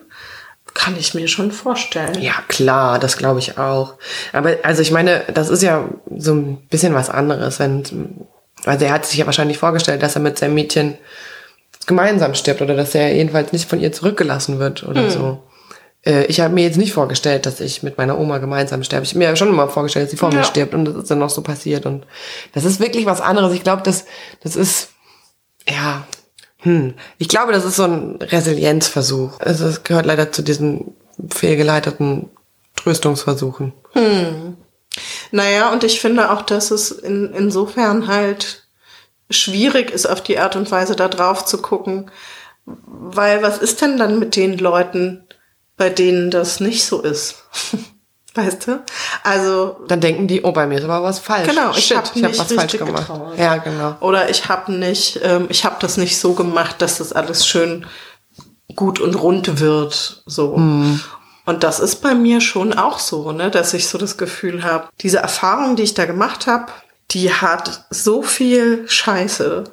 kann 0.75 0.95
ich 0.99 1.15
mir 1.15 1.29
schon 1.29 1.53
vorstellen. 1.53 2.21
Ja, 2.21 2.35
klar, 2.49 2.99
das 2.99 3.17
glaube 3.17 3.39
ich 3.39 3.57
auch. 3.57 3.95
Aber 4.35 4.57
also 4.63 4.83
ich 4.83 4.91
meine, 4.91 5.25
das 5.33 5.49
ist 5.49 5.63
ja 5.63 5.89
so 6.15 6.35
ein 6.35 6.69
bisschen 6.69 6.93
was 6.93 7.09
anderes, 7.09 7.59
wenn 7.61 8.27
also 8.69 8.85
er 8.85 8.93
hat 8.93 9.07
sich 9.07 9.19
ja 9.19 9.27
wahrscheinlich 9.27 9.59
vorgestellt, 9.59 10.03
dass 10.03 10.15
er 10.15 10.21
mit 10.23 10.39
seinem 10.39 10.55
Mädchen 10.55 10.99
gemeinsam 11.87 12.35
stirbt 12.35 12.61
oder 12.63 12.77
dass 12.77 12.95
er 12.95 13.15
jedenfalls 13.15 13.53
nicht 13.53 13.69
von 13.69 13.81
ihr 13.81 13.93
zurückgelassen 13.93 14.59
wird 14.59 14.83
oder 14.85 15.11
so. 15.11 15.43
Äh, 16.05 16.25
Ich 16.27 16.41
habe 16.41 16.53
mir 16.55 16.65
jetzt 16.65 16.77
nicht 16.77 16.93
vorgestellt, 16.93 17.47
dass 17.47 17.61
ich 17.61 17.83
mit 17.83 17.97
meiner 17.99 18.19
Oma 18.19 18.39
gemeinsam 18.39 18.85
sterbe. 18.85 19.05
Ich 19.05 19.11
habe 19.11 19.19
mir 19.21 19.25
ja 19.25 19.37
schon 19.37 19.49
immer 19.49 19.69
vorgestellt, 19.69 20.05
dass 20.05 20.11
sie 20.11 20.17
vor 20.19 20.29
mir 20.31 20.37
Ja. 20.41 20.45
stirbt 20.45 20.75
und 20.75 20.85
das 20.85 20.97
ist 20.97 21.11
dann 21.11 21.19
noch 21.19 21.31
so 21.31 21.43
passiert 21.43 21.87
und 21.87 22.05
das 22.53 22.65
ist 22.65 22.79
wirklich 22.81 23.07
was 23.07 23.21
anderes. 23.21 23.53
Ich 23.55 23.63
glaube, 23.65 23.83
das 23.83 24.05
das 24.43 24.55
ist 24.57 24.91
ja 25.69 26.07
hm. 26.61 26.95
Ich 27.19 27.29
glaube, 27.29 27.53
das 27.53 27.65
ist 27.65 27.77
so 27.77 27.85
ein 27.85 28.17
Resilienzversuch. 28.21 29.39
Also 29.41 29.67
es 29.67 29.85
gehört 29.85 30.07
leider 30.07 30.33
zu 30.33 30.43
diesen 30.43 30.93
fehlgeleiteten 31.33 32.29
Tröstungsversuchen. 32.77 33.73
Naja, 35.31 35.73
und 35.73 35.85
ich 35.85 36.01
finde 36.01 36.31
auch, 36.31 36.43
dass 36.43 36.71
es 36.71 36.91
in, 36.91 37.33
insofern 37.35 38.07
halt 38.07 38.65
schwierig 39.31 39.91
ist, 39.91 40.07
auf 40.07 40.23
die 40.23 40.39
Art 40.39 40.57
und 40.57 40.71
Weise 40.71 40.97
da 40.97 41.09
drauf 41.09 41.45
zu 41.45 41.61
gucken. 41.61 42.11
Weil 42.65 43.43
was 43.43 43.59
ist 43.59 43.81
denn 43.81 43.97
dann 43.97 44.19
mit 44.19 44.37
den 44.37 44.59
Leuten, 44.59 45.27
bei 45.77 45.91
denen 45.91 46.31
das 46.31 46.61
nicht 46.61 46.85
so 46.85 47.01
ist? 47.01 47.37
Weißt 48.35 48.69
du? 48.69 48.85
Also 49.25 49.79
Dann 49.89 50.01
denken 50.01 50.29
die, 50.29 50.43
oh, 50.43 50.53
bei 50.53 50.67
mir 50.67 50.79
ist 50.79 50.85
aber 50.85 51.03
was 51.03 51.19
falsch. 51.19 51.49
Genau, 51.49 51.73
ich 51.75 51.91
hab 51.91 52.07
habe 52.07 52.21
nicht 52.21 52.39
was 52.39 52.53
falsch 52.53 52.63
richtig 52.75 52.87
gemacht. 52.87 53.09
getrauert. 53.09 53.39
Ja, 53.39 53.57
genau. 53.57 53.97
Oder 54.01 54.31
ich 54.31 54.49
habe 54.49 54.73
nicht, 54.73 55.19
ähm, 55.23 55.47
ich 55.49 55.65
habe 55.65 55.77
das 55.81 55.97
nicht 55.97 56.19
so 56.19 56.35
gemacht, 56.35 56.77
dass 56.81 56.99
das 56.99 57.13
alles 57.13 57.47
schön 57.47 57.87
gut 58.77 59.01
und 59.01 59.15
rund 59.15 59.61
wird. 59.61 60.23
So. 60.27 60.57
Mhm. 60.57 61.01
Und 61.49 61.65
das 61.65 61.81
ist 61.81 62.03
bei 62.03 62.15
mir 62.15 62.43
schon 62.43 62.75
auch 62.75 62.99
so, 62.99 63.33
ne, 63.33 63.51
dass 63.51 63.73
ich 63.73 63.89
so 63.89 63.97
das 63.97 64.19
Gefühl 64.19 64.65
habe, 64.65 64.91
diese 65.01 65.21
Erfahrung, 65.21 65.77
die 65.77 65.83
ich 65.83 65.95
da 65.95 66.05
gemacht 66.05 66.47
habe, 66.47 66.71
die 67.11 67.33
hat 67.33 67.87
so 67.89 68.21
viel 68.21 68.87
Scheiße 68.87 69.65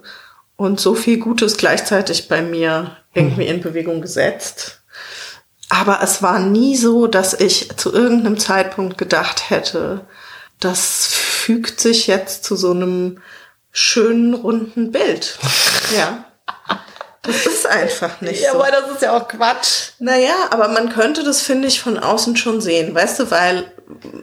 und 0.56 0.80
so 0.80 0.96
viel 0.96 1.18
Gutes 1.18 1.58
gleichzeitig 1.58 2.30
bei 2.30 2.42
mir 2.42 2.96
irgendwie 3.14 3.48
in 3.48 3.60
Bewegung 3.60 4.00
gesetzt. 4.00 4.84
Aber 5.68 6.00
es 6.02 6.24
war 6.24 6.40
nie 6.40 6.78
so, 6.78 7.08
dass 7.08 7.34
ich 7.34 7.76
zu 7.76 7.92
irgendeinem 7.92 8.40
Zeitpunkt 8.40 8.98
gedacht 8.98 9.50
hätte, 9.50 10.08
das 10.62 11.08
fügt 11.08 11.82
sich 11.82 12.08
jetzt 12.08 12.46
zu 12.46 12.56
so 12.56 12.72
einem 12.72 13.20
schönen, 13.74 14.34
runden 14.34 14.94
Bild. 14.94 15.38
Ja. 15.94 16.24
Das 17.26 17.46
ist 17.46 17.66
einfach 17.68 18.22
nicht 18.22 18.42
Ja, 18.42 18.52
so. 18.52 18.60
aber 18.62 18.72
das 18.72 18.92
ist 18.92 19.02
ja 19.02 19.16
auch 19.18 19.28
Quatsch. 19.28 19.92
Naja, 20.00 20.34
aber 20.52 20.68
man 20.68 20.90
könnte 20.90 21.24
das, 21.24 21.42
finde 21.42 21.68
ich, 21.68 21.80
von 21.82 21.98
außen 21.98 22.38
schon 22.38 22.62
sehen, 22.62 22.94
weißt 22.94 23.20
du, 23.20 23.32
weil, 23.32 23.66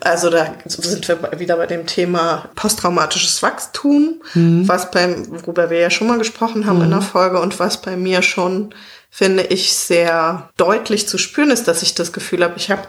also 0.00 0.30
da 0.30 0.54
sind 0.66 1.06
wir 1.08 1.38
wieder 1.38 1.56
bei 1.56 1.66
dem 1.66 1.86
Thema 1.86 2.50
posttraumatisches 2.54 3.42
Wachstum, 3.42 4.22
was 4.34 4.90
beim, 4.90 5.26
worüber 5.30 5.70
wir 5.70 5.78
ja 5.78 5.90
schon 5.90 6.06
mal 6.08 6.18
gesprochen 6.18 6.66
haben 6.66 6.82
in 6.82 6.90
der 6.90 7.02
Folge 7.02 7.40
und 7.40 7.58
was 7.58 7.80
bei 7.80 7.96
mir 7.96 8.22
schon, 8.22 8.74
finde 9.10 9.44
ich, 9.44 9.74
sehr 9.74 10.50
deutlich 10.56 11.08
zu 11.08 11.18
spüren 11.18 11.50
ist, 11.50 11.68
dass 11.68 11.82
ich 11.82 11.94
das 11.94 12.12
Gefühl 12.12 12.42
habe, 12.44 12.54
ich 12.56 12.70
habe 12.70 12.82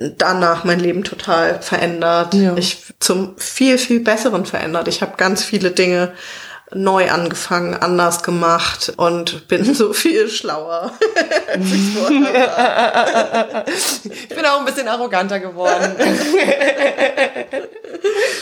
danach 0.00 0.64
mein 0.64 0.80
Leben 0.80 1.02
total 1.04 1.62
verändert. 1.62 2.34
Ja. 2.34 2.54
Ich 2.56 2.84
zum 3.00 3.36
viel, 3.38 3.78
viel 3.78 4.00
Besseren 4.00 4.44
verändert. 4.44 4.86
Ich 4.88 5.00
habe 5.00 5.16
ganz 5.16 5.42
viele 5.42 5.70
Dinge 5.70 6.12
neu 6.74 7.10
angefangen, 7.10 7.74
anders 7.74 8.22
gemacht 8.22 8.92
und 8.96 9.48
bin 9.48 9.74
so 9.74 9.92
viel 9.92 10.28
schlauer. 10.28 10.92
ich 14.04 14.28
bin 14.28 14.46
auch 14.46 14.60
ein 14.60 14.64
bisschen 14.64 14.88
arroganter 14.88 15.40
geworden. 15.40 15.96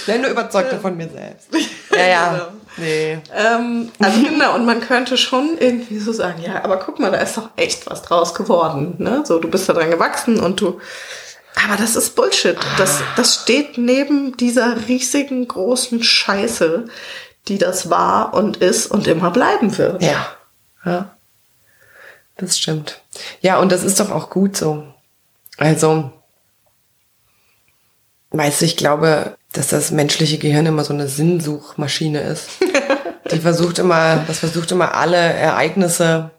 Nein, 0.06 0.20
nur 0.22 0.30
überzeugter 0.30 0.78
von 0.78 0.96
mir 0.96 1.08
selbst. 1.08 1.48
Ja, 1.90 2.06
ja. 2.06 2.48
Nee. 2.76 3.18
ähm, 3.36 3.90
also 3.98 4.22
genau, 4.22 4.54
und 4.54 4.64
man 4.64 4.80
könnte 4.80 5.18
schon 5.18 5.58
irgendwie 5.58 5.98
so 5.98 6.12
sagen, 6.12 6.42
ja, 6.42 6.62
aber 6.64 6.78
guck 6.78 6.98
mal, 6.98 7.10
da 7.10 7.18
ist 7.18 7.36
doch 7.36 7.50
echt 7.56 7.90
was 7.90 8.02
draus 8.02 8.34
geworden. 8.34 8.94
Ne? 8.98 9.24
So, 9.26 9.38
du 9.38 9.48
bist 9.48 9.68
da 9.68 9.72
dran 9.72 9.90
gewachsen 9.90 10.40
und 10.40 10.60
du. 10.60 10.80
Aber 11.64 11.76
das 11.76 11.96
ist 11.96 12.14
Bullshit. 12.14 12.56
Das, 12.78 13.00
das 13.16 13.42
steht 13.42 13.76
neben 13.76 14.36
dieser 14.36 14.88
riesigen 14.88 15.46
großen 15.48 16.02
Scheiße, 16.02 16.86
die 17.48 17.58
das 17.58 17.90
war 17.90 18.34
und 18.34 18.58
ist 18.58 18.86
und 18.86 19.06
immer 19.06 19.30
bleiben 19.30 19.76
wird. 19.78 20.02
Ja. 20.02 20.26
Ja. 20.84 21.10
Das 22.36 22.58
stimmt. 22.58 23.00
Ja, 23.40 23.58
und 23.58 23.70
das 23.70 23.82
ist 23.82 24.00
doch 24.00 24.10
auch 24.10 24.30
gut 24.30 24.56
so. 24.56 24.84
Also, 25.58 26.10
weißt 28.30 28.60
du, 28.62 28.64
ich 28.64 28.76
glaube, 28.76 29.36
dass 29.52 29.68
das 29.68 29.90
menschliche 29.90 30.38
Gehirn 30.38 30.66
immer 30.66 30.84
so 30.84 30.94
eine 30.94 31.08
Sinnsuchmaschine 31.08 32.20
ist. 32.20 32.48
Die 33.30 33.38
versucht 33.38 33.78
immer, 33.78 34.24
das 34.26 34.40
versucht 34.40 34.72
immer 34.72 34.94
alle 34.94 35.16
Ereignisse 35.16 36.30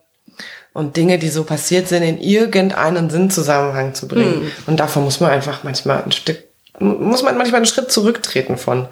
und 0.74 0.98
Dinge, 0.98 1.20
die 1.20 1.30
so 1.30 1.46
passiert 1.46 1.88
sind, 1.88 2.04
in 2.04 2.20
irgendeinen 2.20 3.10
Sinnzusammenhang 3.10 3.94
zu 3.94 4.10
bringen. 4.10 4.52
Und 4.68 4.80
davon 4.80 5.04
muss 5.04 5.22
man 5.22 5.32
einfach 5.32 5.64
manchmal 5.64 6.04
ein 6.04 6.12
Stück, 6.12 6.44
muss 6.80 7.24
man 7.24 7.38
manchmal 7.38 7.60
einen 7.60 7.66
Schritt 7.66 7.92
zurücktreten 7.92 8.58
von 8.58 8.90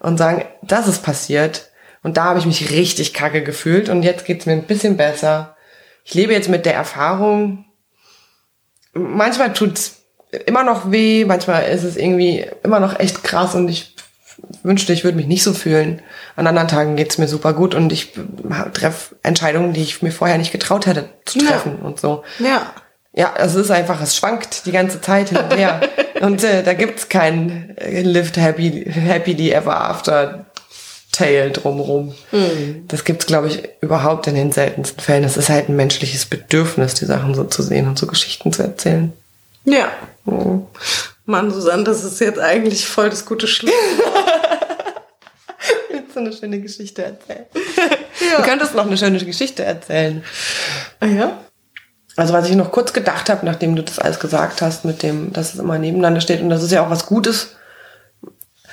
und 0.00 0.16
sagen, 0.18 0.44
das 0.62 0.88
ist 0.88 1.02
passiert. 1.02 1.70
Und 2.02 2.16
da 2.16 2.24
habe 2.24 2.38
ich 2.38 2.46
mich 2.46 2.70
richtig 2.70 3.12
kacke 3.14 3.42
gefühlt 3.42 3.88
und 3.88 4.02
jetzt 4.02 4.24
geht's 4.24 4.46
mir 4.46 4.52
ein 4.52 4.64
bisschen 4.64 4.96
besser. 4.96 5.56
Ich 6.04 6.14
lebe 6.14 6.32
jetzt 6.32 6.48
mit 6.48 6.64
der 6.66 6.74
Erfahrung. 6.74 7.66
Manchmal 8.94 9.52
tut's 9.52 9.96
immer 10.46 10.64
noch 10.64 10.90
weh, 10.90 11.24
manchmal 11.24 11.64
ist 11.68 11.84
es 11.84 11.96
irgendwie 11.96 12.46
immer 12.62 12.80
noch 12.80 12.98
echt 12.98 13.22
krass 13.22 13.54
und 13.54 13.68
ich 13.68 13.94
wünschte, 14.62 14.92
ich 14.92 15.04
würde 15.04 15.16
mich 15.16 15.26
nicht 15.26 15.42
so 15.42 15.52
fühlen. 15.52 16.00
An 16.36 16.46
anderen 16.46 16.68
Tagen 16.68 16.96
geht's 16.96 17.18
mir 17.18 17.28
super 17.28 17.52
gut 17.52 17.74
und 17.74 17.92
ich 17.92 18.12
treffe 18.72 19.16
Entscheidungen, 19.22 19.72
die 19.74 19.82
ich 19.82 20.02
mir 20.02 20.12
vorher 20.12 20.38
nicht 20.38 20.52
getraut 20.52 20.86
hätte 20.86 21.10
zu 21.26 21.38
Ja. 21.40 21.50
treffen 21.50 21.76
und 21.80 22.00
so. 22.00 22.24
Ja. 22.38 22.72
Ja, 23.12 23.34
es 23.36 23.56
ist 23.56 23.70
einfach, 23.70 24.00
es 24.00 24.16
schwankt 24.16 24.66
die 24.66 24.72
ganze 24.72 25.00
Zeit 25.00 25.30
hin 25.30 25.38
und 25.38 25.56
her. 25.56 25.80
und 26.20 26.44
äh, 26.44 26.62
da 26.62 26.74
gibt's 26.74 27.08
kein 27.08 27.76
äh, 27.76 28.02
Lived 28.02 28.36
Happy, 28.36 28.90
Happily 28.90 29.50
Ever 29.50 29.80
After 29.80 30.46
Tale 31.12 31.50
drumrum. 31.50 32.14
Das 32.86 33.04
gibt's, 33.04 33.26
glaube 33.26 33.48
ich, 33.48 33.68
überhaupt 33.80 34.28
in 34.28 34.36
den 34.36 34.52
seltensten 34.52 35.02
Fällen. 35.02 35.24
Es 35.24 35.36
ist 35.36 35.48
halt 35.48 35.68
ein 35.68 35.74
menschliches 35.74 36.24
Bedürfnis, 36.24 36.94
die 36.94 37.04
Sachen 37.04 37.34
so 37.34 37.42
zu 37.44 37.62
sehen 37.62 37.88
und 37.88 37.98
so 37.98 38.06
Geschichten 38.06 38.52
zu 38.52 38.62
erzählen. 38.62 39.12
Ja. 39.64 39.90
Mann, 41.26 41.50
Susanne, 41.50 41.84
das 41.84 42.04
ist 42.04 42.20
jetzt 42.20 42.38
eigentlich 42.38 42.86
voll 42.86 43.10
das 43.10 43.26
gute 43.26 43.48
Schluss. 43.48 43.74
Willst 45.90 46.14
du 46.14 46.20
eine 46.20 46.32
schöne 46.32 46.60
Geschichte 46.60 47.04
erzählen? 47.04 47.44
Du 47.54 48.42
könntest 48.42 48.74
noch 48.74 48.86
eine 48.86 48.96
schöne 48.96 49.18
Geschichte 49.18 49.64
erzählen. 49.64 50.24
Ah 51.00 51.06
ja? 51.06 51.38
Also 52.16 52.32
was 52.32 52.48
ich 52.48 52.56
noch 52.56 52.72
kurz 52.72 52.92
gedacht 52.92 53.30
habe, 53.30 53.46
nachdem 53.46 53.76
du 53.76 53.82
das 53.82 53.98
alles 53.98 54.18
gesagt 54.18 54.62
hast, 54.62 54.84
mit 54.84 55.02
dem, 55.02 55.32
dass 55.32 55.54
es 55.54 55.60
immer 55.60 55.78
nebeneinander 55.78 56.20
steht 56.20 56.40
und 56.40 56.50
das 56.50 56.62
ist 56.62 56.72
ja 56.72 56.84
auch 56.84 56.90
was 56.90 57.06
Gutes, 57.06 57.56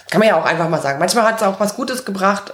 kann 0.09 0.19
man 0.19 0.27
ja 0.29 0.39
auch 0.39 0.45
einfach 0.45 0.69
mal 0.69 0.81
sagen. 0.81 0.99
Manchmal 0.99 1.25
hat 1.25 1.37
es 1.37 1.43
auch 1.43 1.59
was 1.59 1.75
Gutes 1.75 2.05
gebracht, 2.05 2.53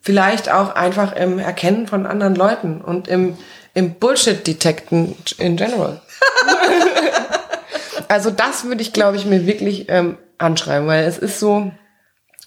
vielleicht 0.00 0.50
auch 0.50 0.74
einfach 0.74 1.14
im 1.14 1.38
Erkennen 1.38 1.86
von 1.86 2.06
anderen 2.06 2.34
Leuten 2.34 2.80
und 2.80 3.08
im, 3.08 3.36
im 3.74 3.94
Bullshit-Detekten 3.94 5.16
in 5.38 5.56
general. 5.56 6.00
also 8.08 8.30
das 8.30 8.64
würde 8.64 8.82
ich, 8.82 8.92
glaube 8.92 9.16
ich, 9.16 9.24
mir 9.24 9.46
wirklich 9.46 9.86
ähm, 9.88 10.18
anschreiben, 10.38 10.86
weil 10.86 11.04
es 11.04 11.18
ist 11.18 11.40
so, 11.40 11.72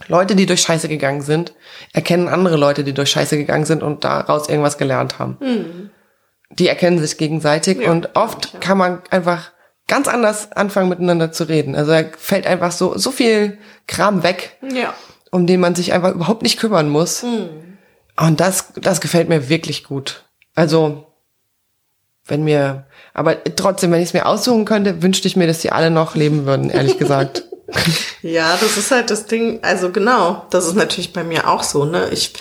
Leute, 0.08 0.36
die 0.36 0.46
durch 0.46 0.62
Scheiße 0.62 0.88
gegangen 0.88 1.22
sind, 1.22 1.54
erkennen 1.94 2.30
andere 2.30 2.56
Leute, 2.56 2.84
die 2.84 2.94
durch 2.94 3.10
Scheiße 3.10 3.38
gegangen 3.38 3.66
sind 3.66 3.84
und 3.84 4.04
daraus 4.04 4.48
irgendwas 4.48 4.78
gelernt 4.78 5.20
haben 5.20 5.92
die 6.52 6.68
erkennen 6.68 7.00
sich 7.00 7.18
gegenseitig 7.18 7.80
Ja, 7.82 7.92
und 7.92 8.16
oft 8.16 8.60
kann 8.62 8.78
man 8.78 9.02
einfach 9.10 9.52
ganz 9.88 10.08
anders 10.08 10.52
anfangen 10.54 10.90
miteinander 10.90 11.32
zu 11.32 11.44
reden. 11.46 11.76
Also 11.76 11.92
da 11.92 12.04
fällt 12.18 12.46
einfach 12.48 12.72
so 12.72 12.98
so 12.98 13.12
viel 13.12 13.58
Kram 13.88 14.24
weg, 14.24 14.58
Ja. 14.62 14.94
um 15.32 15.48
den 15.48 15.60
man 15.60 15.76
sich 15.76 15.94
einfach 15.94 16.12
überhaupt 16.14 16.44
nicht 16.44 16.60
kümmern 16.60 16.90
muss. 16.90 17.24
Und 17.24 18.40
das 18.40 18.74
das 18.76 19.02
gefällt 19.02 19.30
mir 19.30 19.50
wirklich 19.50 19.84
gut. 19.84 20.26
Also 20.56 21.06
wenn 22.26 22.44
mir 22.44 22.86
aber 23.14 23.44
trotzdem, 23.56 23.92
wenn 23.92 24.02
ich 24.02 24.10
es 24.10 24.14
mir 24.14 24.26
aussuchen 24.28 24.66
könnte, 24.66 25.02
wünschte 25.02 25.28
ich 25.28 25.36
mir, 25.36 25.48
dass 25.48 25.60
die 25.60 25.72
alle 25.72 25.90
noch 25.90 26.16
leben 26.16 26.46
würden, 26.46 26.70
ehrlich 26.70 26.98
gesagt. 27.00 27.44
Ja, 28.22 28.58
das 28.60 28.78
ist 28.78 28.92
halt 28.92 29.10
das 29.12 29.26
Ding, 29.26 29.60
also 29.64 29.92
genau, 29.92 30.46
das 30.50 30.66
ist 30.68 30.76
natürlich 30.76 31.14
bei 31.14 31.24
mir 31.24 31.48
auch 31.48 31.62
so, 31.64 31.86
ne? 31.86 32.10
Ich, 32.12 32.34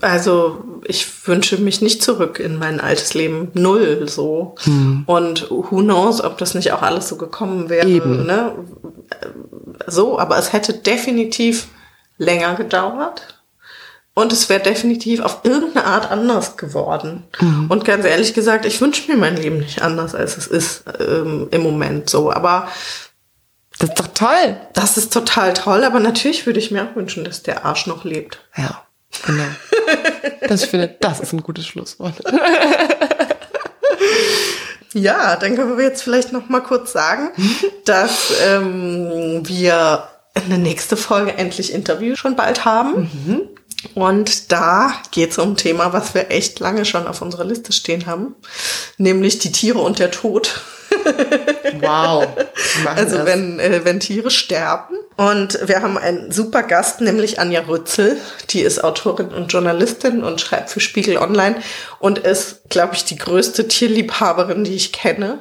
also 0.00 0.64
ich 0.84 1.26
wünsche 1.26 1.58
mich 1.58 1.80
nicht 1.82 2.02
zurück 2.02 2.38
in 2.40 2.58
mein 2.58 2.80
altes 2.80 3.14
Leben, 3.14 3.50
null 3.54 4.08
so. 4.08 4.54
Und 5.06 5.50
who 5.50 5.80
knows, 5.82 6.22
ob 6.22 6.38
das 6.38 6.54
nicht 6.54 6.72
auch 6.72 6.82
alles 6.82 7.08
so 7.08 7.16
gekommen 7.16 7.68
wäre, 7.68 7.86
Eben. 7.88 8.26
ne? 8.26 8.52
So, 9.86 10.18
aber 10.18 10.38
es 10.38 10.52
hätte 10.52 10.72
definitiv 10.74 11.68
länger 12.18 12.54
gedauert. 12.54 13.32
Und 14.14 14.32
es 14.32 14.48
wäre 14.48 14.62
definitiv 14.62 15.20
auf 15.20 15.40
irgendeine 15.42 15.84
Art 15.84 16.10
anders 16.10 16.56
geworden. 16.56 17.24
Und 17.68 17.84
ganz 17.84 18.06
ehrlich 18.06 18.32
gesagt, 18.32 18.64
ich 18.64 18.80
wünsche 18.80 19.10
mir 19.12 19.18
mein 19.18 19.36
Leben 19.36 19.58
nicht 19.58 19.82
anders, 19.82 20.14
als 20.14 20.38
es 20.38 20.46
ist 20.46 20.84
ähm, 21.00 21.48
im 21.50 21.62
Moment 21.62 22.08
so. 22.08 22.32
Aber 22.32 22.68
Das 23.78 23.90
ist 23.90 24.00
doch 24.00 24.06
toll. 24.14 24.56
das 24.72 24.96
ist 24.96 25.12
total 25.12 25.52
toll, 25.52 25.84
aber 25.84 26.00
natürlich 26.00 26.46
würde 26.46 26.58
ich 26.60 26.70
mir 26.70 26.84
auch 26.84 26.96
wünschen, 26.96 27.24
dass 27.24 27.42
der 27.42 27.66
Arsch 27.66 27.86
noch 27.86 28.04
lebt. 28.04 28.40
Ja, 28.56 28.85
genau. 29.24 29.44
Das 30.48 30.64
ich 30.64 30.70
finde, 30.70 30.94
das 31.00 31.20
ist 31.20 31.32
ein 31.32 31.42
gutes 31.42 31.66
Schlusswort. 31.66 32.14
Ja, 34.96 35.36
dann 35.36 35.56
können 35.56 35.76
wir 35.76 35.84
jetzt 35.84 36.02
vielleicht 36.02 36.32
noch 36.32 36.48
mal 36.48 36.62
kurz 36.62 36.92
sagen, 36.92 37.30
dass 37.84 38.32
ähm, 38.42 39.42
wir 39.44 40.08
eine 40.32 40.56
nächste 40.56 40.96
Folge 40.96 41.34
endlich 41.36 41.72
Interview 41.72 42.16
schon 42.16 42.34
bald 42.34 42.64
haben. 42.64 43.10
Und 43.94 44.52
da 44.52 44.94
geht 45.10 45.32
es 45.32 45.38
um 45.38 45.50
ein 45.50 45.56
Thema, 45.56 45.92
was 45.92 46.14
wir 46.14 46.30
echt 46.30 46.60
lange 46.60 46.84
schon 46.86 47.06
auf 47.06 47.20
unserer 47.20 47.44
Liste 47.44 47.72
stehen 47.72 48.06
haben, 48.06 48.34
nämlich 48.96 49.38
die 49.38 49.52
Tiere 49.52 49.80
und 49.80 49.98
der 49.98 50.10
Tod. 50.10 50.62
Wow. 51.80 52.26
Also 52.94 53.18
das. 53.18 53.26
wenn, 53.26 53.60
äh, 53.60 53.80
wenn 53.84 54.00
Tiere 54.00 54.30
sterben. 54.30 54.96
Und 55.16 55.58
wir 55.66 55.82
haben 55.82 55.96
einen 55.96 56.30
super 56.30 56.62
Gast, 56.62 57.00
nämlich 57.00 57.40
Anja 57.40 57.60
Rützel. 57.60 58.18
Die 58.50 58.60
ist 58.60 58.82
Autorin 58.84 59.28
und 59.28 59.52
Journalistin 59.52 60.22
und 60.22 60.40
schreibt 60.40 60.70
für 60.70 60.80
Spiegel 60.80 61.16
Online 61.18 61.56
und 61.98 62.18
ist, 62.18 62.68
glaube 62.68 62.94
ich, 62.94 63.04
die 63.04 63.16
größte 63.16 63.68
Tierliebhaberin, 63.68 64.64
die 64.64 64.74
ich 64.74 64.92
kenne. 64.92 65.38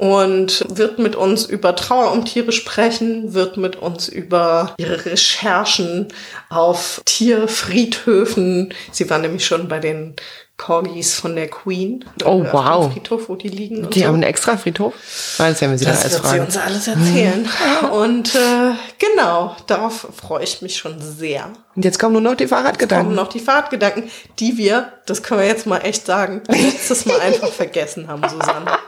Und 0.00 0.64
wird 0.70 0.98
mit 0.98 1.14
uns 1.14 1.44
über 1.44 1.76
Trauer 1.76 2.12
um 2.12 2.24
Tiere 2.24 2.52
sprechen, 2.52 3.34
wird 3.34 3.58
mit 3.58 3.76
uns 3.76 4.08
über 4.08 4.74
ihre 4.78 5.04
Recherchen 5.04 6.08
auf 6.48 7.02
Tierfriedhöfen. 7.04 8.72
Sie 8.92 9.10
war 9.10 9.18
nämlich 9.18 9.44
schon 9.44 9.68
bei 9.68 9.78
den 9.78 10.16
Corgis 10.56 11.20
von 11.20 11.36
der 11.36 11.48
Queen. 11.48 12.06
Oh, 12.24 12.42
äh, 12.42 12.46
auf 12.48 12.52
wow. 12.54 12.84
dem 12.86 12.92
Friedhof, 12.92 13.28
wo 13.28 13.36
die 13.36 13.48
liegen. 13.48 13.90
Die 13.90 14.00
so. 14.00 14.06
haben 14.06 14.14
einen 14.14 14.22
extra 14.22 14.56
Friedhof? 14.56 14.94
Nein, 15.38 15.52
das 15.52 15.60
werden 15.60 15.72
wir 15.72 15.78
sie 15.78 15.84
Das 15.84 16.00
alles 16.00 16.12
wird 16.14 16.22
sie 16.22 16.28
fragen. 16.28 16.44
uns 16.46 16.56
alles 16.56 16.88
erzählen. 16.88 17.48
Und 17.92 18.34
äh, 18.34 18.72
genau, 18.98 19.54
darauf 19.66 20.06
freue 20.16 20.44
ich 20.44 20.62
mich 20.62 20.78
schon 20.78 20.98
sehr. 20.98 21.50
Und 21.76 21.84
jetzt 21.84 21.98
kommen 21.98 22.14
nur 22.14 22.22
noch 22.22 22.36
die 22.36 22.46
Kommen 22.46 22.62
Fahrradgedanken. 22.62 23.14
noch 23.14 23.28
die 23.28 23.40
Fahrtgedanken, 23.40 24.10
die 24.38 24.56
wir, 24.56 24.94
das 25.04 25.22
können 25.22 25.40
wir 25.40 25.46
jetzt 25.46 25.66
mal 25.66 25.80
echt 25.80 26.06
sagen, 26.06 26.40
letztes 26.48 27.04
Mal 27.04 27.20
einfach 27.20 27.48
vergessen 27.52 28.08
haben, 28.08 28.26
Susanne. 28.26 28.78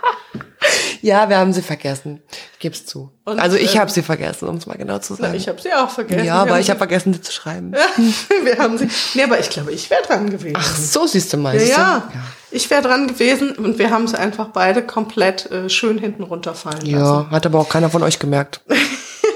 Ja, 1.02 1.28
wir 1.28 1.36
haben 1.36 1.52
sie 1.52 1.62
vergessen. 1.62 2.22
Ich 2.52 2.58
geb's 2.60 2.86
zu. 2.86 3.10
Und, 3.24 3.40
also 3.40 3.56
ich 3.56 3.74
äh, 3.74 3.78
habe 3.78 3.90
sie 3.90 4.02
vergessen, 4.02 4.48
um 4.48 4.56
es 4.56 4.66
mal 4.66 4.78
genau 4.78 4.98
zu 4.98 5.14
sagen. 5.14 5.34
Ich 5.34 5.48
habe 5.48 5.60
sie 5.60 5.72
auch 5.74 5.90
vergessen. 5.90 6.24
ja, 6.24 6.44
Wir 6.44 6.52
aber 6.52 6.60
ich 6.60 6.70
habe 6.70 6.78
vergessen, 6.78 7.12
sie 7.12 7.20
zu 7.20 7.32
schreiben. 7.32 7.72
wir 8.44 8.58
haben 8.58 8.78
sie. 8.78 8.88
Nee, 9.14 9.24
aber 9.24 9.40
ich 9.40 9.50
glaube, 9.50 9.72
ich 9.72 9.90
wäre 9.90 10.02
dran 10.02 10.30
gewesen. 10.30 10.56
Ach, 10.56 10.76
so 10.76 11.06
siehst 11.06 11.32
du 11.32 11.36
mal. 11.38 11.56
ja, 11.56 11.66
ja, 11.68 12.04
ich 12.52 12.70
wäre 12.70 12.82
dran 12.82 13.08
gewesen 13.08 13.52
und 13.52 13.78
wir 13.78 13.90
haben 13.90 14.06
sie 14.06 14.18
einfach 14.18 14.48
beide 14.48 14.82
komplett 14.82 15.50
äh, 15.50 15.68
schön 15.68 15.98
hinten 15.98 16.22
runterfallen 16.22 16.82
lassen. 16.82 16.90
Ja, 16.90 17.26
hat 17.30 17.46
aber 17.46 17.58
auch 17.58 17.68
keiner 17.68 17.90
von 17.90 18.02
euch 18.02 18.18
gemerkt. 18.18 18.60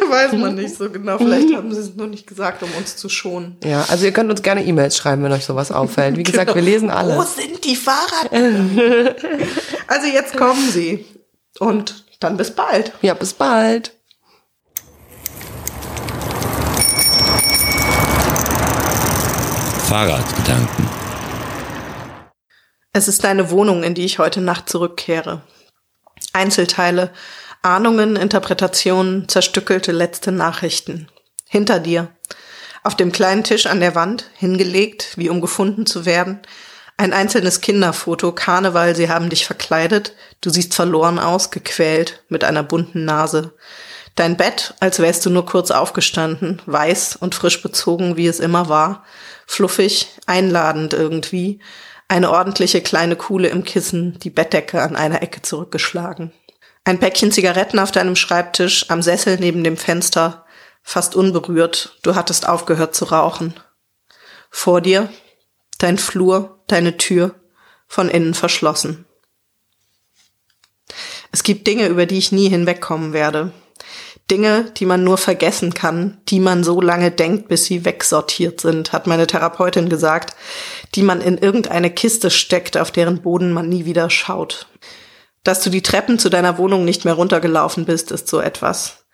Weiß 0.09 0.33
man 0.33 0.55
nicht 0.55 0.77
so 0.77 0.89
genau. 0.89 1.19
Vielleicht 1.19 1.53
haben 1.53 1.75
sie 1.75 1.81
es 1.81 1.97
nur 1.97 2.07
nicht 2.07 2.29
gesagt, 2.29 2.63
um 2.63 2.69
uns 2.79 2.97
zu 2.97 3.09
schonen. 3.09 3.57
Ja, 3.65 3.85
also 3.89 4.05
ihr 4.05 4.13
könnt 4.13 4.31
uns 4.31 4.41
gerne 4.43 4.65
E-Mails 4.65 4.97
schreiben, 4.97 5.25
wenn 5.25 5.33
euch 5.33 5.45
sowas 5.45 5.73
auffällt. 5.73 6.17
Wie 6.17 6.23
gesagt, 6.23 6.55
wir 6.55 6.63
lesen 6.63 6.91
Wo 6.91 6.93
alles. 6.93 7.35
sind 7.35 7.65
die 7.65 7.75
Fahrrad? 7.75 8.31
also 9.89 10.07
jetzt 10.07 10.37
kommen 10.37 10.71
sie. 10.71 11.05
Und 11.59 12.05
dann 12.21 12.37
bis 12.37 12.55
bald. 12.55 12.93
Ja, 13.03 13.15
bis 13.15 13.33
bald. 13.35 13.93
Fahrradgedanken. 19.89 20.89
Es 22.93 23.09
ist 23.09 23.25
deine 23.25 23.51
Wohnung, 23.51 23.83
in 23.85 23.95
die 23.95 24.05
ich 24.05 24.19
heute 24.19 24.41
Nacht 24.41 24.69
zurückkehre. 24.69 25.43
Einzelteile, 26.33 27.13
Ahnungen, 27.63 28.17
Interpretationen, 28.17 29.29
zerstückelte 29.29 29.93
letzte 29.93 30.33
Nachrichten. 30.33 31.09
Hinter 31.47 31.79
dir. 31.79 32.09
Auf 32.83 32.97
dem 32.97 33.13
kleinen 33.13 33.45
Tisch 33.45 33.67
an 33.67 33.81
der 33.81 33.95
Wand, 33.95 34.31
hingelegt, 34.35 35.13
wie 35.17 35.29
um 35.29 35.41
gefunden 35.41 35.87
zu 35.87 36.05
werden, 36.05 36.41
ein 36.97 37.13
einzelnes 37.13 37.61
Kinderfoto, 37.61 38.33
Karneval, 38.33 38.97
sie 38.97 39.11
haben 39.11 39.29
dich 39.29 39.45
verkleidet, 39.45 40.15
du 40.41 40.51
siehst 40.51 40.75
verloren 40.75 41.19
aus, 41.19 41.51
gequält, 41.51 42.25
mit 42.29 42.43
einer 42.43 42.63
bunten 42.63 43.05
Nase. 43.05 43.53
Dein 44.15 44.39
Bett, 44.39 44.75
als 44.81 44.99
wärst 44.99 45.27
du 45.27 45.31
nur 45.31 45.45
kurz 45.45 45.71
aufgestanden, 45.71 46.63
weiß 46.65 47.17
und 47.17 47.35
frisch 47.35 47.61
bezogen, 47.61 48.17
wie 48.17 48.27
es 48.27 48.41
immer 48.41 48.71
war, 48.71 49.05
fluffig, 49.47 50.09
einladend 50.25 50.95
irgendwie, 50.95 51.61
eine 52.09 52.31
ordentliche 52.31 52.81
kleine 52.81 53.17
Kuhle 53.17 53.49
im 53.49 53.65
Kissen, 53.65 54.19
die 54.21 54.31
Bettdecke 54.31 54.81
an 54.81 54.97
einer 54.97 55.23
Ecke 55.23 55.43
zurückgeschlagen. 55.43 56.33
Ein 56.85 56.99
Päckchen 56.99 57.33
Zigaretten 57.33 57.79
auf 57.79 57.91
deinem 57.91 58.17
Schreibtisch, 58.17 58.87
am 58.89 59.03
Sessel 59.03 59.37
neben 59.39 59.65
dem 59.65 59.77
Fenster, 59.77 60.47
fast 60.83 61.15
unberührt, 61.15 61.99
du 62.03 62.15
hattest 62.15 62.49
aufgehört 62.49 62.95
zu 62.95 63.07
rauchen. 63.07 63.55
Vor 64.51 64.81
dir, 64.81 65.11
dein 65.79 65.99
Flur, 65.99 66.56
deine 66.67 66.97
Tür, 66.97 67.35
von 67.89 68.09
innen 68.09 68.35
verschlossen. 68.35 69.07
Es 71.33 71.43
gibt 71.43 71.67
Dinge, 71.67 71.87
über 71.87 72.07
die 72.07 72.19
ich 72.19 72.33
nie 72.33 72.49
hinwegkommen 72.49 73.13
werde. 73.13 73.53
Dinge, 74.31 74.73
die 74.77 74.87
man 74.87 75.05
nur 75.05 75.19
vergessen 75.19 75.73
kann, 75.73 76.19
die 76.29 76.41
man 76.41 76.65
so 76.65 76.81
lange 76.81 77.13
denkt, 77.13 77.47
bis 77.47 77.67
sie 77.67 77.85
wegsortiert 77.85 78.61
sind, 78.61 78.93
hat 78.93 79.07
meine 79.07 79.29
Therapeutin 79.29 79.89
gesagt, 79.89 80.35
die 80.97 81.03
man 81.03 81.21
in 81.21 81.39
irgendeine 81.39 81.91
Kiste 81.91 82.31
steckt, 82.31 82.77
auf 82.77 82.91
deren 82.91 83.23
Boden 83.23 83.53
man 83.53 83.69
nie 83.69 83.85
wieder 83.85 84.11
schaut. 84.11 84.67
Dass 85.45 85.63
du 85.63 85.71
die 85.71 85.83
Treppen 85.83 86.19
zu 86.19 86.29
deiner 86.29 86.59
Wohnung 86.59 86.85
nicht 86.85 87.05
mehr 87.05 87.15
runtergelaufen 87.15 87.85
bist, 87.85 88.11
ist 88.11 88.27
so 88.27 88.41
etwas. 88.41 89.05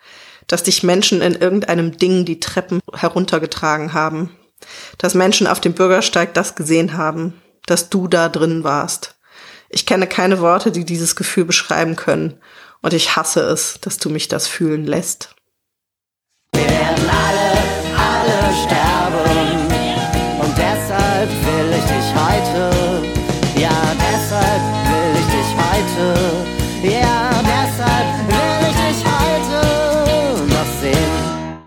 Dass 0.46 0.62
dich 0.62 0.82
Menschen 0.82 1.20
in 1.20 1.34
irgendeinem 1.34 1.98
Ding 1.98 2.24
die 2.24 2.40
Treppen 2.40 2.80
heruntergetragen 2.94 3.92
haben. 3.92 4.30
Dass 4.98 5.14
Menschen 5.14 5.46
auf 5.46 5.60
dem 5.60 5.74
Bürgersteig 5.74 6.34
das 6.34 6.54
gesehen 6.54 6.96
haben. 6.96 7.40
Dass 7.66 7.90
du 7.90 8.08
da 8.08 8.28
drin 8.28 8.64
warst. 8.64 9.14
Ich 9.74 9.86
kenne 9.86 10.06
keine 10.06 10.40
Worte, 10.40 10.70
die 10.70 10.84
dieses 10.84 11.16
Gefühl 11.16 11.46
beschreiben 11.46 11.96
können. 11.96 12.38
Und 12.82 12.92
ich 12.92 13.16
hasse 13.16 13.40
es, 13.40 13.78
dass 13.80 13.96
du 13.96 14.10
mich 14.10 14.28
das 14.28 14.46
fühlen 14.46 14.84
lässt. 14.84 15.34
Wir 16.54 16.68
werden 16.68 17.08
alle, 17.08 17.52
alle 17.96 18.54
sterben. 18.66 19.62
Und 20.40 20.58
deshalb 20.58 21.30
will 21.30 21.72
ich 21.78 21.84
dich 21.84 22.08
heute. 22.14 23.02
Ja, 23.58 23.96
deshalb 23.96 24.62
will 24.90 25.20
ich 25.20 25.26
dich 25.26 25.50
heute. 25.56 26.60
Ja, 26.82 27.30
deshalb 27.42 28.28
will 28.28 28.68
ich 28.68 28.76
dich 28.76 29.04
heute 29.06 30.52
noch 30.52 30.80
sehen. 30.82 31.62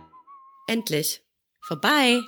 Endlich. 0.67 1.23
Vorbei. 1.61 2.21